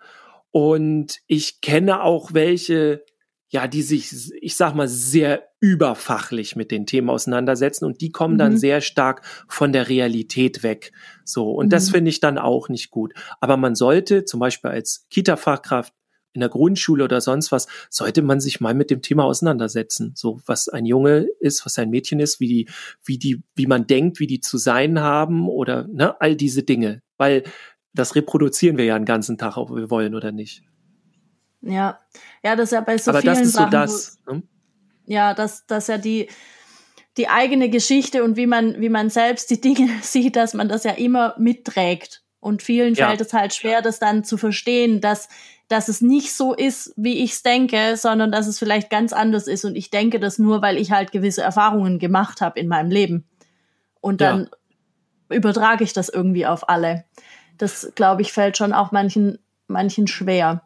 und 0.51 1.19
ich 1.27 1.61
kenne 1.61 2.03
auch 2.03 2.33
welche, 2.33 3.03
ja, 3.49 3.67
die 3.67 3.81
sich, 3.81 4.31
ich 4.41 4.55
sag 4.55 4.75
mal, 4.75 4.87
sehr 4.87 5.43
überfachlich 5.59 6.55
mit 6.55 6.71
den 6.71 6.85
Themen 6.85 7.09
auseinandersetzen 7.09 7.85
und 7.85 8.01
die 8.01 8.11
kommen 8.11 8.35
mhm. 8.35 8.39
dann 8.39 8.57
sehr 8.57 8.81
stark 8.81 9.23
von 9.47 9.73
der 9.73 9.89
Realität 9.89 10.63
weg. 10.63 10.91
So. 11.23 11.51
Und 11.51 11.67
mhm. 11.67 11.69
das 11.69 11.89
finde 11.89 12.09
ich 12.09 12.19
dann 12.19 12.37
auch 12.37 12.69
nicht 12.69 12.91
gut. 12.91 13.13
Aber 13.39 13.57
man 13.57 13.75
sollte 13.75 14.25
zum 14.25 14.39
Beispiel 14.39 14.71
als 14.71 15.05
Kita-Fachkraft 15.09 15.93
in 16.33 16.39
der 16.39 16.49
Grundschule 16.49 17.03
oder 17.03 17.21
sonst 17.21 17.51
was, 17.51 17.67
sollte 17.89 18.21
man 18.21 18.39
sich 18.39 18.61
mal 18.61 18.73
mit 18.73 18.89
dem 18.89 19.01
Thema 19.01 19.25
auseinandersetzen. 19.25 20.13
So, 20.15 20.39
was 20.45 20.69
ein 20.69 20.85
Junge 20.85 21.27
ist, 21.39 21.65
was 21.65 21.77
ein 21.77 21.89
Mädchen 21.89 22.19
ist, 22.19 22.39
wie 22.39 22.47
die, 22.47 22.69
wie 23.03 23.17
die, 23.17 23.43
wie 23.55 23.67
man 23.67 23.85
denkt, 23.85 24.19
wie 24.19 24.27
die 24.27 24.39
zu 24.39 24.57
sein 24.57 24.99
haben 24.99 25.49
oder, 25.49 25.87
ne, 25.91 26.19
all 26.21 26.35
diese 26.35 26.63
Dinge. 26.63 27.01
Weil 27.17 27.43
das 27.93 28.15
reproduzieren 28.15 28.77
wir 28.77 28.85
ja 28.85 28.97
den 28.97 29.05
ganzen 29.05 29.37
Tag, 29.37 29.57
ob 29.57 29.75
wir 29.75 29.89
wollen 29.89 30.15
oder 30.15 30.31
nicht. 30.31 30.63
Ja, 31.61 31.99
ja, 32.43 32.55
das 32.55 32.65
ist 32.65 32.71
ja 32.71 32.81
bei 32.81 32.97
so 32.97 33.11
Aber 33.11 33.21
vielen 33.21 33.35
das 33.35 33.45
ist 33.45 33.53
Sachen, 33.53 33.71
so 33.71 33.77
das. 33.77 34.19
Ne? 34.27 34.43
Ja, 35.05 35.33
dass 35.33 35.65
das 35.67 35.87
ja 35.87 35.97
die 35.97 36.29
die 37.17 37.27
eigene 37.27 37.69
Geschichte 37.69 38.23
und 38.23 38.37
wie 38.37 38.47
man 38.47 38.79
wie 38.79 38.89
man 38.89 39.09
selbst 39.09 39.49
die 39.49 39.61
Dinge 39.61 39.89
sieht, 40.01 40.35
dass 40.35 40.53
man 40.53 40.69
das 40.69 40.83
ja 40.83 40.91
immer 40.91 41.35
mitträgt. 41.37 42.23
Und 42.39 42.63
vielen 42.63 42.95
ja. 42.95 43.07
fällt 43.07 43.21
es 43.21 43.33
halt 43.33 43.53
schwer, 43.53 43.83
das 43.83 43.99
dann 43.99 44.23
zu 44.23 44.37
verstehen, 44.37 44.99
dass 45.01 45.29
dass 45.67 45.87
es 45.87 46.01
nicht 46.01 46.33
so 46.33 46.53
ist, 46.53 46.93
wie 46.97 47.23
ich 47.23 47.31
es 47.31 47.43
denke, 47.43 47.95
sondern 47.95 48.31
dass 48.31 48.47
es 48.47 48.59
vielleicht 48.59 48.89
ganz 48.89 49.13
anders 49.13 49.47
ist. 49.47 49.63
Und 49.63 49.75
ich 49.75 49.89
denke 49.89 50.19
das 50.19 50.37
nur, 50.37 50.61
weil 50.61 50.77
ich 50.77 50.91
halt 50.91 51.13
gewisse 51.13 51.43
Erfahrungen 51.43 51.97
gemacht 51.97 52.41
habe 52.41 52.59
in 52.59 52.67
meinem 52.67 52.91
Leben. 52.91 53.25
Und 54.01 54.19
dann 54.19 54.49
ja. 55.29 55.37
übertrage 55.37 55.83
ich 55.83 55.93
das 55.93 56.09
irgendwie 56.09 56.45
auf 56.45 56.67
alle 56.67 57.05
das, 57.61 57.91
glaube 57.95 58.21
ich, 58.21 58.33
fällt 58.33 58.57
schon 58.57 58.73
auch 58.73 58.91
manchen, 58.91 59.39
manchen 59.67 60.07
schwer. 60.07 60.63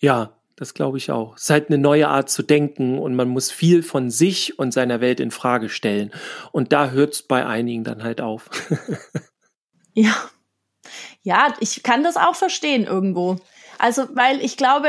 Ja, 0.00 0.32
das 0.56 0.74
glaube 0.74 0.98
ich 0.98 1.10
auch. 1.10 1.36
Es 1.36 1.44
ist 1.44 1.50
halt 1.50 1.68
eine 1.68 1.78
neue 1.78 2.08
Art 2.08 2.30
zu 2.30 2.42
denken 2.42 2.98
und 2.98 3.14
man 3.14 3.28
muss 3.28 3.50
viel 3.50 3.82
von 3.82 4.10
sich 4.10 4.58
und 4.58 4.72
seiner 4.72 5.00
Welt 5.00 5.20
in 5.20 5.30
Frage 5.30 5.68
stellen. 5.68 6.12
Und 6.52 6.72
da 6.72 6.90
hört 6.90 7.14
es 7.14 7.22
bei 7.22 7.46
einigen 7.46 7.84
dann 7.84 8.02
halt 8.02 8.20
auf. 8.20 8.50
ja. 9.94 10.14
Ja, 11.22 11.54
ich 11.60 11.82
kann 11.82 12.02
das 12.02 12.16
auch 12.16 12.34
verstehen 12.34 12.84
irgendwo. 12.84 13.36
Also, 13.78 14.08
weil 14.14 14.40
ich 14.40 14.56
glaube, 14.56 14.88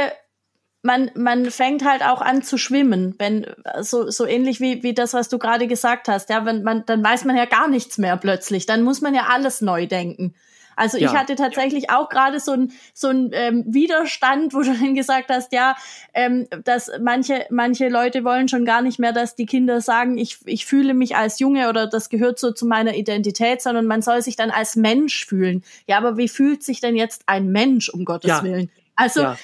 man, 0.81 1.11
man 1.15 1.49
fängt 1.49 1.85
halt 1.85 2.03
auch 2.03 2.21
an 2.21 2.43
zu 2.43 2.57
schwimmen, 2.57 3.15
wenn 3.17 3.45
so, 3.81 4.09
so 4.09 4.25
ähnlich 4.25 4.59
wie, 4.59 4.83
wie 4.83 4.93
das, 4.93 5.13
was 5.13 5.29
du 5.29 5.39
gerade 5.39 5.67
gesagt 5.67 6.07
hast. 6.07 6.29
Ja, 6.29 6.45
wenn 6.45 6.63
man, 6.63 6.85
dann 6.85 7.03
weiß 7.03 7.23
man 7.25 7.37
ja 7.37 7.45
gar 7.45 7.67
nichts 7.67 7.97
mehr 7.97 8.17
plötzlich. 8.17 8.65
Dann 8.65 8.83
muss 8.83 9.01
man 9.01 9.15
ja 9.15 9.27
alles 9.29 9.61
neu 9.61 9.87
denken. 9.87 10.35
Also 10.75 10.97
ja. 10.97 11.09
ich 11.09 11.17
hatte 11.17 11.35
tatsächlich 11.35 11.89
auch 11.89 12.09
gerade 12.09 12.39
so 12.39 12.53
ein 12.53 12.71
so 12.93 13.09
ein 13.09 13.31
ähm, 13.33 13.63
Widerstand, 13.67 14.53
wo 14.53 14.61
du 14.61 14.73
dann 14.73 14.95
gesagt 14.95 15.29
hast, 15.29 15.53
ja, 15.53 15.75
ähm, 16.13 16.47
dass 16.63 16.91
manche 17.01 17.45
manche 17.49 17.89
Leute 17.89 18.23
wollen 18.23 18.47
schon 18.47 18.65
gar 18.65 18.81
nicht 18.81 18.99
mehr, 18.99 19.13
dass 19.13 19.35
die 19.35 19.45
Kinder 19.45 19.81
sagen, 19.81 20.17
ich 20.17 20.39
ich 20.45 20.65
fühle 20.65 20.93
mich 20.93 21.15
als 21.15 21.39
Junge 21.39 21.69
oder 21.69 21.87
das 21.87 22.09
gehört 22.09 22.39
so 22.39 22.51
zu 22.51 22.65
meiner 22.65 22.95
Identität, 22.95 23.61
sondern 23.61 23.85
man 23.85 24.01
soll 24.01 24.21
sich 24.21 24.35
dann 24.35 24.51
als 24.51 24.75
Mensch 24.75 25.25
fühlen. 25.25 25.63
Ja, 25.87 25.97
aber 25.97 26.17
wie 26.17 26.29
fühlt 26.29 26.63
sich 26.63 26.81
denn 26.81 26.95
jetzt 26.95 27.23
ein 27.27 27.51
Mensch 27.51 27.89
um 27.89 28.05
Gottes 28.05 28.29
ja. 28.29 28.43
Willen? 28.43 28.69
Also 28.95 29.21
ja 29.21 29.37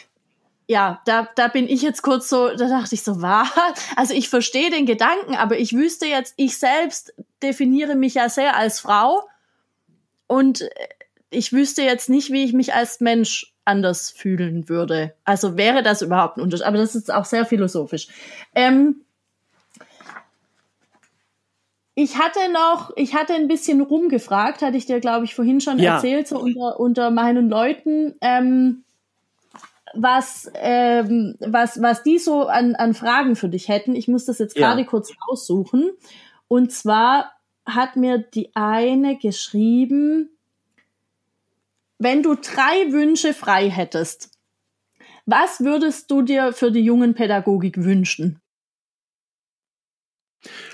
ja, 0.69 1.01
da, 1.05 1.27
da 1.33 1.47
bin 1.47 1.67
ich 1.67 1.81
jetzt 1.81 2.03
kurz 2.03 2.29
so, 2.29 2.55
da 2.55 2.67
dachte 2.67 2.93
ich 2.93 3.01
so, 3.01 3.23
was? 3.23 3.49
Also 3.95 4.13
ich 4.13 4.29
verstehe 4.29 4.69
den 4.69 4.85
Gedanken, 4.85 5.33
aber 5.35 5.57
ich 5.57 5.73
wüsste 5.73 6.05
jetzt, 6.05 6.35
ich 6.37 6.59
selbst 6.59 7.11
definiere 7.41 7.95
mich 7.95 8.13
ja 8.13 8.29
sehr 8.29 8.55
als 8.55 8.79
Frau 8.79 9.27
und 10.27 10.69
ich 11.29 11.53
wüsste 11.53 11.81
jetzt 11.81 12.09
nicht, 12.09 12.31
wie 12.31 12.43
ich 12.43 12.53
mich 12.53 12.73
als 12.73 12.99
Mensch 12.99 13.53
anders 13.65 14.09
fühlen 14.09 14.67
würde. 14.67 15.13
Also 15.23 15.57
wäre 15.57 15.83
das 15.83 16.01
überhaupt 16.01 16.37
ein 16.37 16.41
Unterschied? 16.41 16.65
Aber 16.65 16.77
das 16.77 16.95
ist 16.95 17.13
auch 17.13 17.25
sehr 17.25 17.45
philosophisch. 17.45 18.07
Ähm, 18.55 19.01
ich 21.93 22.17
hatte 22.17 22.39
noch, 22.51 22.91
ich 22.95 23.13
hatte 23.13 23.33
ein 23.33 23.47
bisschen 23.47 23.81
rumgefragt, 23.81 24.61
hatte 24.61 24.77
ich 24.77 24.85
dir, 24.85 24.99
glaube 24.99 25.25
ich, 25.25 25.35
vorhin 25.35 25.61
schon 25.61 25.79
ja. 25.79 25.95
erzählt, 25.95 26.27
so 26.27 26.39
unter, 26.39 26.79
unter 26.79 27.11
meinen 27.11 27.49
Leuten. 27.49 28.15
Ähm, 28.21 28.83
was, 29.93 30.51
ähm, 30.55 31.35
was, 31.39 31.81
was 31.81 32.03
die 32.03 32.19
so 32.19 32.47
an, 32.47 32.75
an 32.75 32.93
Fragen 32.93 33.35
für 33.35 33.49
dich 33.49 33.67
hätten. 33.67 33.95
Ich 33.95 34.07
muss 34.07 34.25
das 34.25 34.39
jetzt 34.39 34.55
gerade 34.55 34.81
ja. 34.81 34.87
kurz 34.87 35.11
aussuchen. 35.27 35.91
Und 36.47 36.71
zwar 36.71 37.33
hat 37.65 37.95
mir 37.95 38.17
die 38.19 38.55
eine 38.55 39.17
geschrieben, 39.17 40.29
wenn 41.99 42.23
du 42.23 42.35
drei 42.35 42.91
Wünsche 42.91 43.33
frei 43.33 43.69
hättest, 43.69 44.31
was 45.25 45.59
würdest 45.59 46.09
du 46.09 46.23
dir 46.23 46.53
für 46.53 46.71
die 46.71 46.79
jungen 46.79 47.13
Pädagogik 47.13 47.77
wünschen? 47.83 48.39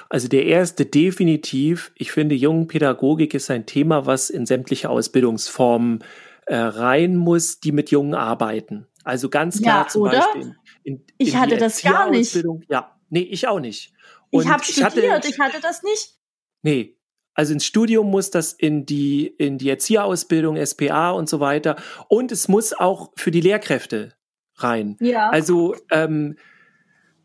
Also 0.09 0.27
der 0.27 0.45
erste 0.45 0.85
definitiv, 0.85 1.91
ich 1.95 2.11
finde, 2.11 2.35
jungen 2.35 2.67
Pädagogik 2.67 3.33
ist 3.33 3.49
ein 3.49 3.65
Thema, 3.65 4.05
was 4.05 4.29
in 4.29 4.45
sämtliche 4.45 4.89
Ausbildungsformen 4.89 6.03
äh, 6.45 6.55
rein 6.55 7.15
muss, 7.17 7.59
die 7.59 7.71
mit 7.71 7.89
Jungen 7.89 8.13
arbeiten. 8.13 8.87
Also 9.03 9.29
ganz 9.29 9.61
klar 9.61 9.83
ja, 9.83 9.87
zum 9.87 10.03
oder? 10.03 10.19
Beispiel. 10.19 10.55
In, 10.83 10.97
in, 10.97 11.05
ich 11.17 11.35
hatte 11.35 11.57
das 11.57 11.81
gar 11.81 12.09
nicht. 12.11 12.35
Ja, 12.69 12.95
nee, 13.09 13.21
ich 13.21 13.47
auch 13.47 13.59
nicht. 13.59 13.93
Und 14.29 14.43
ich 14.43 14.49
habe 14.49 14.63
studiert, 14.63 15.11
hatte, 15.11 15.27
ich 15.27 15.39
hatte 15.39 15.59
das 15.59 15.81
nicht. 15.81 16.15
Nee, 16.61 16.97
also 17.35 17.53
ins 17.53 17.65
Studium 17.65 18.09
muss 18.09 18.31
das 18.31 18.53
in 18.53 18.85
die, 18.85 19.27
in 19.27 19.57
die 19.57 19.69
Erzieherausbildung, 19.69 20.57
SPA 20.65 21.11
und 21.11 21.29
so 21.29 21.39
weiter. 21.39 21.75
Und 22.07 22.31
es 22.31 22.47
muss 22.47 22.73
auch 22.73 23.11
für 23.15 23.29
die 23.29 23.41
Lehrkräfte 23.41 24.13
rein. 24.55 24.95
Ja. 25.01 25.29
Also 25.29 25.75
ähm, 25.91 26.37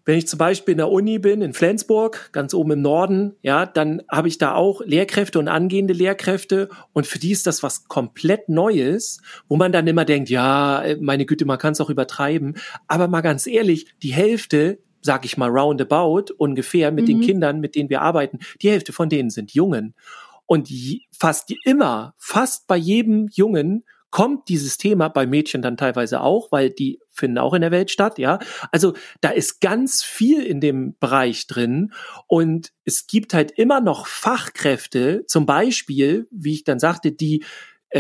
wenn 0.05 0.19
ich 0.19 0.27
zum 0.27 0.39
Beispiel 0.39 0.73
in 0.73 0.79
der 0.79 0.91
Uni 0.91 1.21
bin, 1.21 1.43
in 1.43 1.53
Flensburg, 1.53 2.31
ganz 2.33 2.53
oben 2.53 2.73
im 2.73 2.83
Norden, 2.83 3.37
ja, 3.43 3.67
dann 3.67 4.03
habe 4.11 4.27
ich 4.27 4.39
da 4.39 4.55
auch 4.55 4.81
Lehrkräfte 4.85 5.39
und 5.39 5.47
angehende 5.47 5.95
Lehrkräfte 5.95 6.69
und 6.93 7.07
für 7.07 7.21
die 7.21 7.31
ist 7.31 7.47
das 7.47 7.63
was 7.63 7.85
komplett 7.85 8.49
Neues, 8.49 9.21
wo 9.49 9.57
man 9.57 9.71
dann 9.71 9.87
immer 9.87 10.05
denkt, 10.05 10.29
ja, 10.29 10.83
meine 11.01 11.27
Güte, 11.27 11.45
man 11.45 11.59
kann 11.59 11.73
es 11.75 11.81
auch 11.81 11.91
übertreiben. 11.91 12.57
Aber 12.89 13.07
mal 13.07 13.21
ganz 13.21 13.47
ehrlich, 13.47 13.87
die 14.03 14.13
Hälfte, 14.13 14.81
sag 15.03 15.25
ich 15.25 15.37
mal 15.37 15.51
roundabout, 15.51 16.33
ungefähr 16.37 16.91
mit 16.91 17.05
mhm. 17.05 17.09
den 17.09 17.21
Kindern, 17.21 17.61
mit 17.61 17.75
denen 17.75 17.91
wir 17.91 18.03
arbeiten, 18.03 18.39
die 18.63 18.71
Hälfte 18.71 18.93
von 18.93 19.09
denen 19.09 19.31
sind 19.31 19.53
Jungen. 19.53 19.95
Und 20.47 20.69
fast 21.17 21.55
immer, 21.65 22.15
fast 22.19 22.67
bei 22.67 22.77
jedem 22.77 23.29
Jungen 23.33 23.85
kommt 24.11 24.49
dieses 24.49 24.77
Thema 24.77 25.09
bei 25.09 25.27
Mädchen 25.27 25.63
dann 25.63 25.77
teilweise 25.77 26.21
auch, 26.21 26.51
weil 26.51 26.71
die 26.71 26.99
finden 27.09 27.39
auch 27.39 27.55
in 27.55 27.61
der 27.61 27.71
Welt 27.71 27.91
statt, 27.91 28.19
ja. 28.19 28.41
Also 28.73 28.95
da 29.21 29.31
ist 29.31 29.61
ganz 29.61 30.03
viel 30.03 30.43
in 30.43 30.61
dem 30.61 30.97
Bereich 30.99 31.47
drin 31.47 31.93
und 32.27 32.73
es 32.85 33.07
gibt 33.07 33.35
halt 33.35 33.53
immer 33.53 33.81
noch 33.81 34.07
Fachkräfte, 34.07 35.25
zum 35.27 35.47
Beispiel, 35.47 36.27
wie 36.33 36.55
ich 36.55 36.65
dann 36.65 36.81
sagte, 36.81 37.13
die 37.13 37.45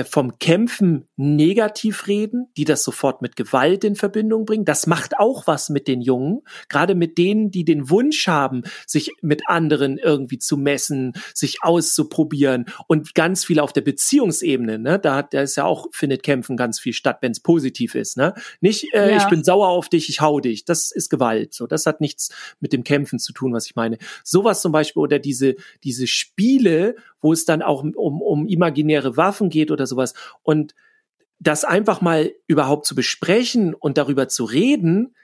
vom 0.05 0.38
Kämpfen 0.38 1.09
negativ 1.16 2.07
reden, 2.07 2.47
die 2.57 2.64
das 2.64 2.84
sofort 2.84 3.22
mit 3.22 3.36
Gewalt 3.36 3.84
in 3.84 3.97
Verbindung 3.97 4.45
bringen. 4.45 4.64
Das 4.64 4.86
macht 4.86 5.18
auch 5.18 5.47
was 5.47 5.68
mit 5.68 5.88
den 5.88 6.01
Jungen, 6.01 6.43
gerade 6.68 6.95
mit 6.95 7.18
denen, 7.18 7.51
die 7.51 7.64
den 7.64 7.91
Wunsch 7.91 8.28
haben, 8.28 8.62
sich 8.86 9.11
mit 9.22 9.43
anderen 9.47 9.99
irgendwie 9.99 10.38
zu 10.38 10.57
messen, 10.57 11.14
sich 11.34 11.62
auszuprobieren 11.62 12.66
und 12.86 13.14
ganz 13.14 13.45
viel 13.45 13.61
auf 13.61 13.72
der 13.72 13.82
Beziehungsebene. 13.82 14.78
Ne? 14.78 14.99
Da, 14.99 15.22
da 15.22 15.43
ist 15.43 15.57
ja 15.57 15.64
auch 15.64 15.88
findet 15.93 16.22
Kämpfen 16.22 16.57
ganz 16.57 16.78
viel 16.78 16.93
statt, 16.93 17.18
wenn 17.20 17.32
es 17.32 17.41
positiv 17.41 17.95
ist. 17.95 18.16
Ne? 18.16 18.34
Nicht, 18.61 18.93
äh, 18.95 19.11
ja. 19.11 19.16
ich 19.16 19.28
bin 19.28 19.45
sauer 19.45 19.68
auf 19.68 19.88
dich, 19.88 20.09
ich 20.09 20.20
hau 20.20 20.41
dich. 20.41 20.64
Das 20.64 20.91
ist 20.91 21.11
Gewalt. 21.11 21.55
So, 21.55 21.66
das 21.66 21.86
hat 21.86 22.01
nichts 22.01 22.30
mit 22.61 22.72
dem 22.72 22.84
Kämpfen 22.84 23.18
zu 23.18 23.32
tun, 23.32 23.53
was 23.53 23.66
ich 23.66 23.76
meine. 23.76 23.99
Sowas 24.24 24.62
zum 24.62 24.72
Beispiel 24.72 25.03
oder 25.03 25.18
diese 25.18 25.57
diese 25.84 26.07
Spiele, 26.07 26.97
wo 27.20 27.32
es 27.32 27.45
dann 27.45 27.62
auch 27.62 27.82
um, 27.82 28.22
um 28.22 28.47
imaginäre 28.47 29.16
Waffen 29.16 29.51
geht 29.51 29.70
oder 29.70 29.80
sowas. 29.87 30.14
Und 30.43 30.74
das 31.39 31.64
einfach 31.64 32.01
mal 32.01 32.33
überhaupt 32.47 32.87
zu 32.87 32.95
besprechen 32.95 33.74
und 33.74 33.99
darüber 33.99 34.28
zu 34.28 34.45
reden, 34.45 35.14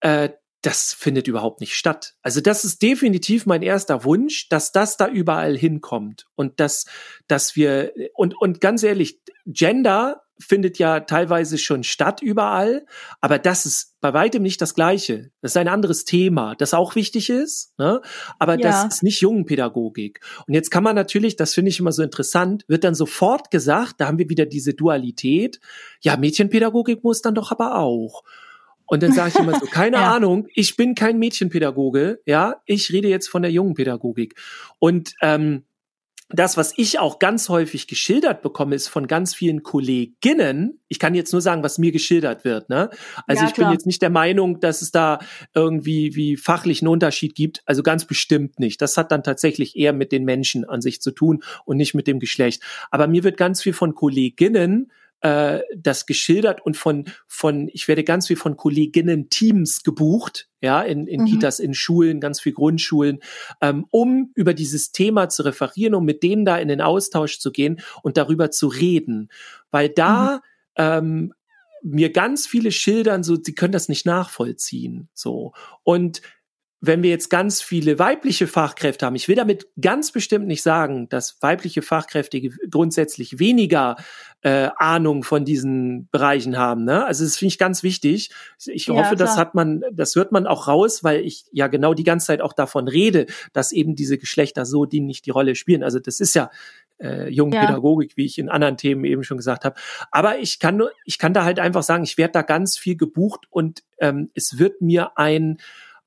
äh, 0.00 0.30
das 0.62 0.92
findet 0.92 1.28
überhaupt 1.28 1.60
nicht 1.60 1.74
statt. 1.74 2.14
Also 2.22 2.40
das 2.40 2.64
ist 2.64 2.82
definitiv 2.82 3.46
mein 3.46 3.62
erster 3.62 4.04
Wunsch, 4.04 4.48
dass 4.48 4.72
das 4.72 4.96
da 4.96 5.08
überall 5.08 5.56
hinkommt 5.56 6.26
und 6.34 6.60
dass, 6.60 6.86
dass 7.28 7.56
wir 7.56 7.92
und 8.14 8.34
und 8.40 8.60
ganz 8.60 8.82
ehrlich, 8.82 9.20
Gender 9.46 10.22
findet 10.38 10.78
ja 10.78 11.00
teilweise 11.00 11.56
schon 11.58 11.82
statt 11.82 12.20
überall, 12.20 12.84
aber 13.20 13.38
das 13.38 13.64
ist 13.64 13.94
bei 14.00 14.12
weitem 14.12 14.42
nicht 14.42 14.60
das 14.60 14.74
Gleiche. 14.74 15.30
Das 15.40 15.52
ist 15.52 15.56
ein 15.56 15.68
anderes 15.68 16.04
Thema, 16.04 16.54
das 16.56 16.74
auch 16.74 16.94
wichtig 16.94 17.30
ist, 17.30 17.72
ne? 17.78 18.02
aber 18.38 18.58
ja. 18.58 18.68
das 18.68 18.96
ist 18.96 19.02
nicht 19.02 19.20
Jungenpädagogik. 19.20 20.20
Und 20.46 20.54
jetzt 20.54 20.70
kann 20.70 20.84
man 20.84 20.94
natürlich, 20.94 21.36
das 21.36 21.54
finde 21.54 21.70
ich 21.70 21.80
immer 21.80 21.92
so 21.92 22.02
interessant, 22.02 22.64
wird 22.68 22.84
dann 22.84 22.94
sofort 22.94 23.50
gesagt, 23.50 23.94
da 23.98 24.08
haben 24.08 24.18
wir 24.18 24.28
wieder 24.28 24.46
diese 24.46 24.74
Dualität, 24.74 25.60
ja, 26.00 26.16
Mädchenpädagogik 26.16 27.02
muss 27.02 27.22
dann 27.22 27.34
doch 27.34 27.50
aber 27.50 27.78
auch. 27.78 28.22
Und 28.86 29.02
dann 29.02 29.12
sage 29.12 29.30
ich 29.30 29.38
immer 29.38 29.58
so, 29.58 29.66
keine 29.70 29.96
ja. 29.96 30.14
Ahnung, 30.14 30.48
ich 30.54 30.76
bin 30.76 30.94
kein 30.94 31.18
Mädchenpädagoge, 31.18 32.20
ja, 32.24 32.56
ich 32.66 32.92
rede 32.92 33.08
jetzt 33.08 33.28
von 33.28 33.42
der 33.42 33.50
Jungenpädagogik. 33.50 34.34
Und 34.78 35.14
ähm, 35.22 35.64
das, 36.28 36.56
was 36.56 36.72
ich 36.76 36.98
auch 36.98 37.20
ganz 37.20 37.48
häufig 37.48 37.86
geschildert 37.86 38.42
bekomme, 38.42 38.74
ist 38.74 38.88
von 38.88 39.06
ganz 39.06 39.32
vielen 39.32 39.62
Kolleginnen. 39.62 40.80
Ich 40.88 40.98
kann 40.98 41.14
jetzt 41.14 41.30
nur 41.32 41.40
sagen, 41.40 41.62
was 41.62 41.78
mir 41.78 41.92
geschildert 41.92 42.44
wird. 42.44 42.68
Ne? 42.68 42.90
Also 43.28 43.44
ja, 43.44 43.48
ich 43.48 43.54
bin 43.54 43.70
jetzt 43.70 43.86
nicht 43.86 44.02
der 44.02 44.10
Meinung, 44.10 44.58
dass 44.58 44.82
es 44.82 44.90
da 44.90 45.20
irgendwie 45.54 46.16
wie 46.16 46.36
fachlichen 46.36 46.88
Unterschied 46.88 47.36
gibt. 47.36 47.62
Also 47.64 47.84
ganz 47.84 48.06
bestimmt 48.06 48.58
nicht. 48.58 48.82
Das 48.82 48.96
hat 48.96 49.12
dann 49.12 49.22
tatsächlich 49.22 49.76
eher 49.76 49.92
mit 49.92 50.10
den 50.10 50.24
Menschen 50.24 50.64
an 50.64 50.80
sich 50.80 51.00
zu 51.00 51.12
tun 51.12 51.44
und 51.64 51.76
nicht 51.76 51.94
mit 51.94 52.08
dem 52.08 52.18
Geschlecht. 52.18 52.60
Aber 52.90 53.06
mir 53.06 53.22
wird 53.22 53.36
ganz 53.36 53.62
viel 53.62 53.72
von 53.72 53.94
Kolleginnen 53.94 54.90
äh, 55.20 55.60
das 55.76 56.06
geschildert 56.06 56.64
und 56.64 56.76
von, 56.76 57.04
von, 57.26 57.68
ich 57.72 57.88
werde 57.88 58.04
ganz 58.04 58.26
viel 58.26 58.36
von 58.36 58.56
Kolleginnen-Teams 58.56 59.82
gebucht, 59.82 60.48
ja, 60.60 60.82
in, 60.82 61.06
in 61.06 61.22
mhm. 61.22 61.26
Kitas, 61.26 61.58
in 61.58 61.74
Schulen, 61.74 62.20
ganz 62.20 62.40
viel 62.40 62.52
Grundschulen, 62.52 63.20
ähm, 63.60 63.86
um 63.90 64.30
über 64.34 64.54
dieses 64.54 64.92
Thema 64.92 65.28
zu 65.28 65.42
referieren, 65.44 65.94
um 65.94 66.04
mit 66.04 66.22
denen 66.22 66.44
da 66.44 66.56
in 66.58 66.68
den 66.68 66.80
Austausch 66.80 67.38
zu 67.38 67.52
gehen 67.52 67.80
und 68.02 68.16
darüber 68.16 68.50
zu 68.50 68.68
reden. 68.68 69.30
Weil 69.70 69.88
da 69.88 70.36
mhm. 70.36 70.40
ähm, 70.76 71.34
mir 71.82 72.10
ganz 72.12 72.46
viele 72.46 72.72
schildern, 72.72 73.22
so, 73.22 73.36
sie 73.40 73.54
können 73.54 73.72
das 73.72 73.88
nicht 73.88 74.06
nachvollziehen. 74.06 75.08
So. 75.14 75.52
Und 75.84 76.20
wenn 76.80 77.02
wir 77.02 77.10
jetzt 77.10 77.30
ganz 77.30 77.62
viele 77.62 77.98
weibliche 77.98 78.46
Fachkräfte 78.46 79.06
haben, 79.06 79.14
ich 79.14 79.28
will 79.28 79.36
damit 79.36 79.66
ganz 79.80 80.12
bestimmt 80.12 80.46
nicht 80.46 80.62
sagen, 80.62 81.08
dass 81.08 81.38
weibliche 81.40 81.82
Fachkräfte 81.82 82.40
grundsätzlich 82.70 83.38
weniger 83.38 83.96
äh, 84.42 84.68
Ahnung 84.76 85.24
von 85.24 85.44
diesen 85.44 86.08
Bereichen 86.10 86.58
haben. 86.58 86.84
Ne? 86.84 87.04
Also 87.04 87.24
das 87.24 87.36
finde 87.36 87.48
ich 87.48 87.58
ganz 87.58 87.82
wichtig. 87.82 88.30
Ich 88.66 88.86
ja, 88.86 88.94
hoffe, 88.94 89.16
klar. 89.16 89.16
das 89.16 89.36
hat 89.36 89.54
man, 89.54 89.82
das 89.92 90.14
hört 90.14 90.32
man 90.32 90.46
auch 90.46 90.68
raus, 90.68 91.02
weil 91.02 91.22
ich 91.22 91.46
ja 91.50 91.66
genau 91.66 91.94
die 91.94 92.04
ganze 92.04 92.26
Zeit 92.26 92.42
auch 92.42 92.52
davon 92.52 92.88
rede, 92.88 93.26
dass 93.52 93.72
eben 93.72 93.96
diese 93.96 94.18
Geschlechter 94.18 94.66
so 94.66 94.84
die 94.84 95.00
nicht 95.00 95.26
die 95.26 95.30
Rolle 95.30 95.54
spielen. 95.54 95.82
Also 95.82 95.98
das 95.98 96.20
ist 96.20 96.34
ja 96.34 96.50
äh, 96.98 97.28
jungen 97.28 97.52
ja. 97.52 97.66
Pädagogik, 97.66 98.16
wie 98.16 98.26
ich 98.26 98.38
in 98.38 98.48
anderen 98.48 98.76
Themen 98.76 99.04
eben 99.04 99.24
schon 99.24 99.36
gesagt 99.38 99.64
habe. 99.64 99.76
Aber 100.10 100.38
ich 100.38 100.58
kann 100.58 100.76
nur, 100.76 100.90
ich 101.04 101.18
kann 101.18 101.34
da 101.34 101.44
halt 101.44 101.58
einfach 101.58 101.82
sagen, 101.82 102.04
ich 102.04 102.18
werde 102.18 102.32
da 102.32 102.42
ganz 102.42 102.76
viel 102.76 102.96
gebucht 102.96 103.46
und 103.50 103.82
ähm, 103.98 104.30
es 104.34 104.58
wird 104.58 104.80
mir 104.80 105.16
ein 105.16 105.58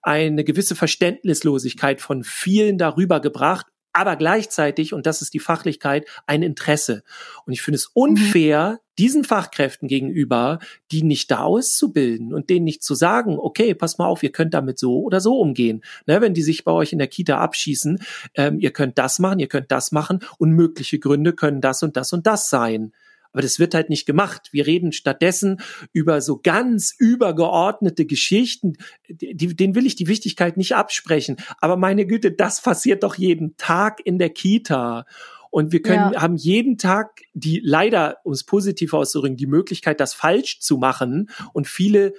eine 0.01 0.43
gewisse 0.43 0.75
Verständnislosigkeit 0.75 2.01
von 2.01 2.23
vielen 2.23 2.77
darüber 2.77 3.19
gebracht, 3.19 3.67
aber 3.91 4.15
gleichzeitig, 4.15 4.93
und 4.93 5.05
das 5.05 5.21
ist 5.21 5.33
die 5.33 5.39
Fachlichkeit, 5.39 6.07
ein 6.27 6.43
Interesse. 6.43 7.03
Und 7.45 7.53
ich 7.53 7.61
finde 7.61 7.77
es 7.77 7.87
unfair, 7.87 8.73
mhm. 8.73 8.77
diesen 8.99 9.23
Fachkräften 9.23 9.87
gegenüber, 9.87 10.59
die 10.91 11.01
nicht 11.03 11.31
da 11.31 11.39
auszubilden 11.39 12.33
und 12.33 12.49
denen 12.49 12.65
nicht 12.65 12.83
zu 12.83 12.93
sagen, 12.93 13.39
okay, 13.39 13.73
pass 13.73 13.97
mal 13.97 14.05
auf, 14.05 14.21
ihr 14.21 14.31
könnt 14.31 14.53
damit 14.53 14.77
so 14.77 15.01
oder 15.01 15.19
so 15.21 15.39
umgehen. 15.39 15.81
Ne, 16.05 16.21
wenn 16.21 16.35
die 16.35 16.43
sich 16.43 16.63
bei 16.63 16.71
euch 16.71 16.93
in 16.93 16.99
der 16.99 17.07
Kita 17.07 17.39
abschießen, 17.39 17.99
ähm, 18.35 18.59
ihr 18.59 18.71
könnt 18.71 18.97
das 18.99 19.17
machen, 19.17 19.39
ihr 19.39 19.47
könnt 19.47 19.71
das 19.71 19.91
machen 19.91 20.19
und 20.37 20.51
mögliche 20.51 20.99
Gründe 20.99 21.33
können 21.33 21.59
das 21.59 21.81
und 21.81 21.97
das 21.97 22.13
und 22.13 22.27
das 22.27 22.49
sein. 22.49 22.93
Aber 23.31 23.41
das 23.41 23.59
wird 23.59 23.73
halt 23.75 23.89
nicht 23.89 24.05
gemacht. 24.05 24.49
Wir 24.51 24.65
reden 24.65 24.91
stattdessen 24.91 25.61
über 25.93 26.21
so 26.21 26.39
ganz 26.41 26.93
übergeordnete 26.97 28.05
Geschichten. 28.05 28.73
Die, 29.07 29.55
denen 29.55 29.75
will 29.75 29.85
ich 29.85 29.95
die 29.95 30.07
Wichtigkeit 30.07 30.57
nicht 30.57 30.75
absprechen. 30.75 31.37
Aber 31.59 31.77
meine 31.77 32.05
Güte, 32.07 32.31
das 32.31 32.61
passiert 32.61 33.03
doch 33.03 33.15
jeden 33.15 33.55
Tag 33.57 33.99
in 34.03 34.17
der 34.19 34.29
Kita. 34.31 35.05
und 35.51 35.71
wir 35.71 35.81
können, 35.81 36.13
Ja. 36.13 36.21
haben 36.21 36.35
jeden 36.35 36.77
Tag 36.77 37.21
die, 37.33 37.59
leider, 37.63 38.17
um 38.23 38.33
es 38.33 38.43
positiv 38.43 38.93
auszudrücken, 38.93 39.35
die 39.35 39.47
Möglichkeit, 39.47 39.99
das 39.99 40.13
falsch 40.13 40.59
zu 40.59 40.77
machen 40.77 41.31
und 41.53 41.67
viele 41.67 42.13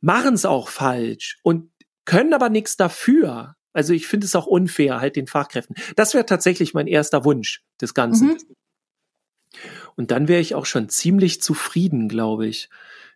machen 0.00 0.34
es 0.34 0.44
auch 0.44 0.68
falsch 0.68 1.38
und 1.44 1.70
können 2.04 2.34
aber 2.34 2.48
nichts 2.48 2.76
dafür. 2.76 3.54
Also 3.72 3.92
ich 3.92 4.08
finde 4.08 4.26
es 4.26 4.34
auch 4.34 4.46
unfair, 4.48 5.00
halt 5.00 5.14
den 5.14 5.28
Fachkräften. 5.28 5.76
Das 5.94 6.12
wäre 6.12 6.26
tatsächlich 6.26 6.74
mein 6.74 6.88
erster 6.88 7.24
Wunsch 7.24 7.62
des 7.80 7.94
Ganzen. 7.94 8.30
Mhm. 8.30 8.38
Und 9.96 10.10
dann 10.10 10.28
wäre 10.28 10.40
ich 10.40 10.54
auch 10.54 10.66
schon 10.66 10.88
ziemlich 10.88 11.42
zufrieden, 11.42 12.08
glaube 12.08 12.46
ich. 12.46 12.68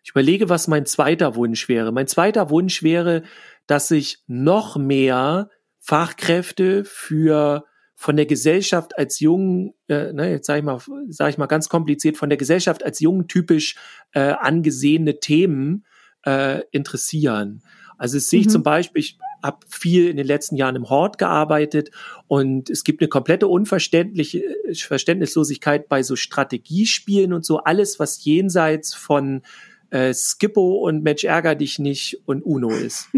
Ich 0.03 0.11
überlege, 0.11 0.49
was 0.49 0.67
mein 0.67 0.85
zweiter 0.85 1.35
Wunsch 1.35 1.67
wäre. 1.67 1.91
Mein 1.91 2.07
zweiter 2.07 2.49
Wunsch 2.49 2.83
wäre, 2.83 3.23
dass 3.65 3.89
sich 3.89 4.19
noch 4.27 4.77
mehr 4.77 5.49
Fachkräfte 5.79 6.83
für 6.85 7.65
von 7.95 8.15
der 8.15 8.27
Gesellschaft 8.27 8.97
als 8.97 9.19
jung, 9.19 9.73
äh, 9.87 10.13
ne, 10.13 10.29
jetzt 10.29 10.45
sage 10.45 10.59
ich 10.59 10.65
mal, 10.65 10.79
sage 11.09 11.31
ich 11.31 11.37
mal 11.39 11.47
ganz 11.47 11.67
kompliziert, 11.67 12.15
von 12.15 12.29
der 12.29 12.37
Gesellschaft 12.37 12.83
als 12.83 12.99
jung 12.99 13.27
typisch 13.27 13.75
äh, 14.13 14.19
angesehene 14.19 15.19
Themen 15.19 15.85
äh, 16.23 16.61
interessieren. 16.71 17.63
Also 17.97 18.17
das 18.17 18.29
sehe 18.29 18.41
ich 18.41 18.45
Mhm. 18.47 18.51
zum 18.51 18.63
Beispiel, 18.63 18.99
ich 19.01 19.17
habe 19.43 19.59
viel 19.69 20.09
in 20.09 20.17
den 20.17 20.27
letzten 20.27 20.55
Jahren 20.55 20.75
im 20.75 20.89
Hort 20.89 21.17
gearbeitet 21.17 21.91
und 22.27 22.69
es 22.69 22.83
gibt 22.83 23.01
eine 23.01 23.07
komplette 23.09 23.47
unverständliche 23.47 24.39
äh, 24.43 24.73
Verständnislosigkeit 24.75 25.87
bei 25.89 26.03
so 26.03 26.15
Strategiespielen 26.15 27.33
und 27.33 27.45
so 27.45 27.59
alles, 27.59 27.99
was 27.99 28.23
jenseits 28.23 28.93
von 28.93 29.41
äh, 29.89 30.13
Skippo 30.13 30.77
und 30.85 31.03
Mensch 31.03 31.23
ärger 31.23 31.55
dich 31.55 31.79
nicht 31.79 32.21
und 32.25 32.41
Uno 32.43 32.69
ist. 32.69 33.09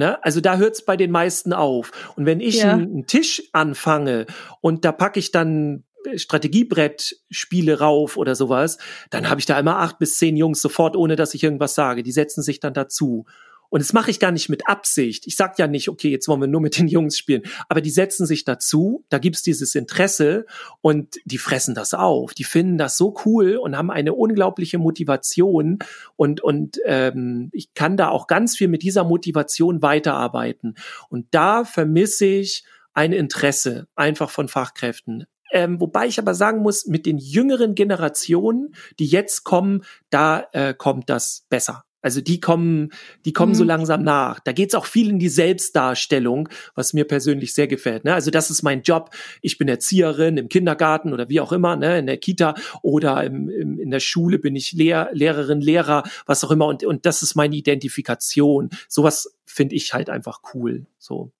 Ne? 0.00 0.24
Also 0.24 0.40
da 0.40 0.58
hört's 0.58 0.84
bei 0.84 0.96
den 0.96 1.10
meisten 1.10 1.52
auf. 1.52 1.90
Und 2.14 2.24
wenn 2.24 2.38
ich 2.38 2.60
Ja. 2.60 2.72
einen, 2.74 2.82
einen 2.84 3.06
Tisch 3.08 3.42
anfange 3.52 4.26
und 4.60 4.84
da 4.84 4.92
packe 4.92 5.18
ich 5.18 5.32
dann 5.32 5.82
Strategiebrettspiele 6.14 7.80
rauf 7.80 8.16
oder 8.16 8.34
sowas, 8.34 8.78
dann 9.10 9.28
habe 9.28 9.40
ich 9.40 9.46
da 9.46 9.58
immer 9.58 9.78
acht 9.78 9.98
bis 9.98 10.16
zehn 10.18 10.36
Jungs 10.36 10.60
sofort, 10.60 10.96
ohne 10.96 11.16
dass 11.16 11.34
ich 11.34 11.42
irgendwas 11.42 11.74
sage. 11.74 12.04
Die 12.04 12.12
setzen 12.12 12.42
sich 12.42 12.60
dann 12.60 12.74
dazu. 12.74 13.26
Und 13.70 13.80
das 13.80 13.92
mache 13.92 14.10
ich 14.10 14.20
gar 14.20 14.32
nicht 14.32 14.48
mit 14.48 14.68
Absicht. 14.68 15.26
Ich 15.26 15.36
sag 15.36 15.58
ja 15.58 15.66
nicht, 15.66 15.88
okay, 15.88 16.10
jetzt 16.10 16.28
wollen 16.28 16.40
wir 16.40 16.48
nur 16.48 16.60
mit 16.60 16.78
den 16.78 16.88
Jungs 16.88 17.18
spielen. 17.18 17.42
Aber 17.68 17.80
die 17.80 17.90
setzen 17.90 18.26
sich 18.26 18.44
dazu, 18.44 19.04
da 19.08 19.18
gibt's 19.18 19.42
dieses 19.42 19.74
Interesse 19.74 20.46
und 20.80 21.16
die 21.24 21.38
fressen 21.38 21.74
das 21.74 21.94
auf. 21.94 22.34
Die 22.34 22.44
finden 22.44 22.78
das 22.78 22.96
so 22.96 23.14
cool 23.24 23.56
und 23.56 23.76
haben 23.76 23.90
eine 23.90 24.14
unglaubliche 24.14 24.78
Motivation. 24.78 25.78
Und, 26.16 26.40
und 26.42 26.78
ähm, 26.84 27.50
ich 27.52 27.74
kann 27.74 27.96
da 27.96 28.08
auch 28.08 28.26
ganz 28.26 28.56
viel 28.56 28.68
mit 28.68 28.82
dieser 28.82 29.04
Motivation 29.04 29.82
weiterarbeiten. 29.82 30.74
Und 31.08 31.26
da 31.32 31.64
vermisse 31.64 32.26
ich 32.26 32.64
ein 32.94 33.12
Interesse 33.12 33.86
einfach 33.94 34.30
von 34.30 34.48
Fachkräften. 34.48 35.26
Ähm, 35.50 35.80
wobei 35.80 36.06
ich 36.06 36.18
aber 36.18 36.34
sagen 36.34 36.60
muss, 36.60 36.86
mit 36.86 37.06
den 37.06 37.18
jüngeren 37.18 37.74
Generationen, 37.74 38.74
die 38.98 39.06
jetzt 39.06 39.44
kommen, 39.44 39.82
da 40.10 40.46
äh, 40.52 40.74
kommt 40.74 41.08
das 41.08 41.46
besser. 41.48 41.84
Also 42.00 42.20
die 42.20 42.38
kommen, 42.40 42.90
die 43.24 43.32
kommen 43.32 43.54
so 43.54 43.64
Mhm. 43.64 43.68
langsam 43.68 44.02
nach. 44.02 44.38
Da 44.40 44.52
geht's 44.52 44.74
auch 44.74 44.86
viel 44.86 45.08
in 45.10 45.18
die 45.18 45.28
Selbstdarstellung, 45.28 46.48
was 46.74 46.92
mir 46.92 47.04
persönlich 47.04 47.54
sehr 47.54 47.66
gefällt. 47.66 48.04
Ne? 48.04 48.14
Also 48.14 48.30
das 48.30 48.50
ist 48.50 48.62
mein 48.62 48.82
Job. 48.82 49.10
Ich 49.42 49.58
bin 49.58 49.68
Erzieherin 49.68 50.36
im 50.36 50.48
Kindergarten 50.48 51.12
oder 51.12 51.28
wie 51.28 51.40
auch 51.40 51.52
immer, 51.52 51.76
ne? 51.76 51.98
in 51.98 52.06
der 52.06 52.16
Kita 52.18 52.54
oder 52.82 53.24
im, 53.24 53.48
im, 53.48 53.80
in 53.80 53.90
der 53.90 54.00
Schule 54.00 54.38
bin 54.38 54.54
ich 54.54 54.72
Lehr 54.72 55.10
Lehrerin, 55.12 55.60
Lehrer, 55.60 56.04
was 56.26 56.44
auch 56.44 56.50
immer. 56.50 56.66
Und, 56.66 56.84
und 56.84 57.04
das 57.04 57.22
ist 57.22 57.34
meine 57.34 57.56
Identifikation. 57.56 58.70
Sowas 58.88 59.36
finde 59.44 59.74
ich 59.74 59.92
halt 59.92 60.08
einfach 60.08 60.40
cool. 60.54 60.86
So. 60.98 61.32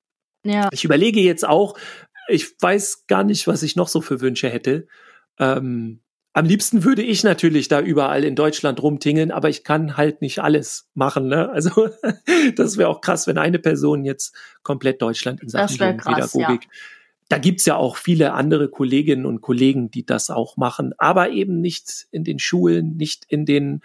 Ja. 0.45 0.69
Ich 0.73 0.85
überlege 0.85 1.21
jetzt 1.21 1.47
auch, 1.47 1.79
ich 2.29 2.61
weiß 2.61 3.07
gar 3.07 3.25
nicht, 3.25 3.47
was 3.47 3.63
ich 3.63 3.77
noch 3.77 3.89
so 3.89 4.01
für 4.01 4.21
Wünsche 4.21 4.49
hätte. 4.49 4.87
Ähm, 5.39 6.01
am 6.39 6.45
liebsten 6.45 6.84
würde 6.84 7.03
ich 7.03 7.24
natürlich 7.24 7.66
da 7.66 7.80
überall 7.80 8.22
in 8.22 8.36
Deutschland 8.36 8.80
rumtingeln, 8.80 9.32
aber 9.32 9.49
ich 9.49 9.64
kann 9.64 9.97
halt 9.97 10.22
nicht 10.22 10.39
alles 10.39 10.89
machen. 10.95 11.26
Ne? 11.26 11.51
Also 11.53 11.91
das 12.55 12.76
wäre 12.76 12.89
auch 12.91 13.01
krass, 13.01 13.26
wenn 13.26 13.39
eine 13.39 13.59
Person 13.59 14.05
jetzt 14.05 14.36
komplett 14.62 15.03
Deutschland 15.03 15.43
in 15.43 15.49
Sachen 15.49 15.76
krass, 15.76 16.32
Jugendpädagogik. 16.34 16.68
Da 17.28 17.39
gibt's 17.39 17.64
ja 17.66 17.74
auch 17.74 17.97
viele 17.97 18.34
andere 18.34 18.68
Kolleginnen 18.68 19.26
und 19.26 19.41
Kollegen, 19.41 19.91
die 19.91 20.07
das 20.07 20.30
auch 20.30 20.57
machen, 20.57 20.95
aber 20.97 21.30
eben 21.30 21.61
nicht 21.61 22.07
in 22.12 22.22
den 22.22 22.39
Schulen, 22.39 22.97
nicht 22.97 23.24
in 23.26 23.45
den, 23.45 23.80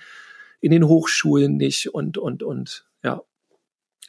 in 0.61 0.69
den 0.69 0.87
Hochschulen 0.87 1.57
nicht 1.57 1.87
und, 1.95 2.19
und, 2.19 2.43
und, 2.43 2.85
ja. 3.03 3.23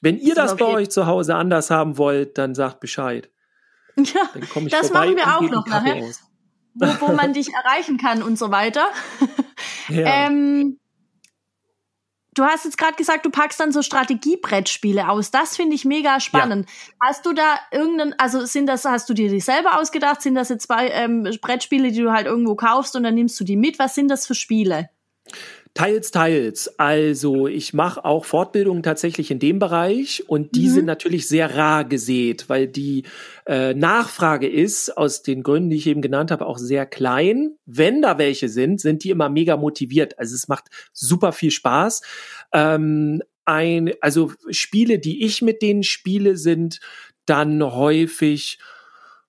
Wenn 0.02 0.18
ihr 0.18 0.34
Das 0.34 0.50
das 0.50 0.58
bei 0.58 0.66
euch 0.66 0.90
zu 0.90 1.06
Hause 1.06 1.34
anders 1.36 1.70
haben 1.70 1.96
wollt, 1.96 2.36
dann 2.36 2.54
sagt 2.54 2.80
Bescheid. 2.80 3.30
Ja. 3.96 4.28
Dann 4.34 4.48
komme 4.50 4.66
ich 4.66 4.72
Das 4.72 4.88
vorbei 4.88 5.12
machen 5.12 5.16
wir 5.16 5.36
auch 5.38 5.50
noch 5.50 5.66
nachher. 5.68 6.02
aus. 6.02 6.20
Wo, 6.74 6.86
wo 7.00 7.12
man 7.12 7.32
dich 7.32 7.52
erreichen 7.64 7.98
kann 7.98 8.22
und 8.22 8.38
so 8.38 8.50
weiter. 8.50 8.86
Ja. 9.88 10.26
Ähm, 10.26 10.78
du 12.34 12.44
hast 12.44 12.64
jetzt 12.64 12.78
gerade 12.78 12.96
gesagt, 12.96 13.24
du 13.24 13.30
packst 13.30 13.60
dann 13.60 13.70
so 13.72 13.80
Strategiebrettspiele 13.82 15.08
aus. 15.08 15.30
Das 15.30 15.56
finde 15.56 15.76
ich 15.76 15.84
mega 15.84 16.18
spannend. 16.20 16.68
Hast 17.00 17.24
du 17.26 17.32
da 17.32 17.58
irgendeinen, 17.70 18.14
also 18.18 18.44
sind 18.44 18.66
das, 18.66 18.84
hast 18.84 19.08
du 19.08 19.14
dir 19.14 19.28
die 19.28 19.40
selber 19.40 19.78
ausgedacht? 19.78 20.20
Sind 20.22 20.34
das 20.34 20.48
jetzt 20.48 20.66
zwei 20.66 20.88
ähm, 20.88 21.28
Brettspiele, 21.40 21.92
die 21.92 22.02
du 22.02 22.12
halt 22.12 22.26
irgendwo 22.26 22.54
kaufst 22.56 22.96
und 22.96 23.04
dann 23.04 23.14
nimmst 23.14 23.38
du 23.38 23.44
die 23.44 23.56
mit? 23.56 23.78
Was 23.78 23.94
sind 23.94 24.08
das 24.08 24.26
für 24.26 24.34
Spiele? 24.34 24.90
Teils, 25.74 26.12
teils. 26.12 26.78
Also 26.78 27.48
ich 27.48 27.74
mache 27.74 28.04
auch 28.04 28.24
Fortbildungen 28.24 28.84
tatsächlich 28.84 29.32
in 29.32 29.40
dem 29.40 29.58
Bereich 29.58 30.22
und 30.28 30.54
die 30.54 30.68
Mhm. 30.68 30.72
sind 30.72 30.84
natürlich 30.84 31.26
sehr 31.26 31.56
rar 31.56 31.84
gesät, 31.84 32.48
weil 32.48 32.68
die 32.68 33.02
äh, 33.46 33.74
Nachfrage 33.74 34.48
ist, 34.48 34.96
aus 34.96 35.22
den 35.22 35.42
Gründen, 35.42 35.70
die 35.70 35.76
ich 35.76 35.86
eben 35.86 36.02
genannt 36.02 36.30
habe, 36.30 36.46
auch 36.46 36.58
sehr 36.58 36.86
klein. 36.86 37.56
Wenn 37.66 38.02
da 38.02 38.18
welche 38.18 38.48
sind, 38.48 38.80
sind 38.80 39.04
die 39.04 39.10
immer 39.10 39.28
mega 39.28 39.56
motiviert. 39.56 40.18
Also 40.18 40.34
es 40.34 40.48
macht 40.48 40.64
super 40.92 41.32
viel 41.32 41.50
Spaß. 41.50 42.02
Ähm, 42.52 43.22
ein, 43.44 43.92
also 44.00 44.32
Spiele, 44.48 44.98
die 44.98 45.24
ich 45.24 45.42
mit 45.42 45.60
denen 45.60 45.82
spiele, 45.82 46.36
sind 46.36 46.80
dann 47.26 47.62
häufig 47.62 48.58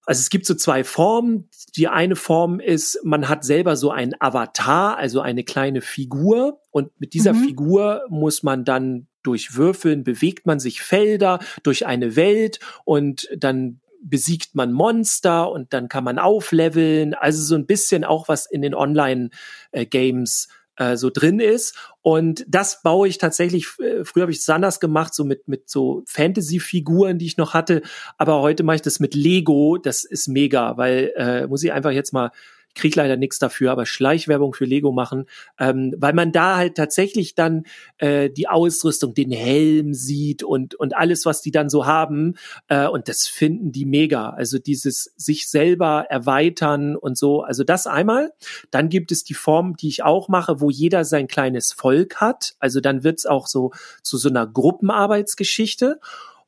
also 0.05 0.19
es 0.19 0.29
gibt 0.29 0.45
so 0.45 0.53
zwei 0.53 0.83
Formen. 0.83 1.49
Die 1.75 1.87
eine 1.87 2.15
Form 2.15 2.59
ist, 2.59 2.99
man 3.03 3.27
hat 3.27 3.43
selber 3.43 3.75
so 3.75 3.89
einen 3.89 4.13
Avatar, 4.19 4.97
also 4.97 5.19
eine 5.19 5.43
kleine 5.43 5.81
Figur. 5.81 6.61
Und 6.71 6.91
mit 6.99 7.13
dieser 7.13 7.33
Mhm. 7.33 7.43
Figur 7.43 8.01
muss 8.09 8.43
man 8.43 8.65
dann 8.65 9.07
durch 9.23 9.55
Würfeln 9.55 10.03
bewegt 10.03 10.45
man 10.45 10.59
sich 10.59 10.81
Felder 10.81 11.39
durch 11.63 11.87
eine 11.87 12.15
Welt 12.15 12.59
und 12.83 13.27
dann 13.35 13.79
besiegt 14.09 14.55
man 14.55 14.71
Monster 14.71 15.51
und 15.51 15.73
dann 15.73 15.89
kann 15.89 16.03
man 16.03 16.19
aufleveln. 16.19 17.13
Also 17.13 17.43
so 17.43 17.55
ein 17.55 17.65
bisschen 17.65 18.03
auch 18.03 18.27
was 18.27 18.45
in 18.45 18.61
den 18.61 18.75
Online-Games 18.75 20.47
äh, 20.77 20.97
so 20.97 21.09
drin 21.09 21.39
ist. 21.39 21.75
Und 22.01 22.45
das 22.47 22.81
baue 22.81 23.07
ich 23.07 23.17
tatsächlich, 23.17 23.67
äh, 23.79 24.03
früher 24.03 24.23
habe 24.23 24.31
ich 24.31 24.39
es 24.39 24.49
anders 24.49 24.79
gemacht, 24.79 25.13
so 25.13 25.23
mit, 25.23 25.47
mit 25.47 25.69
so 25.69 26.03
Fantasy-Figuren, 26.05 27.17
die 27.17 27.25
ich 27.25 27.37
noch 27.37 27.53
hatte. 27.53 27.81
Aber 28.17 28.41
heute 28.41 28.63
mache 28.63 28.77
ich 28.77 28.81
das 28.81 28.99
mit 28.99 29.15
Lego. 29.15 29.77
Das 29.77 30.03
ist 30.03 30.27
mega, 30.27 30.77
weil 30.77 31.13
äh, 31.15 31.47
muss 31.47 31.63
ich 31.63 31.73
einfach 31.73 31.91
jetzt 31.91 32.13
mal 32.13 32.31
krieg 32.75 32.95
leider 32.95 33.17
nichts 33.17 33.39
dafür, 33.39 33.71
aber 33.71 33.85
Schleichwerbung 33.85 34.53
für 34.53 34.65
Lego 34.65 34.91
machen, 34.91 35.25
ähm, 35.59 35.93
weil 35.97 36.13
man 36.13 36.31
da 36.31 36.57
halt 36.57 36.75
tatsächlich 36.75 37.35
dann 37.35 37.63
äh, 37.97 38.29
die 38.29 38.47
Ausrüstung, 38.47 39.13
den 39.13 39.31
Helm 39.31 39.93
sieht 39.93 40.43
und 40.43 40.75
und 40.75 40.95
alles, 40.95 41.25
was 41.25 41.41
die 41.41 41.51
dann 41.51 41.69
so 41.69 41.85
haben, 41.85 42.35
äh, 42.67 42.87
und 42.87 43.07
das 43.07 43.27
finden 43.27 43.71
die 43.71 43.85
mega. 43.85 44.29
Also 44.29 44.59
dieses 44.59 45.13
sich 45.15 45.47
selber 45.47 46.05
erweitern 46.09 46.95
und 46.95 47.17
so. 47.17 47.41
Also 47.41 47.63
das 47.63 47.87
einmal. 47.87 48.33
Dann 48.71 48.89
gibt 48.89 49.11
es 49.11 49.23
die 49.23 49.33
Form, 49.33 49.75
die 49.77 49.87
ich 49.87 50.03
auch 50.03 50.27
mache, 50.27 50.61
wo 50.61 50.69
jeder 50.69 51.05
sein 51.05 51.27
kleines 51.27 51.71
Volk 51.71 52.17
hat. 52.17 52.55
Also 52.59 52.79
dann 52.79 53.03
wird's 53.03 53.25
auch 53.25 53.47
so 53.47 53.71
zu 54.03 54.17
so 54.17 54.29
einer 54.29 54.47
Gruppenarbeitsgeschichte. 54.47 55.99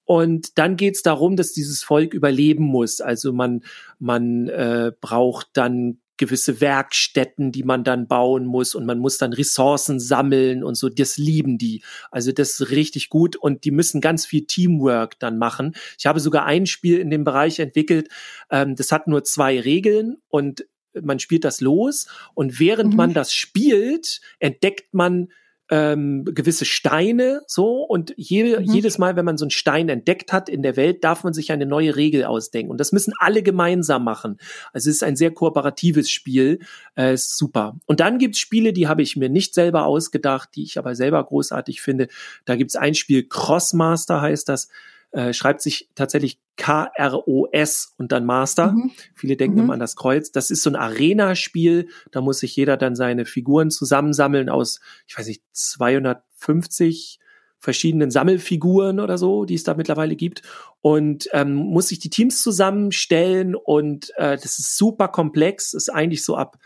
Und 0.05 0.57
dann 0.57 0.77
geht's 0.77 1.01
darum, 1.01 1.35
dass 1.35 1.51
dieses 1.51 1.83
Volk 1.83 2.13
überleben 2.13 2.63
muss. 2.63 3.01
Also 3.01 3.33
man, 3.33 3.63
man 3.99 4.47
äh, 4.47 4.93
braucht 5.01 5.49
dann 5.53 5.99
gewisse 6.17 6.61
Werkstätten, 6.61 7.51
die 7.51 7.63
man 7.63 7.83
dann 7.83 8.07
bauen 8.07 8.45
muss 8.45 8.75
und 8.75 8.85
man 8.85 8.99
muss 8.99 9.17
dann 9.17 9.33
Ressourcen 9.33 9.99
sammeln 9.99 10.63
und 10.63 10.75
so. 10.75 10.89
Das 10.89 11.17
lieben 11.17 11.57
die. 11.57 11.83
Also 12.11 12.31
das 12.31 12.59
ist 12.59 12.71
richtig 12.71 13.09
gut 13.09 13.35
und 13.35 13.63
die 13.63 13.71
müssen 13.71 14.01
ganz 14.01 14.25
viel 14.25 14.45
Teamwork 14.45 15.19
dann 15.19 15.37
machen. 15.37 15.75
Ich 15.97 16.05
habe 16.05 16.19
sogar 16.19 16.45
ein 16.45 16.65
Spiel 16.65 16.99
in 16.99 17.09
dem 17.09 17.23
Bereich 17.23 17.59
entwickelt, 17.59 18.09
ähm, 18.49 18.75
das 18.75 18.91
hat 18.91 19.07
nur 19.07 19.23
zwei 19.23 19.59
Regeln 19.59 20.17
und 20.27 20.65
man 20.99 21.19
spielt 21.19 21.43
das 21.43 21.61
los 21.61 22.07
und 22.33 22.59
während 22.59 22.91
Mhm. 22.91 22.97
man 22.97 23.13
das 23.13 23.33
spielt, 23.33 24.19
entdeckt 24.39 24.93
man 24.93 25.29
ähm, 25.69 26.23
gewisse 26.25 26.65
Steine 26.65 27.41
so 27.47 27.83
und 27.83 28.13
jede, 28.17 28.59
Mhm. 28.61 28.73
jedes 28.73 28.97
Mal, 28.97 29.15
wenn 29.15 29.25
man 29.25 29.37
so 29.37 29.45
einen 29.45 29.51
Stein 29.51 29.89
entdeckt 29.89 30.31
hat 30.31 30.49
in 30.49 30.61
der 30.61 30.77
Welt, 30.77 31.03
darf 31.03 31.23
man 31.23 31.33
sich 31.33 31.51
eine 31.51 31.65
neue 31.65 31.95
Regel 31.95 32.23
ausdenken 32.25 32.71
und 32.71 32.79
das 32.79 32.91
müssen 32.91 33.13
alle 33.19 33.43
gemeinsam 33.43 34.03
machen. 34.03 34.37
Also 34.73 34.89
es 34.89 34.97
ist 34.97 35.03
ein 35.03 35.15
sehr 35.15 35.31
kooperatives 35.31 36.09
Spiel, 36.09 36.59
äh, 36.95 37.13
ist 37.13 37.37
super. 37.37 37.75
Und 37.85 37.99
dann 37.99 38.17
gibt's 38.17 38.39
Spiele, 38.39 38.71
die 38.73 38.87
habe 38.87 39.01
ich 39.01 39.17
mir 39.17 39.29
nicht 39.29 39.53
selber 39.53 39.85
ausgedacht, 39.85 40.49
die 40.55 40.63
ich 40.63 40.77
aber 40.77 40.95
selber 40.95 41.23
großartig 41.23 41.81
finde. 41.81 42.07
Da 42.45 42.55
gibt's 42.55 42.75
ein 42.75 42.95
Spiel, 42.95 43.27
Crossmaster 43.27 44.21
heißt 44.21 44.47
das. 44.49 44.69
Äh, 45.11 45.33
schreibt 45.33 45.61
sich 45.61 45.89
tatsächlich 45.95 46.39
K-R-O-S 46.57 47.93
und 47.97 48.11
dann 48.11 48.25
Master. 48.25 48.73
Mhm. 48.73 48.91
Viele 49.15 49.37
denken 49.37 49.57
mhm. 49.57 49.63
immer 49.63 49.73
an 49.73 49.79
das 49.79 49.95
Kreuz. 49.95 50.31
Das 50.31 50.51
ist 50.51 50.63
so 50.63 50.69
ein 50.69 50.75
Arena-Spiel. 50.75 51.87
Da 52.11 52.21
muss 52.21 52.39
sich 52.39 52.55
jeder 52.55 52.75
dann 52.75 52.95
seine 52.95 53.25
Figuren 53.25 53.71
zusammensammeln 53.71 54.49
aus, 54.49 54.81
ich 55.07 55.17
weiß 55.17 55.27
nicht, 55.27 55.43
250 55.53 57.19
verschiedenen 57.59 58.11
Sammelfiguren 58.11 58.99
oder 58.99 59.17
so, 59.17 59.45
die 59.45 59.55
es 59.55 59.63
da 59.63 59.73
mittlerweile 59.73 60.15
gibt 60.15 60.43
und 60.81 61.27
ähm, 61.33 61.55
muss 61.55 61.87
sich 61.87 61.99
die 61.99 62.09
Teams 62.09 62.43
zusammenstellen 62.43 63.55
und 63.55 64.11
äh, 64.17 64.37
das 64.37 64.59
ist 64.59 64.77
super 64.77 65.07
komplex, 65.07 65.73
ist 65.73 65.89
eigentlich 65.89 66.23
so 66.23 66.35
ab 66.35 66.57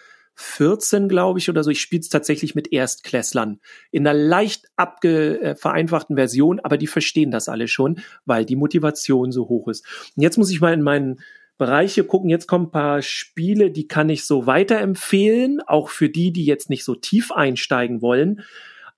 14, 0.41 1.07
glaube 1.07 1.39
ich, 1.39 1.49
oder 1.49 1.63
so. 1.63 1.69
Ich 1.69 1.81
spiele 1.81 2.01
es 2.01 2.09
tatsächlich 2.09 2.55
mit 2.55 2.71
Erstklässlern 2.73 3.59
in 3.91 4.07
einer 4.07 4.17
leicht 4.17 4.67
abge 4.75 5.41
äh, 5.41 5.55
vereinfachten 5.55 6.15
Version, 6.15 6.59
aber 6.59 6.77
die 6.77 6.87
verstehen 6.87 7.31
das 7.31 7.49
alle 7.49 7.67
schon, 7.67 7.99
weil 8.25 8.45
die 8.45 8.55
Motivation 8.55 9.31
so 9.31 9.47
hoch 9.47 9.67
ist. 9.67 9.85
Und 10.15 10.23
jetzt 10.23 10.37
muss 10.37 10.51
ich 10.51 10.61
mal 10.61 10.73
in 10.73 10.81
meinen 10.81 11.21
Bereiche 11.57 12.03
gucken. 12.03 12.29
Jetzt 12.29 12.47
kommen 12.47 12.65
ein 12.65 12.71
paar 12.71 13.01
Spiele, 13.03 13.69
die 13.69 13.87
kann 13.87 14.09
ich 14.09 14.25
so 14.25 14.47
weiterempfehlen, 14.47 15.61
auch 15.61 15.89
für 15.89 16.09
die, 16.09 16.33
die 16.33 16.45
jetzt 16.45 16.69
nicht 16.69 16.83
so 16.83 16.95
tief 16.95 17.31
einsteigen 17.31 18.01
wollen. 18.01 18.41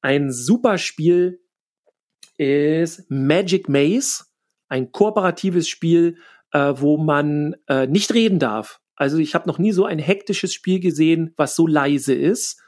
Ein 0.01 0.31
super 0.31 0.77
Spiel 0.77 1.41
ist 2.37 3.09
Magic 3.09 3.67
Maze, 3.67 4.25
ein 4.69 4.91
kooperatives 4.91 5.67
Spiel, 5.67 6.17
äh, 6.51 6.73
wo 6.77 6.97
man 6.97 7.55
äh, 7.67 7.87
nicht 7.87 8.13
reden 8.13 8.39
darf. 8.39 8.79
Also 8.95 9.17
ich 9.17 9.35
habe 9.35 9.47
noch 9.47 9.59
nie 9.59 9.71
so 9.71 9.85
ein 9.85 9.99
hektisches 9.99 10.53
Spiel 10.53 10.79
gesehen, 10.79 11.33
was 11.35 11.55
so 11.55 11.67
leise 11.67 12.13
ist. 12.13 12.61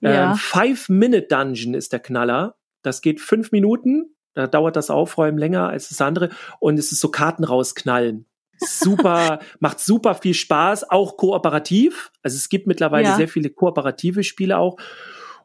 Ja. 0.00 0.32
Ähm, 0.32 0.36
Five-Minute-Dungeon 0.36 1.74
ist 1.74 1.92
der 1.92 2.00
Knaller. 2.00 2.56
Das 2.82 3.00
geht 3.00 3.20
fünf 3.20 3.52
Minuten. 3.52 4.16
Da 4.34 4.46
dauert 4.46 4.76
das 4.76 4.90
Aufräumen 4.90 5.38
länger 5.38 5.68
als 5.68 5.88
das 5.88 6.00
andere. 6.00 6.30
Und 6.58 6.78
es 6.78 6.90
ist 6.90 7.00
so 7.00 7.10
Karten 7.10 7.44
rausknallen. 7.44 8.26
Super, 8.58 9.40
macht 9.60 9.80
super 9.80 10.14
viel 10.14 10.34
Spaß, 10.34 10.90
auch 10.90 11.16
kooperativ. 11.16 12.10
Also 12.22 12.36
es 12.36 12.48
gibt 12.48 12.66
mittlerweile 12.66 13.08
ja. 13.08 13.16
sehr 13.16 13.28
viele 13.28 13.50
kooperative 13.50 14.24
Spiele 14.24 14.58
auch. 14.58 14.78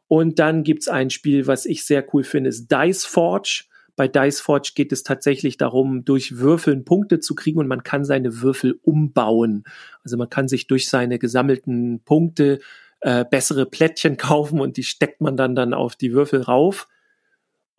Und 0.08 0.38
dann 0.38 0.62
gibt's 0.62 0.88
ein 0.88 1.10
Spiel, 1.10 1.46
was 1.46 1.66
ich 1.66 1.84
sehr 1.84 2.04
cool 2.12 2.24
finde, 2.24 2.48
ist 2.48 2.68
Dice 2.72 3.04
Forge. 3.04 3.64
Bei 3.98 4.06
Dice 4.06 4.40
Forge 4.40 4.74
geht 4.76 4.92
es 4.92 5.02
tatsächlich 5.02 5.56
darum, 5.56 6.04
durch 6.04 6.38
Würfeln 6.38 6.84
Punkte 6.84 7.18
zu 7.18 7.34
kriegen 7.34 7.58
und 7.58 7.66
man 7.66 7.82
kann 7.82 8.04
seine 8.04 8.40
Würfel 8.42 8.78
umbauen. 8.82 9.64
Also 10.04 10.16
man 10.16 10.30
kann 10.30 10.46
sich 10.46 10.68
durch 10.68 10.88
seine 10.88 11.18
gesammelten 11.18 12.00
Punkte 12.04 12.60
äh, 13.00 13.24
bessere 13.24 13.66
Plättchen 13.66 14.16
kaufen 14.16 14.60
und 14.60 14.76
die 14.76 14.84
steckt 14.84 15.20
man 15.20 15.36
dann 15.36 15.56
dann 15.56 15.74
auf 15.74 15.96
die 15.96 16.12
Würfel 16.12 16.42
rauf. 16.42 16.86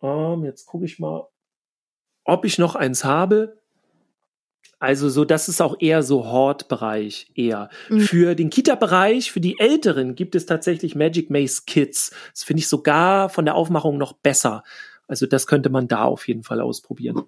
Ähm, 0.02 0.44
jetzt 0.44 0.66
gucke 0.66 0.84
ich 0.84 0.98
mal, 0.98 1.26
ob 2.24 2.44
ich 2.44 2.58
noch 2.58 2.74
eins 2.74 3.02
habe. 3.02 3.56
Also 4.78 5.08
so, 5.08 5.24
das 5.24 5.48
ist 5.48 5.62
auch 5.62 5.76
eher 5.80 6.02
so 6.02 6.26
Hort-Bereich 6.26 7.30
eher. 7.34 7.70
Mhm. 7.88 8.00
Für 8.00 8.34
den 8.34 8.50
Kita-Bereich, 8.50 9.32
für 9.32 9.40
die 9.40 9.58
Älteren 9.58 10.16
gibt 10.16 10.34
es 10.34 10.44
tatsächlich 10.44 10.94
Magic 10.94 11.30
Maze 11.30 11.62
Kids. 11.66 12.14
Das 12.32 12.44
finde 12.44 12.60
ich 12.60 12.68
sogar 12.68 13.30
von 13.30 13.46
der 13.46 13.54
Aufmachung 13.54 13.96
noch 13.96 14.12
besser. 14.12 14.64
Also 15.10 15.26
das 15.26 15.46
könnte 15.48 15.70
man 15.70 15.88
da 15.88 16.04
auf 16.04 16.28
jeden 16.28 16.44
Fall 16.44 16.60
ausprobieren. 16.60 17.24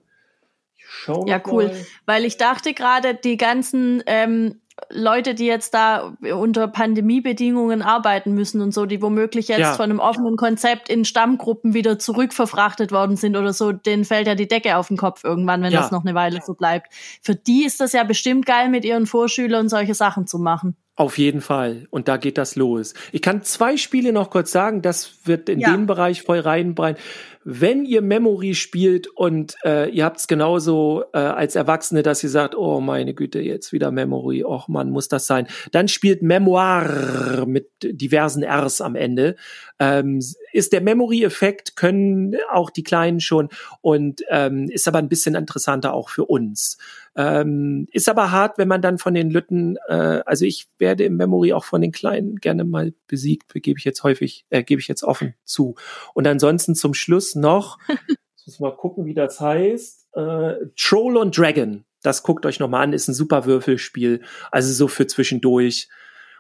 ja, 1.27 1.43
cool. 1.47 1.67
Mal. 1.67 1.87
Weil 2.07 2.25
ich 2.25 2.37
dachte 2.37 2.75
gerade, 2.75 3.15
die 3.15 3.37
ganzen 3.37 4.05
ähm, 4.07 4.61
Leute, 4.89 5.35
die 5.35 5.47
jetzt 5.47 5.75
da 5.75 6.15
unter 6.33 6.69
Pandemiebedingungen 6.69 7.83
arbeiten 7.83 8.35
müssen 8.35 8.61
und 8.61 8.73
so, 8.73 8.87
die 8.87 9.03
womöglich 9.03 9.49
jetzt 9.49 9.59
ja. 9.59 9.73
von 9.75 9.91
einem 9.91 9.99
offenen 9.99 10.37
Konzept 10.37 10.89
in 10.89 11.05
Stammgruppen 11.05 11.75
wieder 11.75 11.99
zurückverfrachtet 11.99 12.93
worden 12.93 13.17
sind 13.17 13.37
oder 13.37 13.53
so, 13.53 13.73
denen 13.73 14.05
fällt 14.05 14.29
ja 14.29 14.37
die 14.37 14.49
Decke 14.49 14.77
auf 14.77 14.89
den 14.89 14.97
Kopf 14.97 15.25
irgendwann, 15.25 15.63
wenn 15.63 15.73
ja. 15.73 15.81
das 15.81 15.91
noch 15.91 16.05
eine 16.05 16.15
Weile 16.15 16.41
so 16.45 16.55
bleibt. 16.55 16.93
Für 17.21 17.35
die 17.35 17.65
ist 17.65 17.81
das 17.81 17.93
ja 17.93 18.05
bestimmt 18.05 18.47
geil, 18.47 18.69
mit 18.69 18.85
ihren 18.85 19.07
Vorschülern 19.07 19.69
solche 19.69 19.95
Sachen 19.95 20.29
zu 20.29 20.39
machen. 20.39 20.77
Auf 20.95 21.17
jeden 21.17 21.41
Fall. 21.41 21.87
Und 21.91 22.07
da 22.07 22.19
geht 22.19 22.37
das 22.37 22.55
los. 22.55 22.93
Ich 23.13 23.23
kann 23.23 23.43
zwei 23.43 23.79
Spiele 23.79 24.13
noch 24.13 24.29
kurz 24.29 24.53
sagen. 24.53 24.83
Das 24.83 25.27
wird 25.27 25.49
in 25.49 25.59
ja. 25.59 25.75
den 25.75 25.87
Bereich 25.87 26.23
voll 26.23 26.39
reinbreiten. 26.39 27.03
Wenn 27.45 27.85
ihr 27.85 28.03
Memory 28.03 28.55
spielt 28.55 29.09
und 29.09 29.57
äh, 29.65 29.91
ihr 29.91 30.05
habt 30.05 30.19
es 30.19 30.29
genauso 30.29 31.05
äh, 31.13 31.19
als 31.19 31.57
Erwachsene, 31.57 32.03
dass 32.03 32.23
ihr 32.23 32.31
sagt, 32.31 32.55
oh 32.57 32.81
meine 32.81 33.15
Güte, 33.15 33.41
jetzt 33.41 33.73
wieder 33.73 33.91
Memory, 33.91 34.45
och 34.45 34.69
man, 34.69 34.91
muss 34.91 35.09
das 35.09 35.27
sein, 35.27 35.47
dann 35.73 35.89
spielt 35.89 36.23
Memoir 36.23 37.45
mit 37.47 37.69
diversen 37.83 38.45
Rs 38.45 38.81
am 38.81 38.95
Ende. 38.95 39.37
Ähm, 39.79 40.21
ist 40.53 40.73
der 40.73 40.83
Memory-Effekt, 40.83 41.77
können 41.77 42.37
auch 42.51 42.71
die 42.71 42.85
Kleinen 42.85 43.21
schon 43.21 43.49
und 43.81 44.23
ähm, 44.29 44.69
ist 44.69 44.87
aber 44.87 44.99
ein 44.99 45.09
bisschen 45.09 45.35
interessanter 45.35 45.95
auch 45.95 46.11
für 46.11 46.27
uns. 46.27 46.79
Ähm, 47.15 47.89
ist 47.93 48.09
aber 48.09 48.31
hart, 48.31 48.57
wenn 48.57 48.69
man 48.69 48.81
dann 48.81 48.97
von 48.99 49.13
den 49.13 49.31
Lütten, 49.31 49.77
äh, 49.89 50.23
also 50.25 50.47
ich 50.47 50.69
werde 50.79 51.05
im 51.05 51.17
Memory 51.17 51.53
auch 51.53 51.65
von 51.65 51.83
den 51.83 51.93
Kleinen 51.93 52.37
gerne 52.37 52.65
mal 52.65 52.95
besiegt, 53.07 53.53
gebe 53.53 53.79
ich 53.79 53.85
jetzt 53.85 54.03
häufig, 54.03 54.47
äh, 54.49 54.63
gebe 54.63 54.81
ich 54.81 54.89
jetzt 54.89 55.03
offen 55.03 55.35
zu. 55.45 55.75
Und 56.15 56.27
ansonsten 56.27 56.75
zum 56.75 56.95
Schluss 56.95 57.32
noch, 57.37 57.79
muss 58.47 58.61
mal 58.61 58.77
gucken, 58.77 59.05
wie 59.05 59.15
das 59.15 59.41
heißt, 59.41 60.09
äh, 60.15 60.55
Troll 60.77 61.17
und 61.17 61.37
Dragon. 61.37 61.85
Das 62.03 62.23
guckt 62.23 62.45
euch 62.47 62.59
nochmal 62.59 62.83
an, 62.83 62.93
ist 62.93 63.09
ein 63.09 63.15
super 63.15 63.45
Würfelspiel, 63.45 64.23
also 64.51 64.73
so 64.73 64.89
für 64.89 65.07
zwischendurch 65.07 65.89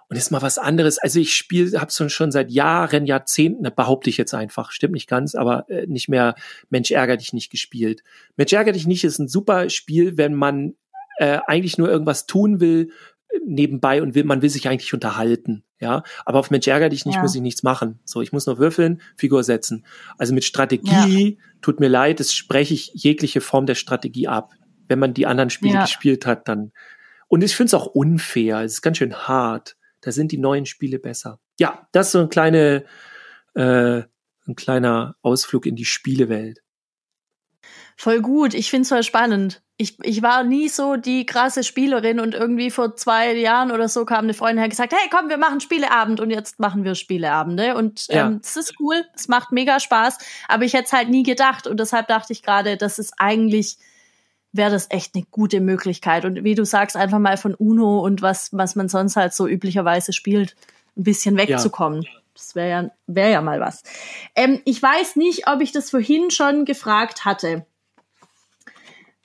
und 0.08 0.16
ist 0.16 0.30
mal 0.30 0.42
was 0.42 0.58
anderes. 0.58 0.98
Also 0.98 1.20
ich 1.20 1.34
spiele, 1.34 1.80
habe 1.80 1.90
schon 1.90 2.10
schon 2.10 2.32
seit 2.32 2.50
Jahren, 2.50 3.06
Jahrzehnten, 3.06 3.66
behaupte 3.74 4.10
ich 4.10 4.16
jetzt 4.16 4.34
einfach, 4.34 4.70
stimmt 4.70 4.94
nicht 4.94 5.08
ganz, 5.08 5.34
aber 5.34 5.64
äh, 5.70 5.86
nicht 5.86 6.08
mehr 6.08 6.34
Mensch 6.68 6.90
ärger 6.90 7.16
dich 7.16 7.32
nicht 7.32 7.50
gespielt. 7.50 8.02
Mensch 8.36 8.52
ärger 8.52 8.72
dich 8.72 8.86
nicht 8.86 9.04
ist 9.04 9.18
ein 9.18 9.28
super 9.28 9.70
Spiel, 9.70 10.18
wenn 10.18 10.34
man 10.34 10.74
äh, 11.18 11.38
eigentlich 11.46 11.78
nur 11.78 11.88
irgendwas 11.88 12.26
tun 12.26 12.60
will 12.60 12.90
nebenbei 13.46 14.02
und 14.02 14.14
will, 14.14 14.24
man 14.24 14.42
will 14.42 14.50
sich 14.50 14.68
eigentlich 14.68 14.94
unterhalten, 14.94 15.64
ja. 15.80 16.02
Aber 16.24 16.38
auf 16.38 16.50
Mensch 16.50 16.66
ärger 16.66 16.88
dich 16.88 17.06
nicht 17.06 17.16
ja. 17.16 17.22
muss 17.22 17.34
ich 17.34 17.40
nichts 17.40 17.62
machen. 17.62 18.00
So, 18.04 18.22
ich 18.22 18.32
muss 18.32 18.46
nur 18.46 18.58
würfeln, 18.58 19.00
Figur 19.16 19.42
setzen. 19.44 19.84
Also 20.18 20.34
mit 20.34 20.44
Strategie, 20.44 21.36
ja. 21.38 21.44
tut 21.60 21.80
mir 21.80 21.88
leid, 21.88 22.20
das 22.20 22.32
spreche 22.32 22.74
ich 22.74 22.92
jegliche 22.94 23.40
Form 23.40 23.66
der 23.66 23.74
Strategie 23.74 24.28
ab. 24.28 24.52
Wenn 24.88 24.98
man 24.98 25.14
die 25.14 25.26
anderen 25.26 25.50
Spiele 25.50 25.74
ja. 25.74 25.82
gespielt 25.82 26.26
hat, 26.26 26.48
dann. 26.48 26.72
Und 27.28 27.42
ich 27.42 27.56
finde 27.56 27.68
es 27.68 27.74
auch 27.74 27.86
unfair. 27.86 28.60
Es 28.60 28.74
ist 28.74 28.82
ganz 28.82 28.98
schön 28.98 29.14
hart. 29.14 29.76
Da 30.02 30.12
sind 30.12 30.32
die 30.32 30.38
neuen 30.38 30.66
Spiele 30.66 30.98
besser. 30.98 31.38
Ja, 31.58 31.86
das 31.92 32.08
ist 32.08 32.12
so 32.12 32.20
ein 32.20 32.28
kleine, 32.28 32.84
äh, 33.54 34.02
ein 34.46 34.56
kleiner 34.56 35.16
Ausflug 35.22 35.66
in 35.66 35.76
die 35.76 35.84
Spielewelt. 35.84 36.62
Voll 37.96 38.20
gut. 38.20 38.54
Ich 38.54 38.70
finde 38.70 38.82
es 38.82 38.88
voll 38.88 39.02
spannend. 39.02 39.62
Ich, 39.82 39.98
ich 40.02 40.22
war 40.22 40.44
nie 40.44 40.68
so 40.68 40.96
die 40.96 41.26
krasse 41.26 41.64
Spielerin 41.64 42.20
und 42.20 42.34
irgendwie 42.34 42.70
vor 42.70 42.94
zwei 42.94 43.32
Jahren 43.34 43.72
oder 43.72 43.88
so 43.88 44.04
kam 44.04 44.24
eine 44.24 44.34
Freundin 44.34 44.58
her 44.58 44.68
gesagt, 44.68 44.92
hey 44.92 45.10
komm, 45.10 45.28
wir 45.28 45.38
machen 45.38 45.60
Spieleabend 45.60 46.20
und 46.20 46.30
jetzt 46.30 46.60
machen 46.60 46.84
wir 46.84 46.94
Spieleabende 46.94 47.74
und 47.74 48.06
ähm, 48.10 48.16
ja. 48.16 48.30
das 48.40 48.56
ist 48.56 48.74
cool, 48.78 49.04
es 49.14 49.28
macht 49.28 49.50
mega 49.50 49.80
Spaß, 49.80 50.18
aber 50.48 50.64
ich 50.64 50.74
hätte 50.74 50.84
es 50.84 50.92
halt 50.92 51.08
nie 51.08 51.24
gedacht 51.24 51.66
und 51.66 51.80
deshalb 51.80 52.06
dachte 52.06 52.32
ich 52.32 52.42
gerade, 52.42 52.76
das 52.76 52.98
ist 52.98 53.14
eigentlich 53.18 53.76
wäre 54.52 54.70
das 54.70 54.86
echt 54.90 55.14
eine 55.14 55.24
gute 55.30 55.60
Möglichkeit. 55.60 56.24
Und 56.26 56.44
wie 56.44 56.54
du 56.54 56.64
sagst, 56.64 56.94
einfach 56.94 57.18
mal 57.18 57.38
von 57.38 57.54
Uno 57.54 58.00
und 58.00 58.20
was, 58.20 58.50
was 58.52 58.76
man 58.76 58.88
sonst 58.88 59.16
halt 59.16 59.32
so 59.32 59.48
üblicherweise 59.48 60.12
spielt, 60.12 60.54
ein 60.96 61.04
bisschen 61.04 61.38
wegzukommen. 61.38 62.02
Ja. 62.02 62.10
Das 62.34 62.54
wäre 62.54 62.68
ja, 62.68 62.90
wär 63.06 63.28
ja 63.28 63.40
mal 63.40 63.60
was. 63.60 63.82
Ähm, 64.34 64.60
ich 64.64 64.82
weiß 64.82 65.16
nicht, 65.16 65.48
ob 65.48 65.60
ich 65.60 65.72
das 65.72 65.90
vorhin 65.90 66.30
schon 66.30 66.64
gefragt 66.64 67.24
hatte. 67.24 67.64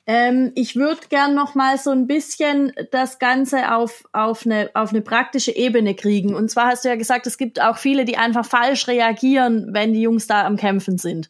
Ähm, 0.09 0.53
ich 0.55 0.77
würde 0.77 1.01
gern 1.09 1.35
noch 1.35 1.53
mal 1.53 1.77
so 1.77 1.91
ein 1.91 2.07
bisschen 2.07 2.71
das 2.91 3.19
Ganze 3.19 3.75
auf, 3.75 4.05
auf, 4.13 4.45
eine, 4.45 4.69
auf 4.73 4.91
eine 4.91 5.01
praktische 5.01 5.53
Ebene 5.53 5.95
kriegen. 5.95 6.33
Und 6.33 6.49
zwar 6.49 6.67
hast 6.67 6.85
du 6.85 6.89
ja 6.89 6.95
gesagt, 6.95 7.27
es 7.27 7.37
gibt 7.37 7.61
auch 7.61 7.77
viele, 7.77 8.05
die 8.05 8.17
einfach 8.17 8.45
falsch 8.45 8.87
reagieren, 8.87 9.67
wenn 9.73 9.93
die 9.93 10.01
Jungs 10.01 10.25
da 10.25 10.45
am 10.45 10.55
Kämpfen 10.55 10.97
sind. 10.97 11.29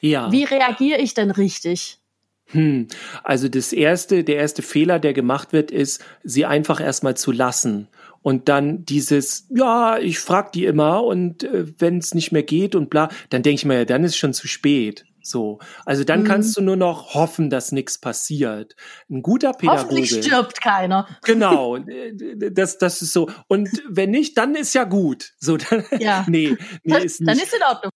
Ja. 0.00 0.30
Wie 0.30 0.44
reagiere 0.44 1.00
ich 1.00 1.14
denn 1.14 1.32
richtig? 1.32 1.98
Hm. 2.46 2.86
Also 3.24 3.48
das 3.48 3.72
erste, 3.72 4.22
der 4.22 4.36
erste 4.36 4.62
Fehler, 4.62 5.00
der 5.00 5.14
gemacht 5.14 5.52
wird, 5.52 5.72
ist, 5.72 6.04
sie 6.22 6.46
einfach 6.46 6.80
erstmal 6.80 7.16
zu 7.16 7.32
lassen. 7.32 7.88
Und 8.22 8.48
dann 8.48 8.84
dieses, 8.84 9.46
ja, 9.50 9.98
ich 9.98 10.20
frag 10.20 10.52
die 10.52 10.64
immer 10.64 11.02
und 11.02 11.42
äh, 11.42 11.66
wenn 11.80 11.98
es 11.98 12.14
nicht 12.14 12.30
mehr 12.30 12.44
geht 12.44 12.76
und 12.76 12.88
bla, 12.88 13.08
dann 13.30 13.42
denke 13.42 13.56
ich 13.56 13.64
mir, 13.64 13.78
ja, 13.78 13.84
dann 13.84 14.04
ist 14.04 14.16
schon 14.16 14.32
zu 14.32 14.46
spät. 14.46 15.04
So, 15.22 15.58
also 15.84 16.04
dann 16.04 16.22
mhm. 16.22 16.26
kannst 16.26 16.56
du 16.56 16.60
nur 16.60 16.76
noch 16.76 17.14
hoffen, 17.14 17.50
dass 17.50 17.72
nichts 17.72 17.98
passiert. 17.98 18.76
Ein 19.10 19.22
guter 19.22 19.52
Pädagoge. 19.52 19.82
Hoffentlich 19.82 20.10
stirbt 20.10 20.60
keiner. 20.60 21.06
Genau, 21.24 21.78
das, 21.78 22.78
das 22.78 23.00
ist 23.00 23.12
so. 23.12 23.30
Und 23.46 23.70
wenn 23.88 24.10
nicht, 24.10 24.36
dann 24.36 24.54
ist 24.54 24.74
ja 24.74 24.84
gut. 24.84 25.32
So, 25.38 25.56
dann, 25.56 25.84
ja. 25.98 26.24
nee, 26.28 26.56
nee, 26.82 27.04
ist 27.04 27.20
nicht. 27.20 27.28
Dann 27.28 27.38
ist 27.38 27.54
in 27.54 27.62
Ordnung. 27.62 27.92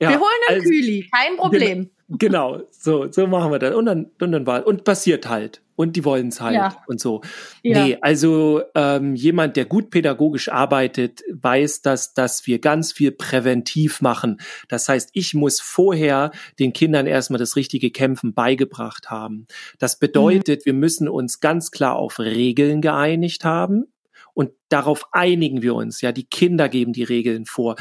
Ja, 0.00 0.10
Wir 0.10 0.20
holen 0.20 0.30
einen 0.48 0.60
also, 0.60 0.68
Kühli, 0.68 1.08
kein 1.12 1.36
Problem. 1.36 1.90
Genau, 2.08 2.62
so, 2.70 3.10
so 3.10 3.26
machen 3.26 3.52
wir 3.52 3.58
das. 3.58 3.74
Und 3.74 3.86
dann, 3.86 4.10
und 4.20 4.32
dann 4.32 4.46
war, 4.46 4.66
und 4.66 4.84
passiert 4.84 5.28
halt. 5.28 5.62
Und 5.76 5.96
die 5.96 6.04
wollen 6.04 6.28
es 6.28 6.40
halt 6.40 6.54
ja. 6.54 6.76
und 6.86 7.00
so. 7.00 7.22
Ja. 7.62 7.84
Nee, 7.84 7.98
also 8.00 8.62
ähm, 8.76 9.16
jemand, 9.16 9.56
der 9.56 9.64
gut 9.64 9.90
pädagogisch 9.90 10.48
arbeitet, 10.48 11.22
weiß, 11.32 11.82
dass, 11.82 12.14
dass 12.14 12.46
wir 12.46 12.60
ganz 12.60 12.92
viel 12.92 13.10
präventiv 13.10 14.00
machen. 14.00 14.40
Das 14.68 14.88
heißt, 14.88 15.10
ich 15.14 15.34
muss 15.34 15.60
vorher 15.60 16.30
den 16.60 16.72
Kindern 16.72 17.06
erstmal 17.06 17.40
das 17.40 17.56
richtige 17.56 17.90
Kämpfen 17.90 18.34
beigebracht 18.34 19.10
haben. 19.10 19.48
Das 19.80 19.98
bedeutet, 19.98 20.60
mhm. 20.60 20.66
wir 20.66 20.74
müssen 20.74 21.08
uns 21.08 21.40
ganz 21.40 21.72
klar 21.72 21.96
auf 21.96 22.20
Regeln 22.20 22.80
geeinigt 22.80 23.44
haben. 23.44 23.86
Und 24.32 24.50
darauf 24.68 25.06
einigen 25.12 25.62
wir 25.62 25.76
uns. 25.76 26.00
Ja, 26.00 26.10
die 26.10 26.26
Kinder 26.26 26.68
geben 26.68 26.92
die 26.92 27.04
Regeln 27.04 27.46
vor 27.46 27.76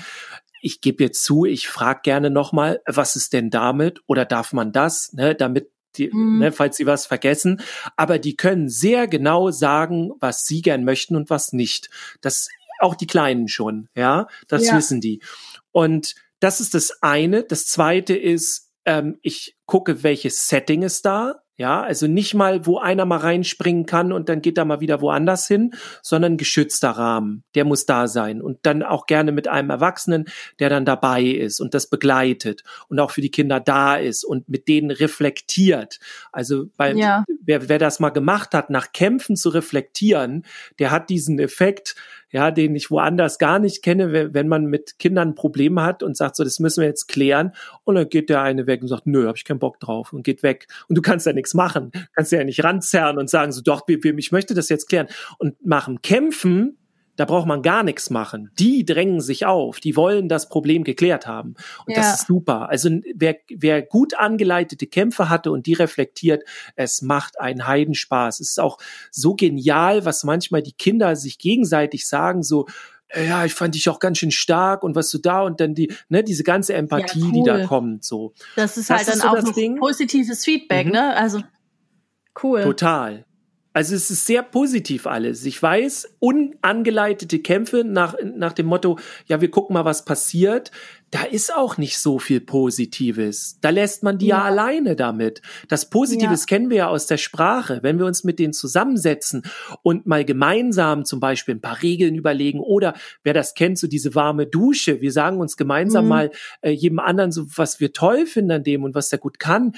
ich 0.63 0.81
gebe 0.81 1.03
jetzt 1.03 1.23
zu, 1.23 1.45
ich 1.45 1.67
frage 1.67 1.99
gerne 2.03 2.29
nochmal, 2.29 2.81
was 2.85 3.15
ist 3.15 3.33
denn 3.33 3.49
damit 3.49 4.01
oder 4.07 4.25
darf 4.25 4.53
man 4.53 4.71
das, 4.71 5.11
ne, 5.13 5.35
damit 5.35 5.69
die, 5.97 6.09
mhm. 6.11 6.39
ne, 6.39 6.51
falls 6.51 6.77
sie 6.77 6.85
was 6.85 7.05
vergessen. 7.05 7.61
Aber 7.97 8.17
die 8.17 8.35
können 8.35 8.69
sehr 8.69 9.07
genau 9.07 9.51
sagen, 9.51 10.11
was 10.19 10.45
sie 10.45 10.61
gern 10.61 10.85
möchten 10.85 11.15
und 11.15 11.29
was 11.29 11.51
nicht. 11.51 11.89
Das 12.21 12.47
auch 12.79 12.95
die 12.95 13.07
Kleinen 13.07 13.47
schon, 13.47 13.89
ja, 13.95 14.27
das 14.47 14.67
ja. 14.67 14.77
wissen 14.77 15.01
die. 15.01 15.21
Und 15.71 16.15
das 16.39 16.59
ist 16.59 16.73
das 16.73 17.01
eine. 17.03 17.43
Das 17.43 17.67
zweite 17.67 18.15
ist, 18.15 18.71
ähm, 18.85 19.19
ich 19.21 19.57
gucke, 19.65 20.03
welches 20.03 20.47
Setting 20.47 20.81
ist 20.81 21.05
da. 21.05 21.42
Ja, 21.55 21.83
also 21.83 22.07
nicht 22.07 22.33
mal, 22.33 22.65
wo 22.65 22.79
einer 22.79 23.05
mal 23.05 23.19
reinspringen 23.19 23.85
kann 23.85 24.11
und 24.11 24.27
dann 24.27 24.41
geht 24.41 24.57
er 24.57 24.65
mal 24.65 24.79
wieder 24.79 25.01
woanders 25.01 25.47
hin, 25.47 25.75
sondern 26.01 26.37
geschützter 26.37 26.89
Rahmen. 26.89 27.43
Der 27.53 27.63
muss 27.63 27.85
da 27.85 28.07
sein 28.07 28.41
und 28.41 28.57
dann 28.63 28.81
auch 28.81 29.05
gerne 29.05 29.31
mit 29.31 29.47
einem 29.47 29.69
Erwachsenen, 29.69 30.25
der 30.57 30.69
dann 30.69 30.83
dabei 30.83 31.21
ist 31.21 31.59
und 31.59 31.75
das 31.75 31.87
begleitet 31.87 32.63
und 32.87 32.99
auch 32.99 33.11
für 33.11 33.21
die 33.21 33.29
Kinder 33.29 33.59
da 33.59 33.97
ist 33.97 34.23
und 34.23 34.49
mit 34.49 34.67
denen 34.67 34.89
reflektiert. 34.89 35.99
Also 36.31 36.65
beim, 36.75 36.97
ja. 36.97 37.23
wer, 37.43 37.69
wer 37.69 37.77
das 37.77 37.99
mal 37.99 38.09
gemacht 38.09 38.55
hat, 38.55 38.71
nach 38.71 38.91
Kämpfen 38.91 39.35
zu 39.35 39.49
reflektieren, 39.49 40.45
der 40.79 40.89
hat 40.89 41.11
diesen 41.11 41.37
Effekt, 41.37 41.95
ja, 42.33 42.49
den 42.49 42.75
ich 42.75 42.89
woanders 42.89 43.37
gar 43.37 43.59
nicht 43.59 43.83
kenne, 43.83 44.33
wenn 44.33 44.47
man 44.47 44.65
mit 44.65 44.97
Kindern 44.97 45.35
Probleme 45.35 45.83
hat 45.83 46.01
und 46.01 46.17
sagt 46.17 46.35
so, 46.35 46.43
das 46.43 46.59
müssen 46.59 46.81
wir 46.81 46.87
jetzt 46.87 47.07
klären. 47.07 47.51
Und 47.83 47.93
dann 47.95 48.09
geht 48.09 48.29
der 48.29 48.41
eine 48.41 48.65
weg 48.65 48.81
und 48.81 48.87
sagt, 48.87 49.05
nö, 49.05 49.27
hab 49.27 49.37
ich 49.37 49.45
keinen 49.45 49.59
Bock 49.59 49.79
drauf 49.79 50.11
und 50.11 50.23
geht 50.23 50.41
weg. 50.41 50.67
Und 50.87 50.97
du 50.97 51.03
kannst 51.03 51.27
ja 51.27 51.33
nichts 51.33 51.53
machen. 51.53 51.91
Kannst 52.15 52.31
ja 52.31 52.43
nicht 52.43 52.63
ranzerren 52.63 53.19
und 53.19 53.29
sagen 53.29 53.51
so, 53.51 53.61
doch, 53.61 53.83
ich 53.87 54.31
möchte 54.31 54.55
das 54.55 54.69
jetzt 54.69 54.89
klären. 54.89 55.07
Und 55.37 55.63
machen 55.63 56.01
Kämpfen 56.01 56.79
da 57.15 57.25
braucht 57.25 57.47
man 57.47 57.61
gar 57.61 57.83
nichts 57.83 58.09
machen. 58.09 58.51
Die 58.57 58.85
drängen 58.85 59.21
sich 59.21 59.45
auf, 59.45 59.79
die 59.79 59.95
wollen 59.95 60.29
das 60.29 60.49
Problem 60.49 60.83
geklärt 60.83 61.27
haben. 61.27 61.55
Und 61.85 61.95
ja. 61.95 61.97
das 61.97 62.21
ist 62.21 62.27
super. 62.27 62.69
Also 62.69 62.89
wer, 63.13 63.37
wer 63.49 63.81
gut 63.81 64.15
angeleitete 64.15 64.87
Kämpfe 64.87 65.29
hatte 65.29 65.51
und 65.51 65.67
die 65.67 65.73
reflektiert, 65.73 66.43
es 66.75 67.01
macht 67.01 67.39
einen 67.39 67.67
Heidenspaß. 67.67 68.39
Es 68.39 68.49
ist 68.49 68.59
auch 68.59 68.79
so 69.11 69.35
genial, 69.35 70.05
was 70.05 70.23
manchmal 70.23 70.63
die 70.63 70.73
Kinder 70.73 71.15
sich 71.15 71.37
gegenseitig 71.37 72.07
sagen, 72.07 72.41
so, 72.41 72.65
äh, 73.09 73.27
ja, 73.27 73.45
ich 73.45 73.53
fand 73.53 73.75
dich 73.75 73.89
auch 73.89 73.99
ganz 73.99 74.17
schön 74.17 74.31
stark 74.31 74.83
und 74.83 74.95
was 74.95 75.11
du 75.11 75.19
da 75.19 75.41
und 75.41 75.59
dann 75.59 75.75
die, 75.75 75.93
ne, 76.09 76.23
diese 76.23 76.43
ganze 76.43 76.73
Empathie, 76.73 77.19
ja, 77.19 77.25
cool. 77.25 77.31
die 77.31 77.43
da 77.43 77.65
kommt, 77.65 78.03
so. 78.03 78.33
Das 78.55 78.77
ist 78.77 78.89
das 78.89 78.97
halt 78.97 79.07
ist 79.07 79.23
dann 79.23 79.43
so 79.43 79.51
auch 79.51 79.57
ein 79.57 79.75
positives 79.75 80.43
Feedback, 80.43 80.87
mhm. 80.87 80.93
ne? 80.93 81.15
Also, 81.15 81.41
cool. 82.41 82.63
Total. 82.63 83.25
Also 83.73 83.95
es 83.95 84.11
ist 84.11 84.27
sehr 84.27 84.43
positiv 84.43 85.07
alles. 85.07 85.45
Ich 85.45 85.61
weiß, 85.61 86.15
unangeleitete 86.19 87.39
Kämpfe 87.39 87.83
nach, 87.83 88.15
nach 88.23 88.53
dem 88.53 88.67
Motto, 88.67 88.99
ja, 89.27 89.41
wir 89.41 89.49
gucken 89.49 89.73
mal, 89.73 89.83
was 89.83 90.05
passiert. 90.05 90.71
Da 91.09 91.23
ist 91.23 91.53
auch 91.55 91.77
nicht 91.77 91.99
so 91.99 92.17
viel 92.17 92.39
Positives. 92.39 93.59
Da 93.61 93.69
lässt 93.69 94.01
man 94.01 94.17
die 94.17 94.27
ja, 94.27 94.39
ja 94.39 94.43
alleine 94.45 94.95
damit. 94.95 95.41
Das 95.67 95.89
Positives 95.89 96.41
ja. 96.41 96.45
kennen 96.45 96.69
wir 96.69 96.77
ja 96.77 96.87
aus 96.87 97.05
der 97.05 97.17
Sprache. 97.17 97.79
Wenn 97.83 97.99
wir 97.99 98.05
uns 98.05 98.23
mit 98.23 98.39
denen 98.39 98.53
zusammensetzen 98.53 99.43
und 99.83 100.07
mal 100.07 100.25
gemeinsam 100.25 101.05
zum 101.05 101.19
Beispiel 101.19 101.55
ein 101.55 101.61
paar 101.61 101.81
Regeln 101.83 102.15
überlegen 102.15 102.59
oder 102.59 102.95
wer 103.23 103.33
das 103.33 103.53
kennt, 103.53 103.77
so 103.77 103.87
diese 103.87 104.15
warme 104.15 104.47
Dusche. 104.47 105.01
Wir 105.01 105.11
sagen 105.11 105.37
uns 105.39 105.57
gemeinsam 105.57 106.05
mhm. 106.05 106.09
mal 106.09 106.31
äh, 106.61 106.71
jedem 106.71 106.99
anderen 106.99 107.31
so, 107.31 107.45
was 107.55 107.79
wir 107.79 107.93
toll 107.93 108.25
finden 108.25 108.51
an 108.51 108.63
dem 108.63 108.83
und 108.83 108.95
was 108.95 109.11
er 109.11 109.19
gut 109.19 109.39
kann 109.39 109.73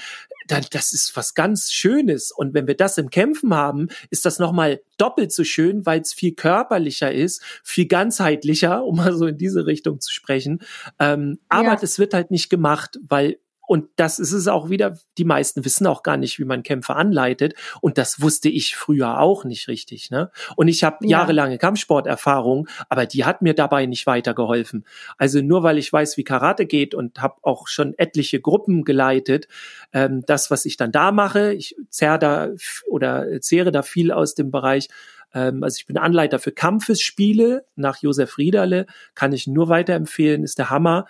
dann, 0.46 0.64
das 0.70 0.92
ist 0.92 1.16
was 1.16 1.34
ganz 1.34 1.70
Schönes. 1.70 2.32
Und 2.32 2.54
wenn 2.54 2.66
wir 2.66 2.76
das 2.76 2.98
im 2.98 3.10
Kämpfen 3.10 3.54
haben, 3.54 3.88
ist 4.10 4.24
das 4.24 4.38
nochmal 4.38 4.80
doppelt 4.98 5.32
so 5.32 5.44
schön, 5.44 5.86
weil 5.86 6.00
es 6.00 6.12
viel 6.12 6.34
körperlicher 6.34 7.12
ist, 7.12 7.42
viel 7.62 7.86
ganzheitlicher, 7.86 8.84
um 8.86 8.96
mal 8.96 9.14
so 9.14 9.26
in 9.26 9.38
diese 9.38 9.66
Richtung 9.66 10.00
zu 10.00 10.12
sprechen. 10.12 10.60
Ähm, 10.98 11.38
aber 11.48 11.68
ja. 11.68 11.76
das 11.76 11.98
wird 11.98 12.14
halt 12.14 12.30
nicht 12.30 12.50
gemacht, 12.50 12.98
weil 13.06 13.38
und 13.66 13.88
das 13.96 14.18
ist 14.18 14.32
es 14.32 14.48
auch 14.48 14.70
wieder, 14.70 14.96
die 15.18 15.24
meisten 15.24 15.64
wissen 15.64 15.86
auch 15.86 16.02
gar 16.02 16.16
nicht, 16.16 16.38
wie 16.38 16.44
man 16.44 16.62
Kämpfe 16.62 16.94
anleitet. 16.94 17.54
Und 17.80 17.98
das 17.98 18.20
wusste 18.20 18.48
ich 18.48 18.76
früher 18.76 19.20
auch 19.20 19.44
nicht 19.44 19.68
richtig. 19.68 20.10
Ne? 20.10 20.30
Und 20.56 20.68
ich 20.68 20.84
habe 20.84 20.98
ja. 21.02 21.18
jahrelange 21.18 21.58
Kampfsporterfahrung, 21.58 22.68
aber 22.88 23.06
die 23.06 23.24
hat 23.24 23.42
mir 23.42 23.54
dabei 23.54 23.86
nicht 23.86 24.06
weitergeholfen. 24.06 24.86
Also 25.18 25.40
nur 25.42 25.62
weil 25.62 25.78
ich 25.78 25.92
weiß, 25.92 26.16
wie 26.16 26.24
Karate 26.24 26.66
geht 26.66 26.94
und 26.94 27.20
habe 27.20 27.36
auch 27.42 27.66
schon 27.68 27.94
etliche 27.98 28.40
Gruppen 28.40 28.84
geleitet, 28.84 29.48
ähm, 29.92 30.22
das, 30.26 30.50
was 30.50 30.64
ich 30.64 30.76
dann 30.76 30.92
da 30.92 31.10
mache, 31.10 31.52
ich 31.52 31.76
zerre 31.90 32.18
da 32.18 32.48
oder 32.88 33.40
zehre 33.40 33.72
da 33.72 33.82
viel 33.82 34.12
aus 34.12 34.34
dem 34.34 34.50
Bereich 34.50 34.88
ähm, 35.34 35.64
also 35.64 35.76
ich 35.78 35.86
bin 35.86 35.98
Anleiter 35.98 36.38
für 36.38 36.52
Kampfesspiele 36.52 37.66
nach 37.74 38.00
Josef 38.00 38.38
Riederle, 38.38 38.86
kann 39.14 39.32
ich 39.32 39.46
nur 39.46 39.68
weiterempfehlen, 39.68 40.44
ist 40.44 40.58
der 40.58 40.70
Hammer 40.70 41.06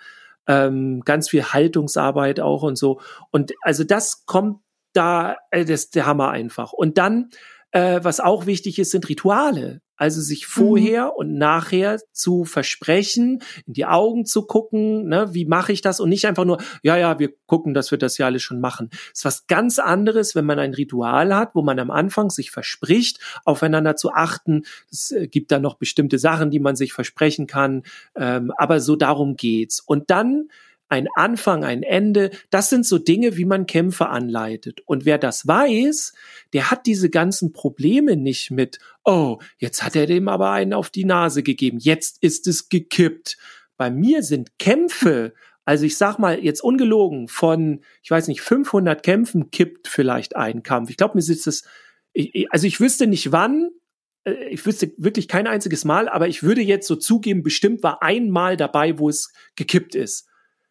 ähm, 0.47 1.01
ganz 1.05 1.29
viel 1.29 1.43
Haltungsarbeit 1.43 2.39
auch 2.39 2.63
und 2.63 2.77
so. 2.77 2.99
Und 3.31 3.53
also 3.61 3.83
das 3.83 4.25
kommt 4.25 4.61
da, 4.93 5.37
äh, 5.51 5.65
das 5.65 5.85
ist 5.85 5.95
der 5.95 6.05
Hammer 6.05 6.29
einfach. 6.29 6.73
Und 6.73 6.97
dann, 6.97 7.29
äh, 7.77 8.03
was 8.03 8.19
auch 8.19 8.47
wichtig 8.47 8.79
ist, 8.79 8.89
sind 8.89 9.07
Rituale. 9.07 9.81
Also 9.99 10.21
sich 10.21 10.45
vorher 10.45 11.05
mhm. 11.05 11.11
und 11.15 11.33
nachher 11.37 11.99
zu 12.11 12.43
versprechen, 12.43 13.41
in 13.65 13.73
die 13.73 13.85
Augen 13.85 14.25
zu 14.25 14.45
gucken, 14.45 15.07
ne, 15.07 15.33
wie 15.33 15.45
mache 15.45 15.71
ich 15.71 15.81
das 15.81 15.99
und 15.99 16.09
nicht 16.09 16.25
einfach 16.25 16.45
nur, 16.45 16.59
ja, 16.83 16.97
ja, 16.97 17.17
wir 17.17 17.33
gucken, 17.47 17.73
dass 17.73 17.89
wir 17.89 17.97
das 17.97 18.17
ja 18.17 18.27
alles 18.27 18.43
schon 18.43 18.59
machen. 18.59 18.89
Das 18.91 19.19
ist 19.19 19.25
was 19.25 19.47
ganz 19.47 19.79
anderes, 19.79 20.35
wenn 20.35 20.45
man 20.45 20.59
ein 20.59 20.73
Ritual 20.73 21.35
hat, 21.35 21.55
wo 21.55 21.63
man 21.63 21.79
am 21.79 21.89
Anfang 21.89 22.29
sich 22.29 22.51
verspricht, 22.51 23.19
aufeinander 23.43 23.95
zu 23.95 24.11
achten. 24.11 24.63
Es 24.91 25.11
äh, 25.11 25.27
gibt 25.27 25.51
da 25.51 25.59
noch 25.59 25.75
bestimmte 25.75 26.19
Sachen, 26.19 26.51
die 26.51 26.59
man 26.59 26.75
sich 26.75 26.93
versprechen 26.93 27.47
kann, 27.47 27.83
ähm, 28.15 28.51
aber 28.57 28.79
so 28.79 28.95
darum 28.95 29.35
geht's. 29.35 29.79
Und 29.79 30.09
dann 30.09 30.49
ein 30.89 31.07
Anfang, 31.15 31.63
ein 31.63 31.83
Ende. 31.83 32.31
Das 32.49 32.69
sind 32.69 32.85
so 32.85 32.97
Dinge, 32.97 33.37
wie 33.37 33.45
man 33.45 33.65
Kämpfe 33.65 34.07
anleitet. 34.07 34.81
Und 34.85 35.05
wer 35.05 35.17
das 35.17 35.47
weiß, 35.47 36.13
der 36.53 36.71
hat 36.71 36.85
diese 36.85 37.09
ganzen 37.09 37.51
Probleme 37.51 38.15
nicht 38.15 38.51
mit, 38.51 38.79
oh, 39.03 39.39
jetzt 39.57 39.83
hat 39.83 39.95
er 39.95 40.05
dem 40.05 40.27
aber 40.27 40.51
einen 40.51 40.73
auf 40.73 40.89
die 40.89 41.05
Nase 41.05 41.43
gegeben, 41.43 41.79
jetzt 41.79 42.23
ist 42.23 42.47
es 42.47 42.69
gekippt. 42.69 43.37
Bei 43.75 43.89
mir 43.89 44.23
sind 44.23 44.57
Kämpfe, 44.59 45.33
also 45.65 45.85
ich 45.85 45.97
sag 45.97 46.17
mal 46.17 46.39
jetzt 46.43 46.63
ungelogen, 46.63 47.27
von, 47.27 47.81
ich 48.01 48.09
weiß 48.09 48.29
nicht, 48.29 48.41
500 48.41 49.03
Kämpfen 49.03 49.51
kippt 49.51 49.87
vielleicht 49.87 50.35
ein 50.35 50.63
Kampf. 50.63 50.89
Ich 50.89 50.97
glaube, 50.97 51.17
mir 51.17 51.21
sitzt 51.21 51.47
es, 51.47 51.67
also 52.49 52.65
ich 52.65 52.79
wüsste 52.79 53.05
nicht 53.05 53.31
wann, 53.33 53.69
äh, 54.23 54.45
ich 54.49 54.65
wüsste 54.65 54.93
wirklich 54.97 55.27
kein 55.27 55.47
einziges 55.47 55.85
Mal, 55.85 56.07
aber 56.07 56.27
ich 56.27 56.43
würde 56.43 56.61
jetzt 56.61 56.87
so 56.87 56.95
zugeben, 56.95 57.43
bestimmt 57.43 57.83
war 57.83 58.01
einmal 58.01 58.57
dabei, 58.57 58.97
wo 58.97 59.09
es 59.09 59.33
gekippt 59.55 59.93
ist. 59.93 60.27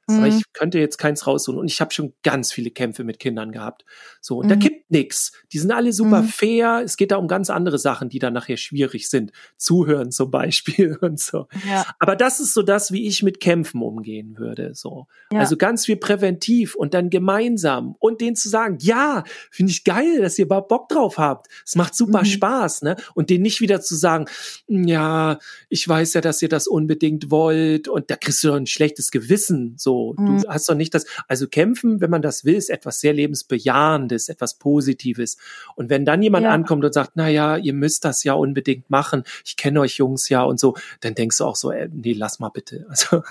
Mhm. 0.09 0.17
Aber 0.17 0.29
ich 0.29 0.53
könnte 0.53 0.79
jetzt 0.79 0.99
keins 0.99 1.27
raussuchen. 1.27 1.59
Und 1.59 1.71
ich 1.71 1.81
habe 1.81 1.93
schon 1.93 2.13
ganz 2.23 2.53
viele 2.53 2.71
Kämpfe 2.71 3.05
mit 3.05 3.19
Kindern 3.19 3.53
gehabt. 3.53 3.85
So, 4.21 4.39
und 4.39 4.47
mhm. 4.47 4.51
da 4.51 4.57
kippt 4.57 4.91
nix. 4.91 5.33
Die 5.53 5.59
sind 5.59 5.73
alle 5.73 5.93
super 5.93 6.23
mhm. 6.23 6.29
fair. 6.29 6.83
Es 6.85 6.97
geht 6.97 7.11
da 7.11 7.17
um 7.17 7.29
ganz 7.29 7.51
andere 7.51 7.79
Sachen, 7.79 8.09
die 8.09 8.19
dann 8.19 8.33
nachher 8.33 8.57
schwierig 8.57 9.09
sind. 9.09 9.33
Zuhören 9.57 10.13
zum 10.13 10.31
Beispiel 10.31 10.97
und 11.01 11.19
so. 11.19 11.47
Ja. 11.69 11.87
Aber 11.99 12.15
das 12.17 12.41
ist 12.41 12.55
so 12.55 12.63
das, 12.63 12.93
wie 12.93 13.07
ich 13.07 13.23
mit 13.23 13.41
Kämpfen 13.41 13.83
umgehen 13.83 14.39
würde. 14.39 14.75
So. 14.75 15.07
Ja. 15.33 15.41
Also 15.41 15.57
ganz 15.57 15.87
viel 15.87 15.97
präventiv 15.97 16.75
und 16.75 16.95
dann 16.95 17.11
gemeinsam 17.11 17.97
und 17.99 18.21
denen 18.21 18.37
zu 18.37 18.49
sagen, 18.49 18.79
ja, 18.81 19.25
finde 19.51 19.73
ich 19.73 19.85
geil, 19.85 20.21
dass 20.21 20.39
ihr 20.39 20.45
überhaupt 20.45 20.69
Bock 20.69 20.89
drauf 20.89 21.19
habt. 21.19 21.49
Es 21.65 21.75
macht 21.75 21.95
super 21.95 22.21
mhm. 22.21 22.27
Spaß, 22.27 22.83
ne? 22.83 22.97
Und 23.15 23.31
denen 23.31 23.43
nicht 23.43 23.61
wieder 23.61 23.81
zu 23.81 23.97
sagen, 23.97 24.27
ja, 24.69 25.39
ich 25.69 25.87
weiß 25.89 26.15
ja, 26.15 26.21
dass 26.21 26.43
ihr 26.43 26.49
das 26.49 26.67
unbedingt 26.67 27.31
wollt 27.31 27.89
und 27.89 28.11
da 28.11 28.17
kriegst 28.17 28.45
du 28.45 28.49
doch 28.49 28.57
ein 28.57 28.67
schlechtes 28.67 29.11
Gewissen. 29.11 29.75
So, 29.77 29.96
Du 30.17 30.23
mhm. 30.23 30.45
hast 30.49 30.69
doch 30.69 30.75
nicht 30.75 30.95
das, 30.95 31.07
also 31.29 31.47
kämpfen, 31.47 32.01
wenn 32.01 32.11
man 32.11 32.23
das 32.23 32.45
will, 32.45 32.55
ist 32.55 32.71
etwas 32.71 33.01
sehr 33.01 33.13
lebensbejahendes, 33.13 34.29
etwas 34.29 34.55
Positives. 34.55 35.37
Und 35.75 35.91
wenn 35.91 36.05
dann 36.05 36.23
jemand 36.23 36.45
ja. 36.45 36.51
ankommt 36.51 36.85
und 36.85 36.93
sagt, 36.93 37.13
na 37.15 37.29
ja, 37.29 37.57
ihr 37.57 37.75
müsst 37.75 38.05
das 38.05 38.25
ja 38.25 38.35
unbedingt 38.35 38.91
machen, 38.91 39.25
ich 39.45 39.57
kenne 39.57 39.81
euch 39.81 39.97
Jungs 39.99 40.29
ja 40.29 40.43
und 40.43 40.61
so, 40.61 40.77
dann 41.01 41.15
denkst 41.15 41.39
du 41.39 41.45
auch 41.45 41.57
so, 41.57 41.71
äh, 41.71 41.89
nee, 41.93 42.13
lass 42.13 42.39
mal 42.39 42.51
bitte. 42.51 42.87
Also, 42.97 43.23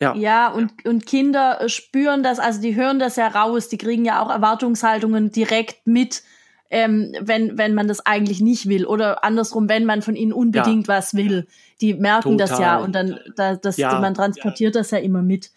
ja. 0.00 0.14
ja, 0.14 0.48
und, 0.48 0.72
und 0.86 1.04
Kinder 1.04 1.68
spüren 1.68 2.22
das, 2.22 2.38
also 2.38 2.60
die 2.62 2.74
hören 2.74 2.98
das 2.98 3.16
ja 3.16 3.28
raus, 3.28 3.68
die 3.68 3.76
kriegen 3.76 4.04
ja 4.06 4.22
auch 4.22 4.30
Erwartungshaltungen 4.30 5.30
direkt 5.30 5.86
mit, 5.86 6.22
ähm, 6.70 7.12
wenn, 7.20 7.58
wenn 7.58 7.74
man 7.74 7.88
das 7.88 8.06
eigentlich 8.06 8.40
nicht 8.40 8.68
will. 8.68 8.86
Oder 8.86 9.24
andersrum, 9.24 9.68
wenn 9.68 9.84
man 9.84 10.00
von 10.00 10.16
ihnen 10.16 10.32
unbedingt 10.32 10.88
ja. 10.88 10.94
was 10.94 11.14
will. 11.14 11.46
Die 11.80 11.94
merken 11.94 12.38
Total. 12.38 12.48
das 12.48 12.58
ja 12.58 12.78
und 12.78 12.94
dann, 12.94 13.18
da, 13.36 13.56
das, 13.56 13.76
ja. 13.76 14.00
man 14.00 14.14
transportiert 14.14 14.74
das 14.74 14.90
ja 14.90 14.98
immer 14.98 15.22
mit. 15.22 15.50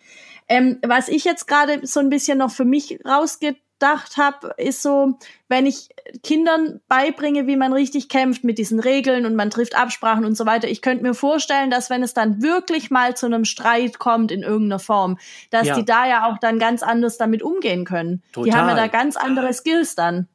Ähm, 0.48 0.80
was 0.86 1.08
ich 1.08 1.24
jetzt 1.24 1.48
gerade 1.48 1.86
so 1.86 2.00
ein 2.00 2.10
bisschen 2.10 2.38
noch 2.38 2.52
für 2.52 2.66
mich 2.66 3.00
rausgeht, 3.06 3.58
gedacht 3.84 4.18
habe, 4.18 4.54
ist 4.58 4.82
so, 4.82 5.18
wenn 5.50 5.66
ich 5.66 5.90
Kindern 6.24 6.80
beibringe, 6.88 7.48
wie 7.48 7.58
man 7.58 7.74
richtig 7.74 8.08
kämpft 8.08 8.44
mit 8.44 8.58
diesen 8.58 8.80
Regeln 8.80 9.26
und 9.26 9.36
man 9.36 9.50
trifft 9.50 9.76
Absprachen 9.76 10.24
und 10.24 10.38
so 10.38 10.46
weiter, 10.46 10.70
ich 10.70 10.82
könnte 10.82 11.04
mir 11.04 11.14
vorstellen, 11.14 11.70
dass 11.70 11.90
wenn 11.90 12.02
es 12.02 12.14
dann 12.14 12.42
wirklich 12.42 12.92
mal 12.92 13.16
zu 13.18 13.26
einem 13.26 13.44
Streit 13.44 14.00
kommt 14.00 14.32
in 14.32 14.42
irgendeiner 14.42 14.80
Form, 14.80 15.18
dass 15.50 15.68
ja. 15.68 15.76
die 15.76 15.86
da 15.86 16.08
ja 16.08 16.32
auch 16.32 16.38
dann 16.38 16.60
ganz 16.60 16.82
anders 16.82 17.18
damit 17.18 17.44
umgehen 17.44 17.84
können. 17.84 18.24
Total. 18.32 18.50
Die 18.50 18.56
haben 18.56 18.70
ja 18.70 18.76
da 18.76 18.88
ganz 18.88 19.18
andere 19.18 19.54
Skills 19.54 19.96
dann. 19.96 20.28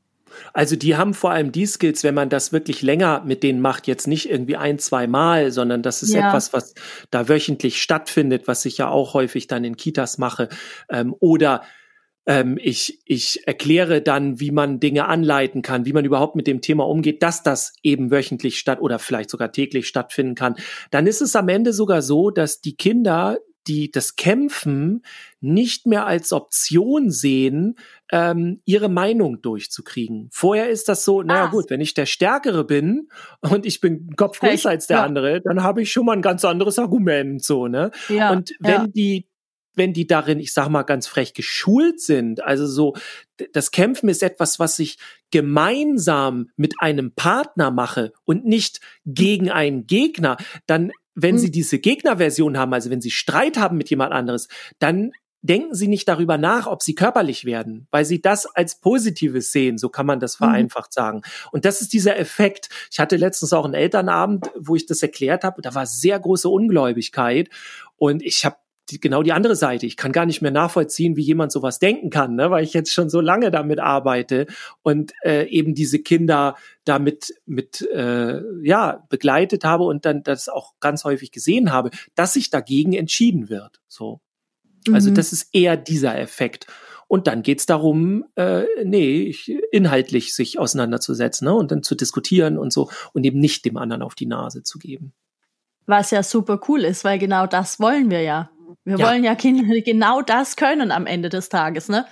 Also 0.52 0.76
die 0.76 0.96
haben 0.96 1.14
vor 1.14 1.30
allem 1.30 1.52
die 1.52 1.66
Skills, 1.66 2.04
wenn 2.04 2.14
man 2.14 2.28
das 2.28 2.52
wirklich 2.52 2.82
länger 2.82 3.22
mit 3.24 3.42
denen 3.42 3.60
macht, 3.60 3.86
jetzt 3.86 4.06
nicht 4.06 4.30
irgendwie 4.30 4.56
ein, 4.56 4.78
zwei 4.78 5.06
Mal, 5.06 5.50
sondern 5.50 5.82
das 5.82 6.02
ist 6.02 6.14
ja. 6.14 6.28
etwas, 6.28 6.52
was 6.52 6.74
da 7.10 7.28
wöchentlich 7.28 7.82
stattfindet, 7.82 8.48
was 8.48 8.64
ich 8.64 8.78
ja 8.78 8.88
auch 8.88 9.14
häufig 9.14 9.46
dann 9.46 9.64
in 9.64 9.76
Kitas 9.76 10.18
mache. 10.18 10.48
Ähm, 10.90 11.14
oder 11.18 11.62
ähm, 12.28 12.58
ich, 12.60 13.00
ich 13.06 13.46
erkläre 13.46 14.02
dann, 14.02 14.38
wie 14.38 14.50
man 14.50 14.80
Dinge 14.80 15.06
anleiten 15.06 15.62
kann, 15.62 15.86
wie 15.86 15.94
man 15.94 16.04
überhaupt 16.04 16.36
mit 16.36 16.46
dem 16.46 16.60
Thema 16.60 16.86
umgeht, 16.86 17.22
dass 17.22 17.42
das 17.42 17.72
eben 17.82 18.10
wöchentlich 18.10 18.58
statt 18.58 18.80
oder 18.80 18.98
vielleicht 18.98 19.30
sogar 19.30 19.50
täglich 19.50 19.88
stattfinden 19.88 20.34
kann, 20.34 20.54
dann 20.90 21.06
ist 21.06 21.22
es 21.22 21.34
am 21.34 21.48
Ende 21.48 21.72
sogar 21.72 22.02
so, 22.02 22.30
dass 22.30 22.60
die 22.60 22.76
Kinder 22.76 23.38
die 23.68 23.90
das 23.90 24.16
Kämpfen 24.16 25.02
nicht 25.40 25.86
mehr 25.86 26.06
als 26.06 26.32
Option 26.32 27.10
sehen, 27.10 27.76
ähm, 28.10 28.60
ihre 28.64 28.88
Meinung 28.88 29.42
durchzukriegen. 29.42 30.28
Vorher 30.32 30.70
ist 30.70 30.88
das 30.88 31.04
so, 31.04 31.22
naja 31.22 31.46
gut, 31.46 31.70
wenn 31.70 31.80
ich 31.80 31.94
der 31.94 32.06
Stärkere 32.06 32.64
bin 32.64 33.08
und 33.40 33.66
ich 33.66 33.80
bin 33.80 34.16
Kopf 34.16 34.40
größer 34.40 34.70
als 34.70 34.86
der 34.86 34.98
ja. 34.98 35.04
andere, 35.04 35.40
dann 35.42 35.62
habe 35.62 35.82
ich 35.82 35.92
schon 35.92 36.06
mal 36.06 36.16
ein 36.16 36.22
ganz 36.22 36.44
anderes 36.44 36.78
Argument, 36.78 37.44
so, 37.44 37.68
ne? 37.68 37.90
Ja, 38.08 38.30
und 38.30 38.52
wenn 38.60 38.72
ja. 38.72 38.86
die 38.88 39.28
wenn 39.78 39.94
die 39.94 40.06
darin, 40.06 40.40
ich 40.40 40.52
sag 40.52 40.68
mal 40.68 40.82
ganz 40.82 41.06
frech, 41.06 41.32
geschult 41.32 42.00
sind. 42.00 42.42
Also 42.42 42.66
so, 42.66 42.94
das 43.52 43.70
Kämpfen 43.70 44.10
ist 44.10 44.22
etwas, 44.22 44.58
was 44.58 44.78
ich 44.80 44.98
gemeinsam 45.30 46.50
mit 46.56 46.74
einem 46.80 47.12
Partner 47.14 47.70
mache 47.70 48.12
und 48.24 48.44
nicht 48.44 48.80
gegen 49.06 49.50
einen 49.50 49.86
Gegner. 49.86 50.36
Dann, 50.66 50.90
wenn 51.20 51.34
mhm. 51.34 51.38
sie 51.40 51.50
diese 51.50 51.78
Gegnerversion 51.78 52.56
haben, 52.56 52.72
also 52.72 52.90
wenn 52.90 53.00
sie 53.00 53.10
Streit 53.10 53.58
haben 53.58 53.76
mit 53.76 53.90
jemand 53.90 54.12
anderes, 54.12 54.48
dann 54.78 55.12
denken 55.40 55.74
Sie 55.74 55.86
nicht 55.86 56.08
darüber 56.08 56.36
nach, 56.36 56.66
ob 56.66 56.82
Sie 56.82 56.96
körperlich 56.96 57.44
werden, 57.44 57.86
weil 57.92 58.04
Sie 58.04 58.20
das 58.20 58.46
als 58.46 58.80
Positives 58.80 59.52
sehen, 59.52 59.78
so 59.78 59.88
kann 59.88 60.04
man 60.04 60.18
das 60.18 60.38
mhm. 60.38 60.44
vereinfacht 60.44 60.90
mhm. 60.90 60.94
sagen. 60.94 61.22
Und 61.52 61.64
das 61.64 61.80
ist 61.80 61.92
dieser 61.92 62.18
Effekt. 62.18 62.68
Ich 62.90 62.98
hatte 62.98 63.16
letztens 63.16 63.52
auch 63.52 63.64
einen 63.64 63.74
Elternabend, 63.74 64.50
wo 64.58 64.74
ich 64.74 64.86
das 64.86 65.02
erklärt 65.02 65.44
habe, 65.44 65.62
da 65.62 65.74
war 65.74 65.86
sehr 65.86 66.18
große 66.18 66.48
Ungläubigkeit 66.48 67.50
und 67.96 68.22
ich 68.22 68.44
habe 68.44 68.56
die, 68.90 69.00
genau 69.00 69.22
die 69.22 69.32
andere 69.32 69.56
Seite. 69.56 69.86
Ich 69.86 69.96
kann 69.96 70.12
gar 70.12 70.26
nicht 70.26 70.42
mehr 70.42 70.50
nachvollziehen, 70.50 71.16
wie 71.16 71.22
jemand 71.22 71.52
sowas 71.52 71.78
denken 71.78 72.10
kann, 72.10 72.34
ne? 72.34 72.50
weil 72.50 72.64
ich 72.64 72.72
jetzt 72.72 72.92
schon 72.92 73.10
so 73.10 73.20
lange 73.20 73.50
damit 73.50 73.80
arbeite 73.80 74.46
und 74.82 75.12
äh, 75.22 75.46
eben 75.48 75.74
diese 75.74 75.98
Kinder 75.98 76.56
damit 76.84 77.34
mit 77.46 77.82
äh, 77.92 78.40
ja 78.62 79.04
begleitet 79.08 79.64
habe 79.64 79.84
und 79.84 80.04
dann 80.04 80.22
das 80.22 80.48
auch 80.48 80.74
ganz 80.80 81.04
häufig 81.04 81.30
gesehen 81.30 81.72
habe, 81.72 81.90
dass 82.14 82.32
sich 82.32 82.50
dagegen 82.50 82.92
entschieden 82.94 83.48
wird. 83.48 83.80
So, 83.88 84.20
also 84.92 85.10
mhm. 85.10 85.14
das 85.14 85.32
ist 85.32 85.48
eher 85.52 85.76
dieser 85.76 86.18
Effekt. 86.18 86.66
Und 87.08 87.26
dann 87.26 87.42
geht's 87.42 87.64
darum, 87.64 88.26
äh, 88.36 88.64
nee, 88.84 89.22
ich, 89.22 89.50
inhaltlich 89.72 90.34
sich 90.34 90.58
auseinanderzusetzen 90.58 91.46
ne? 91.46 91.54
und 91.54 91.70
dann 91.72 91.82
zu 91.82 91.94
diskutieren 91.94 92.58
und 92.58 92.70
so 92.72 92.90
und 93.14 93.24
eben 93.24 93.40
nicht 93.40 93.64
dem 93.64 93.78
anderen 93.78 94.02
auf 94.02 94.14
die 94.14 94.26
Nase 94.26 94.62
zu 94.62 94.78
geben. 94.78 95.14
Was 95.86 96.10
ja 96.10 96.22
super 96.22 96.60
cool 96.68 96.84
ist, 96.84 97.04
weil 97.04 97.18
genau 97.18 97.46
das 97.46 97.80
wollen 97.80 98.10
wir 98.10 98.20
ja. 98.20 98.50
Wir 98.84 98.98
ja. 98.98 99.06
wollen 99.06 99.24
ja 99.24 99.34
Kinder 99.34 99.80
genau 99.80 100.22
das 100.22 100.56
können 100.56 100.90
am 100.90 101.06
Ende 101.06 101.28
des 101.28 101.48
Tages, 101.48 101.88
ne? 101.88 102.06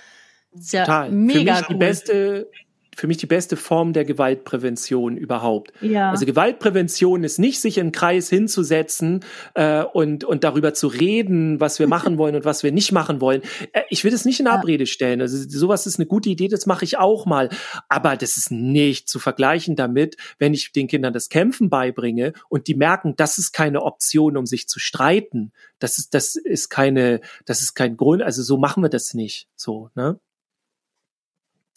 Das 0.51 0.61
ist 0.61 0.73
ja 0.73 0.85
Total. 0.85 1.11
mega 1.11 1.55
Für 1.55 1.59
mich 1.59 1.61
cool. 1.61 1.67
die 1.69 1.75
beste 1.75 2.51
für 2.97 3.05
mich 3.05 3.17
die 3.17 3.27
beste 3.27 3.57
Form 3.57 3.93
der 3.93 4.05
Gewaltprävention 4.05 5.17
überhaupt. 5.17 5.71
Ja. 5.81 6.09
Also 6.09 6.25
Gewaltprävention 6.25 7.23
ist 7.23 7.37
nicht, 7.37 7.61
sich 7.61 7.77
in 7.77 7.91
Kreis 7.91 8.27
hinzusetzen 8.27 9.23
äh, 9.53 9.83
und, 9.83 10.23
und 10.23 10.43
darüber 10.43 10.73
zu 10.73 10.87
reden, 10.87 11.59
was 11.59 11.77
wir 11.77 11.87
machen 11.87 12.17
wollen 12.17 12.35
und 12.35 12.43
was 12.43 12.63
wir 12.63 12.71
nicht 12.71 12.91
machen 12.91 13.21
wollen. 13.21 13.43
Äh, 13.71 13.83
ich 13.89 14.03
will 14.03 14.09
das 14.09 14.25
nicht 14.25 14.39
in 14.39 14.47
Abrede 14.47 14.87
stellen. 14.87 15.21
Also 15.21 15.37
sowas 15.47 15.85
ist 15.85 15.99
eine 15.99 16.07
gute 16.07 16.29
Idee, 16.29 16.47
das 16.47 16.65
mache 16.65 16.85
ich 16.85 16.97
auch 16.97 17.27
mal. 17.27 17.49
Aber 17.87 18.17
das 18.17 18.35
ist 18.35 18.49
nicht 18.49 19.07
zu 19.07 19.19
vergleichen 19.19 19.75
damit, 19.75 20.17
wenn 20.39 20.55
ich 20.55 20.71
den 20.71 20.87
Kindern 20.87 21.13
das 21.13 21.29
Kämpfen 21.29 21.69
beibringe 21.69 22.33
und 22.49 22.67
die 22.67 22.75
merken, 22.75 23.13
das 23.15 23.37
ist 23.37 23.51
keine 23.51 23.83
Option, 23.83 24.37
um 24.37 24.47
sich 24.47 24.67
zu 24.67 24.79
streiten. 24.79 25.51
Das 25.77 25.99
ist, 25.99 26.15
das 26.15 26.35
ist 26.35 26.69
keine, 26.69 27.21
das 27.45 27.61
ist 27.61 27.75
kein 27.75 27.95
Grund. 27.95 28.23
Also 28.23 28.41
so 28.41 28.57
machen 28.57 28.81
wir 28.81 28.89
das 28.89 29.13
nicht. 29.13 29.47
So, 29.55 29.91
ne? 29.93 30.19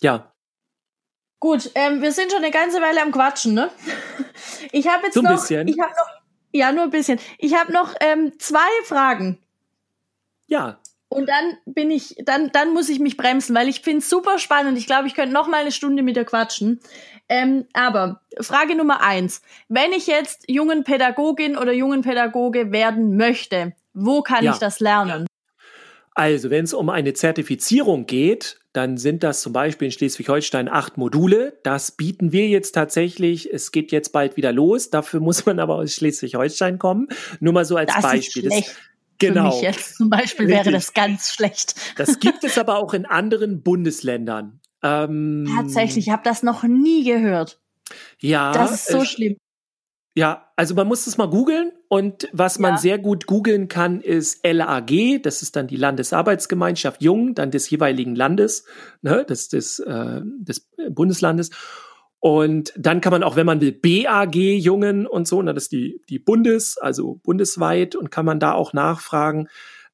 Ja, 0.00 0.32
Gut, 1.41 1.70
ähm, 1.74 2.03
wir 2.03 2.12
sind 2.12 2.30
schon 2.30 2.43
eine 2.43 2.53
ganze 2.53 2.82
Weile 2.82 3.01
am 3.01 3.12
Quatschen, 3.12 3.55
ne? 3.55 3.70
Ich 4.72 4.86
habe 4.86 5.07
jetzt 5.07 5.14
so 5.14 5.22
noch, 5.22 5.30
bisschen. 5.30 5.66
ich 5.66 5.78
habe 5.80 5.91
noch, 5.91 6.22
ja, 6.53 6.70
nur 6.70 6.84
ein 6.84 6.91
bisschen. 6.91 7.18
Ich 7.38 7.55
habe 7.55 7.72
noch 7.72 7.95
ähm, 8.01 8.38
zwei 8.38 8.68
Fragen. 8.84 9.38
Ja. 10.47 10.78
Und 11.09 11.28
dann 11.28 11.57
bin 11.64 11.91
ich, 11.91 12.16
dann, 12.24 12.53
dann 12.53 12.72
muss 12.72 12.88
ich 12.88 13.01
mich 13.01 13.16
bremsen, 13.16 13.55
weil 13.57 13.68
ich 13.68 13.80
finde 13.80 13.99
es 13.99 14.11
super 14.11 14.38
spannend. 14.38 14.78
Ich 14.78 14.86
glaube, 14.86 15.09
ich 15.09 15.14
könnte 15.14 15.32
noch 15.32 15.49
mal 15.49 15.62
eine 15.62 15.72
Stunde 15.72 16.03
mit 16.03 16.16
dir 16.16 16.24
quatschen. 16.24 16.80
Ähm, 17.28 17.66
aber 17.72 18.20
Frage 18.41 18.76
Nummer 18.76 19.01
eins: 19.01 19.43
Wenn 19.68 19.93
ich 19.93 20.07
jetzt 20.07 20.45
jungen 20.49 20.84
Pädagogin 20.84 21.57
oder 21.57 21.72
jungen 21.72 22.03
Pädagoge 22.03 22.70
werden 22.70 23.16
möchte, 23.16 23.72
wo 23.95 24.22
kann 24.22 24.45
ja. 24.45 24.53
ich 24.53 24.59
das 24.59 24.78
lernen? 24.78 25.26
Also, 26.20 26.50
wenn 26.50 26.66
es 26.66 26.74
um 26.74 26.90
eine 26.90 27.14
Zertifizierung 27.14 28.04
geht, 28.04 28.60
dann 28.74 28.98
sind 28.98 29.22
das 29.22 29.40
zum 29.40 29.54
Beispiel 29.54 29.86
in 29.86 29.92
Schleswig-Holstein 29.92 30.68
acht 30.68 30.98
Module. 30.98 31.58
Das 31.62 31.92
bieten 31.92 32.30
wir 32.30 32.46
jetzt 32.46 32.72
tatsächlich. 32.72 33.50
Es 33.50 33.72
geht 33.72 33.90
jetzt 33.90 34.12
bald 34.12 34.36
wieder 34.36 34.52
los. 34.52 34.90
Dafür 34.90 35.20
muss 35.20 35.46
man 35.46 35.58
aber 35.58 35.76
aus 35.76 35.94
Schleswig-Holstein 35.94 36.78
kommen. 36.78 37.08
Nur 37.40 37.54
mal 37.54 37.64
so 37.64 37.76
als 37.76 37.94
das 37.94 38.02
Beispiel. 38.02 38.44
Ist 38.44 38.52
schlecht. 38.52 38.76
Genau. 39.18 39.50
Für 39.50 39.56
mich 39.56 39.62
jetzt 39.62 39.96
zum 39.96 40.10
Beispiel 40.10 40.44
Richtig. 40.44 40.66
wäre 40.66 40.72
das 40.72 40.92
ganz 40.92 41.32
schlecht. 41.32 41.74
Das 41.96 42.20
gibt 42.20 42.44
es 42.44 42.58
aber 42.58 42.76
auch 42.76 42.92
in 42.92 43.06
anderen 43.06 43.62
Bundesländern. 43.62 44.60
Ähm, 44.82 45.46
Tatsächlich, 45.54 46.06
ich 46.06 46.10
habe 46.10 46.22
das 46.24 46.42
noch 46.42 46.62
nie 46.62 47.04
gehört. 47.04 47.60
Ja. 48.18 48.50
Das 48.52 48.72
ist 48.72 48.88
so 48.88 49.02
äh, 49.02 49.04
schlimm. 49.04 49.36
Ja, 50.20 50.52
also 50.54 50.74
man 50.74 50.86
muss 50.86 51.06
das 51.06 51.16
mal 51.16 51.30
googeln 51.30 51.72
und 51.88 52.28
was 52.34 52.58
man 52.58 52.76
sehr 52.76 52.98
gut 52.98 53.26
googeln 53.26 53.68
kann, 53.68 54.02
ist 54.02 54.46
LAG, 54.46 55.22
das 55.22 55.40
ist 55.40 55.56
dann 55.56 55.66
die 55.66 55.76
Landesarbeitsgemeinschaft 55.76 57.00
Jung, 57.00 57.34
dann 57.34 57.50
des 57.50 57.70
jeweiligen 57.70 58.14
Landes, 58.14 58.66
ne, 59.00 59.24
des, 59.24 59.48
des, 59.48 59.78
äh, 59.78 60.20
des 60.22 60.68
Bundeslandes. 60.90 61.48
Und 62.18 62.74
dann 62.76 63.00
kann 63.00 63.12
man 63.12 63.22
auch, 63.22 63.36
wenn 63.36 63.46
man 63.46 63.62
will, 63.62 63.72
BAG 63.72 64.34
Jungen 64.34 65.06
und 65.06 65.26
so, 65.26 65.40
ne, 65.40 65.54
das 65.54 65.62
ist 65.62 65.72
die, 65.72 66.02
die 66.10 66.18
Bundes, 66.18 66.76
also 66.76 67.18
bundesweit 67.22 67.96
und 67.96 68.10
kann 68.10 68.26
man 68.26 68.38
da 68.38 68.52
auch 68.52 68.74
nachfragen. 68.74 69.48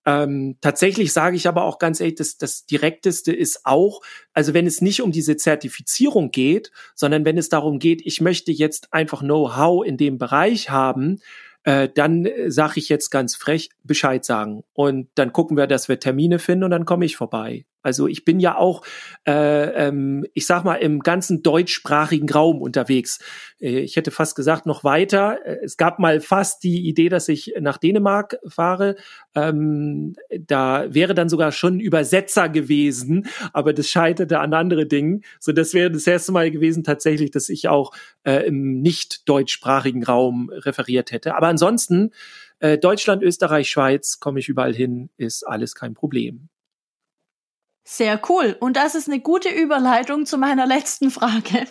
Ähm, 0.06 0.56
tatsächlich 0.60 1.12
sage 1.12 1.34
ich 1.34 1.48
aber 1.48 1.64
auch 1.64 1.78
ganz 1.80 2.00
ehrlich, 2.00 2.14
das, 2.14 2.38
das 2.38 2.64
Direkteste 2.64 3.32
ist 3.32 3.66
auch, 3.66 4.02
also 4.32 4.54
wenn 4.54 4.66
es 4.66 4.80
nicht 4.80 5.02
um 5.02 5.10
diese 5.10 5.36
Zertifizierung 5.36 6.30
geht, 6.30 6.70
sondern 6.94 7.24
wenn 7.24 7.36
es 7.36 7.48
darum 7.48 7.80
geht, 7.80 8.02
ich 8.06 8.20
möchte 8.20 8.52
jetzt 8.52 8.92
einfach 8.92 9.20
Know-how 9.20 9.84
in 9.84 9.96
dem 9.96 10.18
Bereich 10.18 10.70
haben, 10.70 11.18
äh, 11.64 11.88
dann 11.92 12.24
äh, 12.24 12.52
sage 12.52 12.74
ich 12.76 12.88
jetzt 12.88 13.10
ganz 13.10 13.34
frech 13.34 13.70
Bescheid 13.82 14.24
sagen. 14.24 14.62
Und 14.72 15.08
dann 15.16 15.32
gucken 15.32 15.56
wir, 15.56 15.66
dass 15.66 15.88
wir 15.88 15.98
Termine 15.98 16.38
finden 16.38 16.62
und 16.62 16.70
dann 16.70 16.84
komme 16.84 17.04
ich 17.04 17.16
vorbei. 17.16 17.66
Also 17.86 18.08
ich 18.08 18.24
bin 18.24 18.40
ja 18.40 18.58
auch, 18.58 18.82
äh, 19.28 19.86
ähm, 19.86 20.26
ich 20.34 20.44
sag 20.44 20.64
mal, 20.64 20.74
im 20.74 20.98
ganzen 20.98 21.44
deutschsprachigen 21.44 22.28
Raum 22.28 22.60
unterwegs. 22.60 23.20
Äh, 23.60 23.78
ich 23.78 23.94
hätte 23.94 24.10
fast 24.10 24.34
gesagt, 24.34 24.66
noch 24.66 24.82
weiter. 24.82 25.38
Äh, 25.46 25.58
es 25.62 25.76
gab 25.76 26.00
mal 26.00 26.20
fast 26.20 26.64
die 26.64 26.88
Idee, 26.88 27.08
dass 27.08 27.28
ich 27.28 27.54
nach 27.60 27.78
Dänemark 27.78 28.38
fahre. 28.44 28.96
Ähm, 29.36 30.16
da 30.36 30.92
wäre 30.92 31.14
dann 31.14 31.28
sogar 31.28 31.52
schon 31.52 31.78
Übersetzer 31.78 32.48
gewesen, 32.48 33.28
aber 33.52 33.72
das 33.72 33.88
scheiterte 33.88 34.40
an 34.40 34.52
andere 34.52 34.86
Dingen. 34.86 35.22
So, 35.38 35.52
das 35.52 35.72
wäre 35.72 35.92
das 35.92 36.08
erste 36.08 36.32
Mal 36.32 36.50
gewesen 36.50 36.82
tatsächlich, 36.82 37.30
dass 37.30 37.48
ich 37.48 37.68
auch 37.68 37.92
äh, 38.24 38.48
im 38.48 38.80
nicht 38.80 39.28
deutschsprachigen 39.28 40.02
Raum 40.02 40.50
referiert 40.52 41.12
hätte. 41.12 41.36
Aber 41.36 41.46
ansonsten 41.46 42.10
äh, 42.58 42.78
Deutschland, 42.78 43.22
Österreich, 43.22 43.70
Schweiz, 43.70 44.18
komme 44.18 44.40
ich 44.40 44.48
überall 44.48 44.74
hin, 44.74 45.08
ist 45.18 45.46
alles 45.46 45.76
kein 45.76 45.94
Problem. 45.94 46.48
Sehr 47.88 48.20
cool. 48.28 48.56
Und 48.58 48.76
das 48.76 48.96
ist 48.96 49.08
eine 49.08 49.20
gute 49.20 49.48
Überleitung 49.48 50.26
zu 50.26 50.38
meiner 50.38 50.66
letzten 50.66 51.12
Frage. 51.12 51.68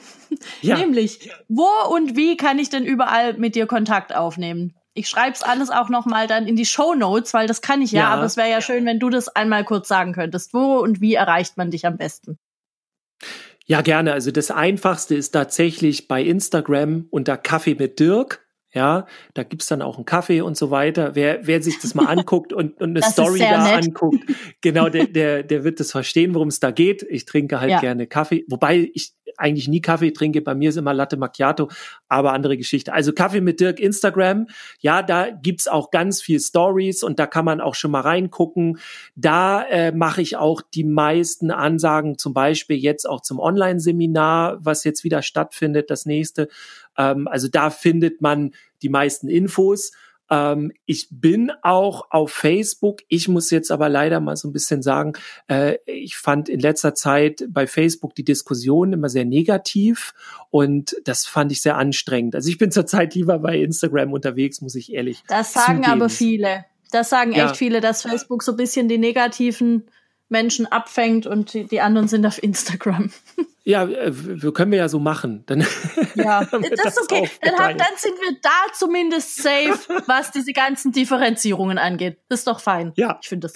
Ja. 0.62 0.78
Nämlich, 0.80 1.30
wo 1.50 1.68
und 1.94 2.16
wie 2.16 2.38
kann 2.38 2.58
ich 2.58 2.70
denn 2.70 2.86
überall 2.86 3.34
mit 3.34 3.54
dir 3.56 3.68
Kontakt 3.68 4.16
aufnehmen? 4.16 4.74
Ich 4.94 5.10
schreibe 5.10 5.34
es 5.34 5.44
alles 5.44 5.70
auch 5.72 5.90
nochmal 5.90 6.28
dann 6.28 6.48
in 6.48 6.56
die 6.56 6.66
Show 6.66 6.96
Notes, 6.96 7.34
weil 7.34 7.48
das 7.48 7.62
kann 7.62 7.82
ich 7.82 7.92
ja, 7.92 8.04
ja. 8.04 8.10
aber 8.12 8.24
es 8.24 8.38
wäre 8.38 8.50
ja 8.50 8.62
schön, 8.62 8.86
wenn 8.86 8.98
du 8.98 9.10
das 9.10 9.28
einmal 9.28 9.66
kurz 9.66 9.90
sagen 9.90 10.14
könntest. 10.14 10.54
Wo 10.54 10.78
und 10.78 11.02
wie 11.02 11.16
erreicht 11.16 11.58
man 11.58 11.70
dich 11.70 11.86
am 11.86 11.98
besten? 11.98 12.40
Ja, 13.66 13.82
gerne. 13.82 14.14
Also 14.14 14.32
das 14.32 14.52
Einfachste 14.52 15.16
ist 15.16 15.32
tatsächlich 15.32 16.08
bei 16.08 16.24
Instagram 16.24 17.08
unter 17.10 17.36
Kaffee 17.36 17.76
mit 17.76 18.00
Dirk. 18.00 18.45
Ja, 18.76 19.08
da 19.34 19.44
gibt's 19.44 19.68
dann 19.68 19.82
auch 19.82 19.96
einen 19.96 20.06
Kaffee 20.06 20.42
und 20.42 20.58
so 20.58 20.70
weiter. 20.70 21.16
Wer, 21.16 21.48
wer 21.48 21.64
sich 21.64 21.80
das 21.80 21.96
mal 21.96 22.06
anguckt 22.08 22.52
und, 22.52 22.74
und 22.82 22.90
eine 22.90 23.00
das 23.00 23.14
Story 23.14 23.40
da 23.40 23.64
nett. 23.64 23.86
anguckt, 23.86 24.20
genau, 24.62 24.90
der, 24.90 25.08
der, 25.08 25.44
der 25.44 25.64
wird 25.64 25.80
das 25.80 25.92
verstehen, 25.92 26.34
worum 26.36 26.50
es 26.50 26.60
da 26.60 26.72
geht. 26.72 27.02
Ich 27.10 27.24
trinke 27.24 27.62
halt 27.62 27.72
ja. 27.72 27.80
gerne 27.80 28.06
Kaffee, 28.06 28.44
wobei 28.50 28.92
ich 28.94 29.14
eigentlich 29.38 29.68
nie 29.68 29.82
Kaffee 29.82 30.12
trinke. 30.12 30.42
Bei 30.42 30.56
mir 30.56 30.70
ist 30.70 30.78
immer 30.78 30.94
Latte 30.94 31.18
Macchiato, 31.18 31.70
aber 32.08 32.34
andere 32.34 32.58
Geschichte. 32.58 32.94
Also 32.94 33.14
Kaffee 33.14 33.42
mit 33.42 33.60
Dirk 33.60 33.80
Instagram. 33.80 34.48
Ja, 34.80 35.02
da 35.02 35.30
gibt's 35.30 35.68
auch 35.68 35.92
ganz 35.92 36.22
viel 36.22 36.40
Stories 36.40 37.04
und 37.04 37.20
da 37.20 37.28
kann 37.28 37.46
man 37.46 37.62
auch 37.62 37.76
schon 37.76 37.92
mal 37.92 38.02
reingucken. 38.02 38.80
Da 39.16 39.64
äh, 39.64 39.92
mache 39.92 40.22
ich 40.22 40.38
auch 40.38 40.62
die 40.62 40.84
meisten 40.84 41.52
Ansagen, 41.52 42.18
zum 42.18 42.34
Beispiel 42.34 42.78
jetzt 42.78 43.08
auch 43.08 43.22
zum 43.22 43.40
Online-Seminar, 43.40 44.58
was 44.60 44.84
jetzt 44.84 45.04
wieder 45.04 45.22
stattfindet, 45.22 45.90
das 45.90 46.06
nächste 46.06 46.48
ähm, 46.98 47.28
also 47.28 47.48
da 47.48 47.70
findet 47.70 48.22
man 48.22 48.52
die 48.82 48.90
meisten 48.90 49.28
Infos. 49.28 49.92
Ähm, 50.30 50.72
ich 50.86 51.08
bin 51.12 51.52
auch 51.62 52.08
auf 52.10 52.32
Facebook. 52.32 53.02
Ich 53.08 53.28
muss 53.28 53.52
jetzt 53.52 53.72
aber 53.72 53.90
leider 53.90 54.20
mal 54.20 54.36
so 54.36 54.48
ein 54.48 54.54
bisschen 54.54 54.82
sagen, 54.82 55.14
äh, 55.48 55.78
ich 55.86 56.18
fand 56.18 56.50
in 56.50 56.60
letzter 56.60 56.96
Zeit 56.96 57.46
bei 57.50 57.68
Facebook 57.68 58.16
die 58.16 58.24
Diskussion 58.24 58.94
immer 58.94 59.10
sehr 59.10 59.26
negativ 59.26 60.14
und 60.50 60.96
das 61.04 61.26
fand 61.26 61.52
ich 61.52 61.62
sehr 61.62 61.78
anstrengend. 61.78 62.36
Also 62.36 62.50
ich 62.50 62.58
bin 62.58 62.72
zurzeit 62.72 63.16
lieber 63.16 63.40
bei 63.40 63.60
Instagram 63.60 64.14
unterwegs, 64.14 64.62
muss 64.62 64.76
ich 64.76 64.94
ehrlich 64.94 65.24
Das 65.28 65.54
sagen 65.54 65.84
zugeben. 65.84 65.92
aber 65.92 66.10
viele. 66.10 66.66
Das 66.92 67.10
sagen 67.10 67.34
ja. 67.34 67.46
echt 67.46 67.58
viele, 67.58 67.82
dass 67.82 68.04
Facebook 68.04 68.44
so 68.44 68.52
ein 68.52 68.58
bisschen 68.58 68.88
die 68.88 68.98
negativen 68.98 69.86
Menschen 70.30 70.66
abfängt 70.66 71.28
und 71.28 71.54
die, 71.54 71.66
die 71.66 71.82
anderen 71.82 72.08
sind 72.08 72.26
auf 72.26 72.42
Instagram. 72.42 73.12
Ja, 73.68 73.86
äh, 73.86 74.12
wir 74.14 74.54
können 74.54 74.70
wir 74.70 74.78
ja 74.78 74.88
so 74.88 75.00
machen. 75.00 75.42
Dann 75.48 75.62
ja, 76.16 76.46
das 76.46 76.62
ist 76.62 77.02
okay. 77.02 77.28
Dann, 77.42 77.56
haben, 77.56 77.78
dann 77.80 77.88
sind 77.98 78.14
wir 78.22 78.38
da 78.44 78.72
zumindest 78.76 79.42
safe, 79.42 79.80
was 80.06 80.30
diese 80.30 80.54
ganzen 80.54 80.92
Differenzierungen 80.92 81.80
angeht. 81.80 82.20
Das 82.30 82.42
ist 82.42 82.48
doch 82.48 82.60
fein. 82.60 82.94
Ja. 82.96 83.18
Ich 83.24 83.28
finde 83.28 83.48
das. 83.48 83.56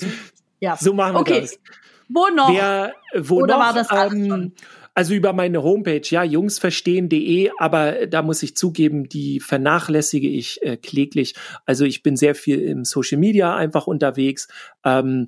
Ja. 0.60 0.78
So 0.78 0.96
machen 0.96 1.14
wir 1.14 1.20
okay. 1.20 1.42
das. 1.42 1.60
Wo 2.08 2.26
noch? 2.30 2.52
Wer, 2.52 2.96
wo 3.14 3.44
Oder 3.44 3.58
noch? 3.58 3.64
war 3.66 3.74
das 3.74 3.88
ähm, 3.92 4.54
also 4.96 5.14
über 5.14 5.32
meine 5.32 5.64
Homepage, 5.64 6.02
ja, 6.04 6.24
jungsverstehen.de, 6.24 7.52
aber 7.58 8.08
da 8.08 8.22
muss 8.22 8.44
ich 8.44 8.58
zugeben, 8.58 9.08
die 9.08 9.40
vernachlässige 9.40 10.28
ich 10.28 10.62
äh, 10.62 10.76
kläglich. 10.76 11.36
Also 11.66 11.86
ich 11.86 12.04
bin 12.04 12.18
sehr 12.18 12.36
viel 12.36 12.60
im 12.60 12.84
Social 12.84 13.18
Media 13.18 13.56
einfach 13.56 13.88
unterwegs. 13.88 14.50
Ähm, 14.84 15.28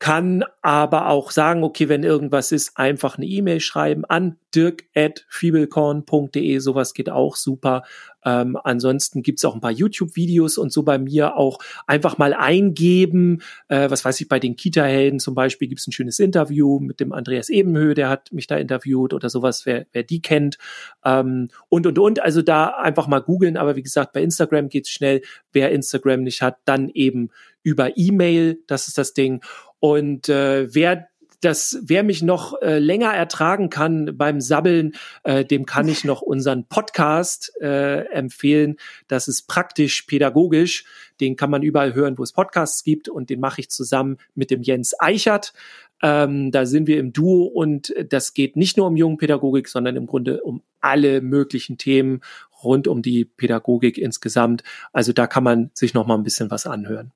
kann 0.00 0.44
aber 0.62 1.08
auch 1.08 1.30
sagen, 1.30 1.62
okay, 1.62 1.88
wenn 1.90 2.04
irgendwas 2.04 2.52
ist, 2.52 2.78
einfach 2.78 3.18
eine 3.18 3.26
E-Mail 3.26 3.60
schreiben 3.60 4.06
an 4.06 4.38
dirk.fiebelkorn.de, 4.54 6.58
sowas 6.58 6.94
geht 6.94 7.10
auch 7.10 7.36
super. 7.36 7.82
Ähm, 8.24 8.56
ansonsten 8.64 9.22
gibt's 9.22 9.44
auch 9.44 9.54
ein 9.54 9.60
paar 9.60 9.70
YouTube-Videos 9.70 10.56
und 10.56 10.72
so 10.72 10.82
bei 10.82 10.98
mir 10.98 11.36
auch 11.36 11.58
einfach 11.86 12.16
mal 12.16 12.32
eingeben. 12.32 13.42
Äh, 13.68 13.90
was 13.90 14.02
weiß 14.04 14.18
ich, 14.22 14.28
bei 14.28 14.38
den 14.38 14.56
Kita-Helden 14.56 15.20
zum 15.20 15.34
Beispiel 15.34 15.68
gibt's 15.68 15.86
ein 15.86 15.92
schönes 15.92 16.18
Interview 16.18 16.80
mit 16.80 16.98
dem 17.00 17.12
Andreas 17.12 17.50
Ebenhö, 17.50 17.92
der 17.92 18.08
hat 18.08 18.32
mich 18.32 18.46
da 18.46 18.56
interviewt 18.56 19.12
oder 19.12 19.28
sowas, 19.28 19.66
wer, 19.66 19.84
wer 19.92 20.02
die 20.02 20.22
kennt. 20.22 20.56
Ähm, 21.04 21.50
und, 21.68 21.86
und, 21.86 21.98
und. 21.98 22.22
Also 22.22 22.40
da 22.40 22.68
einfach 22.68 23.06
mal 23.06 23.20
googeln. 23.20 23.58
Aber 23.58 23.76
wie 23.76 23.82
gesagt, 23.82 24.14
bei 24.14 24.22
Instagram 24.22 24.70
geht's 24.70 24.88
schnell. 24.90 25.20
Wer 25.52 25.72
Instagram 25.72 26.22
nicht 26.22 26.40
hat, 26.40 26.56
dann 26.64 26.88
eben 26.88 27.28
über 27.62 27.96
E-Mail. 27.96 28.62
Das 28.66 28.88
ist 28.88 28.98
das 28.98 29.14
Ding. 29.14 29.42
Und 29.78 30.28
äh, 30.28 30.72
wer 30.74 31.08
das, 31.40 31.78
wer 31.82 32.02
mich 32.02 32.22
noch 32.22 32.60
äh, 32.60 32.78
länger 32.78 33.12
ertragen 33.14 33.70
kann 33.70 34.16
beim 34.16 34.40
Sabbeln, 34.40 34.92
äh, 35.24 35.44
dem 35.44 35.64
kann 35.64 35.88
ich 35.88 36.04
noch 36.04 36.20
unseren 36.20 36.66
Podcast 36.66 37.52
äh, 37.60 38.04
empfehlen. 38.10 38.76
Das 39.08 39.26
ist 39.26 39.48
praktisch 39.48 40.02
pädagogisch. 40.02 40.84
Den 41.20 41.36
kann 41.36 41.50
man 41.50 41.62
überall 41.62 41.94
hören, 41.94 42.18
wo 42.18 42.22
es 42.22 42.32
Podcasts 42.32 42.84
gibt. 42.84 43.08
Und 43.08 43.30
den 43.30 43.40
mache 43.40 43.60
ich 43.60 43.70
zusammen 43.70 44.18
mit 44.34 44.50
dem 44.50 44.62
Jens 44.62 44.94
Eichert. 44.98 45.54
Ähm, 46.02 46.50
da 46.50 46.66
sind 46.66 46.86
wir 46.86 46.98
im 46.98 47.12
Duo 47.12 47.44
und 47.44 47.94
das 48.08 48.32
geht 48.32 48.56
nicht 48.56 48.76
nur 48.76 48.86
um 48.86 48.96
Jugendpädagogik, 48.96 49.68
sondern 49.68 49.96
im 49.96 50.06
Grunde 50.06 50.42
um 50.42 50.62
alle 50.80 51.20
möglichen 51.20 51.76
Themen 51.76 52.20
rund 52.62 52.88
um 52.88 53.02
die 53.02 53.24
Pädagogik 53.24 53.98
insgesamt. 53.98 54.62
Also 54.92 55.12
da 55.12 55.26
kann 55.26 55.44
man 55.44 55.70
sich 55.74 55.92
noch 55.92 56.06
mal 56.06 56.14
ein 56.16 56.22
bisschen 56.22 56.50
was 56.50 56.66
anhören. 56.66 57.12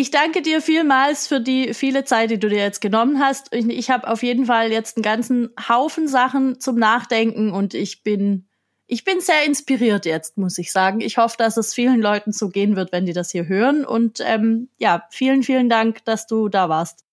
Ich 0.00 0.10
danke 0.10 0.40
dir 0.40 0.62
vielmals 0.62 1.26
für 1.26 1.42
die 1.42 1.74
viele 1.74 2.04
Zeit, 2.04 2.30
die 2.30 2.38
du 2.38 2.48
dir 2.48 2.56
jetzt 2.56 2.80
genommen 2.80 3.20
hast. 3.20 3.54
Ich, 3.54 3.68
ich 3.68 3.90
habe 3.90 4.08
auf 4.08 4.22
jeden 4.22 4.46
Fall 4.46 4.72
jetzt 4.72 4.96
einen 4.96 5.02
ganzen 5.02 5.50
Haufen 5.68 6.08
Sachen 6.08 6.58
zum 6.58 6.76
Nachdenken 6.76 7.52
und 7.52 7.74
ich 7.74 8.02
bin 8.02 8.48
ich 8.86 9.04
bin 9.04 9.20
sehr 9.20 9.44
inspiriert 9.44 10.06
jetzt, 10.06 10.38
muss 10.38 10.56
ich 10.56 10.72
sagen. 10.72 11.02
Ich 11.02 11.18
hoffe, 11.18 11.36
dass 11.36 11.58
es 11.58 11.74
vielen 11.74 12.00
Leuten 12.00 12.32
so 12.32 12.48
gehen 12.48 12.76
wird, 12.76 12.92
wenn 12.92 13.04
die 13.04 13.12
das 13.12 13.30
hier 13.30 13.46
hören. 13.46 13.84
Und 13.84 14.20
ähm, 14.24 14.70
ja, 14.78 15.06
vielen, 15.10 15.42
vielen 15.42 15.68
Dank, 15.68 16.02
dass 16.06 16.26
du 16.26 16.48
da 16.48 16.70
warst. 16.70 17.04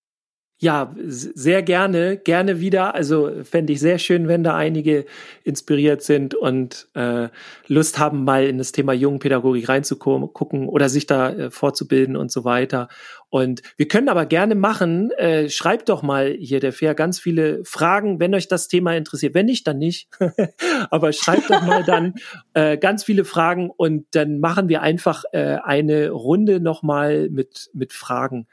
Ja, 0.60 0.92
sehr 1.06 1.62
gerne, 1.62 2.16
gerne 2.16 2.58
wieder. 2.58 2.96
Also 2.96 3.30
fände 3.44 3.72
ich 3.72 3.78
sehr 3.78 3.98
schön, 4.00 4.26
wenn 4.26 4.42
da 4.42 4.56
einige 4.56 5.04
inspiriert 5.44 6.02
sind 6.02 6.34
und 6.34 6.88
äh, 6.94 7.28
Lust 7.68 8.00
haben, 8.00 8.24
mal 8.24 8.44
in 8.44 8.58
das 8.58 8.72
Thema 8.72 8.92
Jugendpädagogik 8.92 9.68
reinzugucken 9.68 10.68
oder 10.68 10.88
sich 10.88 11.06
da 11.06 11.30
äh, 11.30 11.50
fortzubilden 11.52 12.16
und 12.16 12.32
so 12.32 12.44
weiter. 12.44 12.88
Und 13.30 13.62
wir 13.76 13.86
können 13.86 14.08
aber 14.08 14.26
gerne 14.26 14.56
machen, 14.56 15.12
äh, 15.12 15.48
schreibt 15.48 15.90
doch 15.90 16.02
mal 16.02 16.34
hier 16.40 16.58
der 16.58 16.72
Fair 16.72 16.96
ganz 16.96 17.20
viele 17.20 17.64
Fragen, 17.64 18.18
wenn 18.18 18.34
euch 18.34 18.48
das 18.48 18.66
Thema 18.66 18.96
interessiert. 18.96 19.34
Wenn 19.34 19.46
nicht, 19.46 19.64
dann 19.64 19.78
nicht. 19.78 20.08
aber 20.90 21.12
schreibt 21.12 21.50
doch 21.50 21.62
mal 21.62 21.84
dann 21.84 22.14
äh, 22.54 22.76
ganz 22.78 23.04
viele 23.04 23.24
Fragen 23.24 23.70
und 23.70 24.06
dann 24.10 24.40
machen 24.40 24.68
wir 24.68 24.82
einfach 24.82 25.22
äh, 25.30 25.58
eine 25.62 26.10
Runde 26.10 26.58
nochmal 26.58 27.28
mit, 27.30 27.70
mit 27.74 27.92
Fragen 27.92 28.48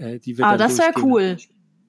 äh, 0.00 0.18
die 0.18 0.38
wir 0.38 0.46
ah, 0.46 0.56
das 0.56 0.78
wäre 0.78 0.92
cool. 1.02 1.36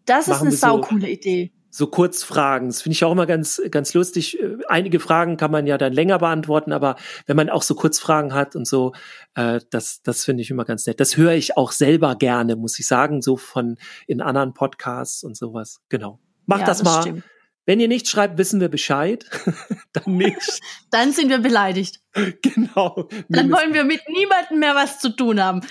Das 0.05 0.28
ist 0.28 0.41
eine 0.41 0.51
saukoole 0.51 1.01
so, 1.01 1.07
Idee. 1.07 1.51
So 1.70 1.88
Kurzfragen. 1.88 2.68
Das 2.68 2.82
finde 2.82 2.95
ich 2.95 3.03
auch 3.05 3.12
immer 3.12 3.26
ganz, 3.26 3.62
ganz 3.72 3.93
lustig. 3.93 4.39
Äh, 4.39 4.57
einige 4.68 4.99
Fragen 4.99 5.38
kann 5.38 5.51
man 5.51 5.66
ja 5.68 5.78
dann 5.78 5.93
länger 5.93 6.20
beantworten, 6.20 6.74
aber 6.74 6.97
wenn 7.28 7.38
man 7.38 7.49
auch 7.49 7.64
so 7.64 7.76
Kurzfragen 7.76 8.34
hat 8.34 8.55
und 8.55 8.68
so, 8.68 8.93
äh, 9.36 9.59
das, 9.70 10.01
das 10.01 10.26
finde 10.26 10.43
ich 10.43 10.49
immer 10.49 10.66
ganz 10.66 10.86
nett. 10.86 10.99
Das 10.99 11.16
höre 11.16 11.34
ich 11.34 11.55
auch 11.57 11.72
selber 11.72 12.16
gerne, 12.16 12.55
muss 12.55 12.78
ich 12.80 12.88
sagen, 12.88 13.22
so 13.22 13.38
von 13.38 13.78
in 14.07 14.22
anderen 14.22 14.53
Podcasts 14.53 15.24
und 15.24 15.38
sowas. 15.38 15.82
Genau. 15.89 16.20
Macht 16.45 16.62
ja, 16.62 16.66
das, 16.68 16.80
das 16.80 16.86
mal. 16.86 17.01
Stimmt. 17.01 17.24
Wenn 17.72 17.80
ihr 17.80 17.88
nichts 17.88 18.09
schreibt, 18.09 18.38
wissen 18.38 18.59
wir 18.59 18.67
Bescheid. 18.67 19.26
Dann 19.93 20.17
nicht. 20.17 20.59
Dann 20.91 21.13
sind 21.13 21.30
wir 21.30 21.38
beleidigt. 21.38 22.01
Genau. 22.41 23.07
Dann 23.30 23.49
wollen 23.49 23.74
wir 23.74 23.86
mit 23.86 24.01
niemandem 24.09 24.59
mehr 24.59 24.76
was 24.76 24.99
zu 24.99 25.15
tun 25.15 25.41
haben. 25.41 25.61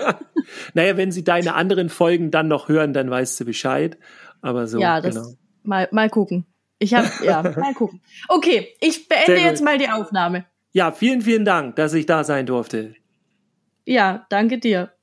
naja, 0.72 0.96
wenn 0.96 1.12
sie 1.12 1.24
deine 1.24 1.52
anderen 1.52 1.90
Folgen 1.90 2.30
dann 2.30 2.48
noch 2.48 2.70
hören, 2.70 2.94
dann 2.94 3.10
weißt 3.10 3.38
du 3.38 3.44
Bescheid. 3.44 3.98
Aber 4.40 4.66
so, 4.66 4.80
ja, 4.80 5.02
das, 5.02 5.14
genau. 5.14 5.28
Mal, 5.62 5.88
mal 5.92 6.08
gucken. 6.08 6.46
Ich 6.78 6.94
habe, 6.94 7.06
ja, 7.22 7.42
mal 7.42 7.74
gucken. 7.74 8.00
Okay, 8.28 8.68
ich 8.80 9.06
beende 9.06 9.36
jetzt 9.36 9.62
mal 9.62 9.76
die 9.76 9.90
Aufnahme. 9.90 10.46
Ja, 10.72 10.90
vielen, 10.90 11.20
vielen 11.20 11.44
Dank, 11.44 11.76
dass 11.76 11.92
ich 11.92 12.06
da 12.06 12.24
sein 12.24 12.46
durfte. 12.46 12.94
Ja, 13.84 14.24
danke 14.30 14.56
dir. 14.56 14.95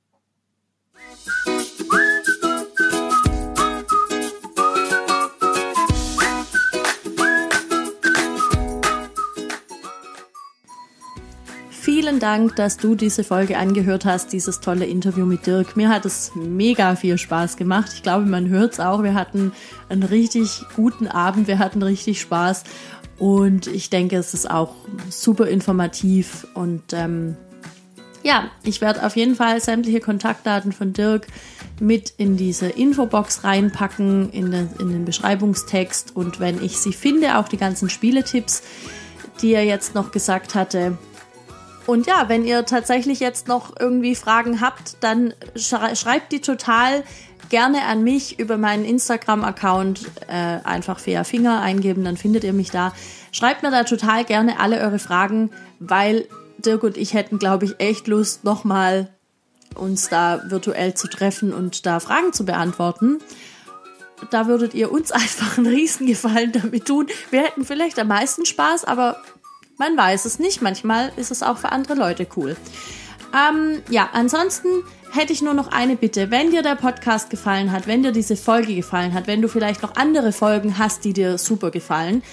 Vielen 12.03 12.19
Dank, 12.19 12.57
dass 12.57 12.75
du 12.75 12.95
diese 12.95 13.23
Folge 13.23 13.57
angehört 13.57 14.03
hast, 14.03 14.33
dieses 14.33 14.59
tolle 14.59 14.85
Interview 14.85 15.25
mit 15.25 15.47
Dirk. 15.47 15.77
Mir 15.77 15.87
hat 15.87 16.03
es 16.03 16.33
mega 16.35 16.97
viel 16.97 17.17
Spaß 17.17 17.55
gemacht. 17.55 17.91
Ich 17.93 18.03
glaube, 18.03 18.25
man 18.25 18.49
hört 18.49 18.73
es 18.73 18.81
auch. 18.81 19.03
Wir 19.03 19.13
hatten 19.13 19.53
einen 19.87 20.03
richtig 20.03 20.65
guten 20.75 21.07
Abend, 21.07 21.47
wir 21.47 21.59
hatten 21.59 21.81
richtig 21.81 22.19
Spaß 22.19 22.65
und 23.19 23.67
ich 23.67 23.89
denke, 23.89 24.17
es 24.17 24.33
ist 24.33 24.51
auch 24.51 24.75
super 25.09 25.47
informativ 25.47 26.45
und 26.55 26.91
ähm, 26.91 27.37
ja, 28.21 28.51
ich 28.65 28.81
werde 28.81 29.05
auf 29.05 29.15
jeden 29.15 29.35
Fall 29.35 29.61
sämtliche 29.61 30.01
Kontaktdaten 30.01 30.73
von 30.73 30.91
Dirk 30.91 31.27
mit 31.79 32.13
in 32.17 32.35
diese 32.35 32.67
Infobox 32.67 33.45
reinpacken, 33.45 34.29
in 34.31 34.51
den, 34.51 34.69
in 34.77 34.89
den 34.89 35.05
Beschreibungstext 35.05 36.17
und 36.17 36.41
wenn 36.41 36.61
ich 36.61 36.79
sie 36.79 36.91
finde, 36.91 37.37
auch 37.37 37.47
die 37.47 37.55
ganzen 37.55 37.89
Spieletipps, 37.89 38.61
die 39.41 39.53
er 39.53 39.63
jetzt 39.63 39.95
noch 39.95 40.11
gesagt 40.11 40.53
hatte, 40.53 40.97
und 41.85 42.07
ja, 42.07 42.29
wenn 42.29 42.45
ihr 42.45 42.65
tatsächlich 42.65 43.19
jetzt 43.19 43.47
noch 43.47 43.73
irgendwie 43.77 44.15
Fragen 44.15 44.61
habt, 44.61 44.97
dann 45.01 45.33
schreibt 45.55 46.31
die 46.31 46.39
total 46.39 47.03
gerne 47.49 47.83
an 47.85 48.03
mich 48.03 48.39
über 48.39 48.57
meinen 48.57 48.85
Instagram-Account 48.85 50.05
äh, 50.27 50.59
einfach 50.63 50.99
Fea 50.99 51.23
Finger 51.23 51.61
eingeben, 51.61 52.03
dann 52.03 52.17
findet 52.17 52.43
ihr 52.43 52.53
mich 52.53 52.71
da. 52.71 52.93
Schreibt 53.31 53.63
mir 53.63 53.71
da 53.71 53.83
total 53.83 54.23
gerne 54.23 54.59
alle 54.59 54.79
eure 54.79 54.99
Fragen, 54.99 55.51
weil 55.79 56.27
Dirk 56.57 56.83
und 56.83 56.97
ich 56.97 57.13
hätten, 57.13 57.39
glaube 57.39 57.65
ich, 57.65 57.79
echt 57.79 58.07
Lust, 58.07 58.43
nochmal 58.43 59.09
uns 59.75 60.07
da 60.07 60.41
virtuell 60.47 60.93
zu 60.93 61.07
treffen 61.07 61.53
und 61.53 61.85
da 61.85 61.99
Fragen 61.99 62.31
zu 62.31 62.45
beantworten. 62.45 63.19
da 64.31 64.47
würdet 64.47 64.73
ihr 64.73 64.91
uns 64.91 65.11
einfach 65.11 65.57
einen 65.57 65.67
Riesengefallen 65.67 66.53
damit 66.53 66.85
tun. 66.85 67.07
Wir 67.29 67.41
hätten 67.41 67.65
vielleicht 67.65 67.99
am 67.99 68.07
meisten 68.07 68.45
Spaß, 68.45 68.85
aber 68.85 69.17
man 69.83 69.97
weiß 69.97 70.23
es 70.23 70.39
nicht. 70.39 70.61
Manchmal 70.61 71.11
ist 71.17 71.29
es 71.29 71.43
auch 71.43 71.57
für 71.57 71.73
andere 71.73 71.95
Leute 71.95 72.25
cool. 72.37 72.55
Ähm, 73.33 73.81
ja, 73.89 74.09
ansonsten 74.13 74.67
hätte 75.11 75.33
ich 75.33 75.41
nur 75.41 75.53
noch 75.53 75.71
eine 75.73 75.97
Bitte. 75.97 76.31
Wenn 76.31 76.51
dir 76.51 76.61
der 76.61 76.75
Podcast 76.75 77.29
gefallen 77.29 77.73
hat, 77.73 77.85
wenn 77.85 78.01
dir 78.01 78.13
diese 78.13 78.37
Folge 78.37 78.75
gefallen 78.75 79.13
hat, 79.13 79.27
wenn 79.27 79.41
du 79.41 79.49
vielleicht 79.49 79.81
noch 79.81 79.95
andere 79.95 80.31
Folgen 80.31 80.77
hast, 80.77 81.03
die 81.03 81.11
dir 81.11 81.37
super 81.37 81.69
gefallen, 81.69 82.23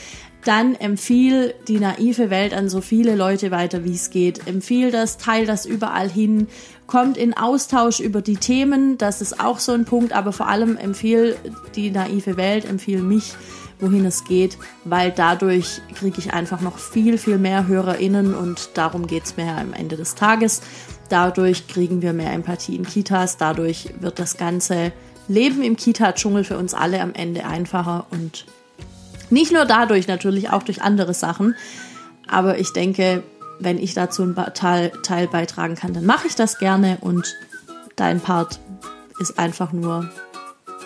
dann 0.45 0.77
empfiehl 0.77 1.55
die 1.67 1.81
naive 1.81 2.31
Welt 2.31 2.55
an 2.55 2.69
so 2.69 2.81
viele 2.81 3.17
Leute 3.17 3.51
weiter, 3.51 3.85
wie 3.85 3.95
es 3.95 4.11
geht. 4.11 4.47
Empfiehl 4.47 4.93
das, 4.93 5.19
teil 5.19 5.45
das 5.45 5.67
überall 5.67 6.09
hin, 6.09 6.47
kommt 6.87 7.17
in 7.17 7.37
Austausch 7.37 7.99
über 7.99 8.23
die 8.23 8.37
Themen, 8.37 8.97
das 8.97 9.21
ist 9.21 9.41
auch 9.41 9.59
so 9.59 9.73
ein 9.73 9.85
Punkt, 9.85 10.13
aber 10.13 10.33
vor 10.33 10.49
allem 10.49 10.77
empfiehl 10.77 11.37
die 11.75 11.91
naive 11.91 12.37
Welt, 12.37 12.65
empfiehl 12.65 13.03
mich, 13.03 13.35
wohin 13.81 14.05
es 14.05 14.25
geht, 14.25 14.59
weil 14.85 15.11
dadurch 15.11 15.81
kriege 15.95 16.19
ich 16.19 16.33
einfach 16.33 16.61
noch 16.61 16.79
viel, 16.79 17.19
viel 17.19 17.39
mehr 17.39 17.67
HörerInnen 17.67 18.35
und 18.35 18.71
darum 18.75 19.07
geht's 19.07 19.37
mir 19.37 19.57
am 19.57 19.73
Ende 19.73 19.97
des 19.97 20.15
Tages. 20.15 20.63
Dadurch 21.09 21.67
kriegen 21.67 22.03
wir 22.03 22.13
mehr 22.13 22.33
Empathie 22.33 22.77
in 22.77 22.85
Kitas, 22.85 23.37
dadurch 23.37 23.91
wird 24.01 24.19
das 24.19 24.37
ganze 24.37 24.93
Leben 25.29 25.63
im 25.63 25.77
Kita-Dschungel 25.77 26.45
für 26.45 26.59
uns 26.59 26.75
alle 26.75 27.01
am 27.01 27.15
Ende 27.15 27.45
einfacher 27.45 28.07
und 28.11 28.47
nicht 29.31 29.53
nur 29.53 29.65
dadurch, 29.65 30.09
natürlich 30.09 30.51
auch 30.51 30.63
durch 30.63 30.83
andere 30.83 31.15
Sachen. 31.15 31.55
Aber 32.27 32.59
ich 32.59 32.73
denke, 32.73 33.23
wenn 33.61 33.79
ich 33.79 33.95
dazu 33.95 34.23
einen 34.23 34.35
Teil, 34.55 34.91
Teil 35.03 35.29
beitragen 35.29 35.77
kann, 35.77 35.95
dann 35.95 36.05
mache 36.05 36.27
ich 36.27 36.35
das 36.35 36.59
gerne 36.59 36.99
und 37.01 37.37
dein 37.97 38.21
Part 38.21 38.61
ist 39.21 39.39
einfach 39.39 39.73
nur 39.73 40.11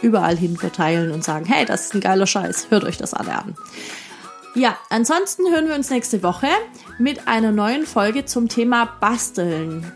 überall 0.05 0.36
hin 0.36 0.57
verteilen 0.57 1.11
und 1.11 1.24
sagen, 1.24 1.46
hey, 1.46 1.64
das 1.64 1.86
ist 1.86 1.94
ein 1.94 2.00
geiler 2.00 2.26
Scheiß, 2.26 2.68
hört 2.70 2.84
euch 2.84 2.96
das 2.96 3.14
alle 3.14 3.34
an. 3.34 3.57
Ja, 4.55 4.76
ansonsten 4.90 5.50
hören 5.52 5.66
wir 5.66 5.74
uns 5.74 5.90
nächste 5.90 6.22
Woche 6.22 6.46
mit 6.98 7.26
einer 7.26 7.50
neuen 7.50 7.86
Folge 7.86 8.24
zum 8.24 8.48
Thema 8.48 8.84
Basteln. 9.00 9.90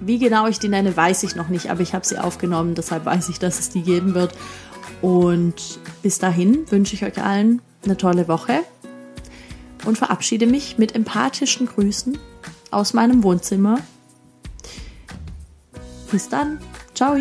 Wie 0.00 0.18
genau 0.18 0.46
ich 0.46 0.58
die 0.58 0.68
nenne, 0.68 0.94
weiß 0.94 1.22
ich 1.22 1.34
noch 1.34 1.48
nicht, 1.48 1.70
aber 1.70 1.80
ich 1.80 1.94
habe 1.94 2.04
sie 2.04 2.18
aufgenommen, 2.18 2.74
deshalb 2.74 3.06
weiß 3.06 3.30
ich, 3.30 3.38
dass 3.38 3.58
es 3.58 3.70
die 3.70 3.82
geben 3.82 4.14
wird. 4.14 4.34
Und 5.00 5.78
bis 6.02 6.18
dahin 6.18 6.70
wünsche 6.70 6.94
ich 6.94 7.04
euch 7.04 7.22
allen 7.22 7.62
eine 7.84 7.96
tolle 7.96 8.28
Woche 8.28 8.64
und 9.86 9.96
verabschiede 9.96 10.46
mich 10.46 10.76
mit 10.76 10.94
empathischen 10.94 11.66
Grüßen 11.66 12.18
aus 12.70 12.92
meinem 12.92 13.22
Wohnzimmer. 13.22 13.78
Bis 16.10 16.28
dann. 16.28 16.58
Ciao. 16.94 17.16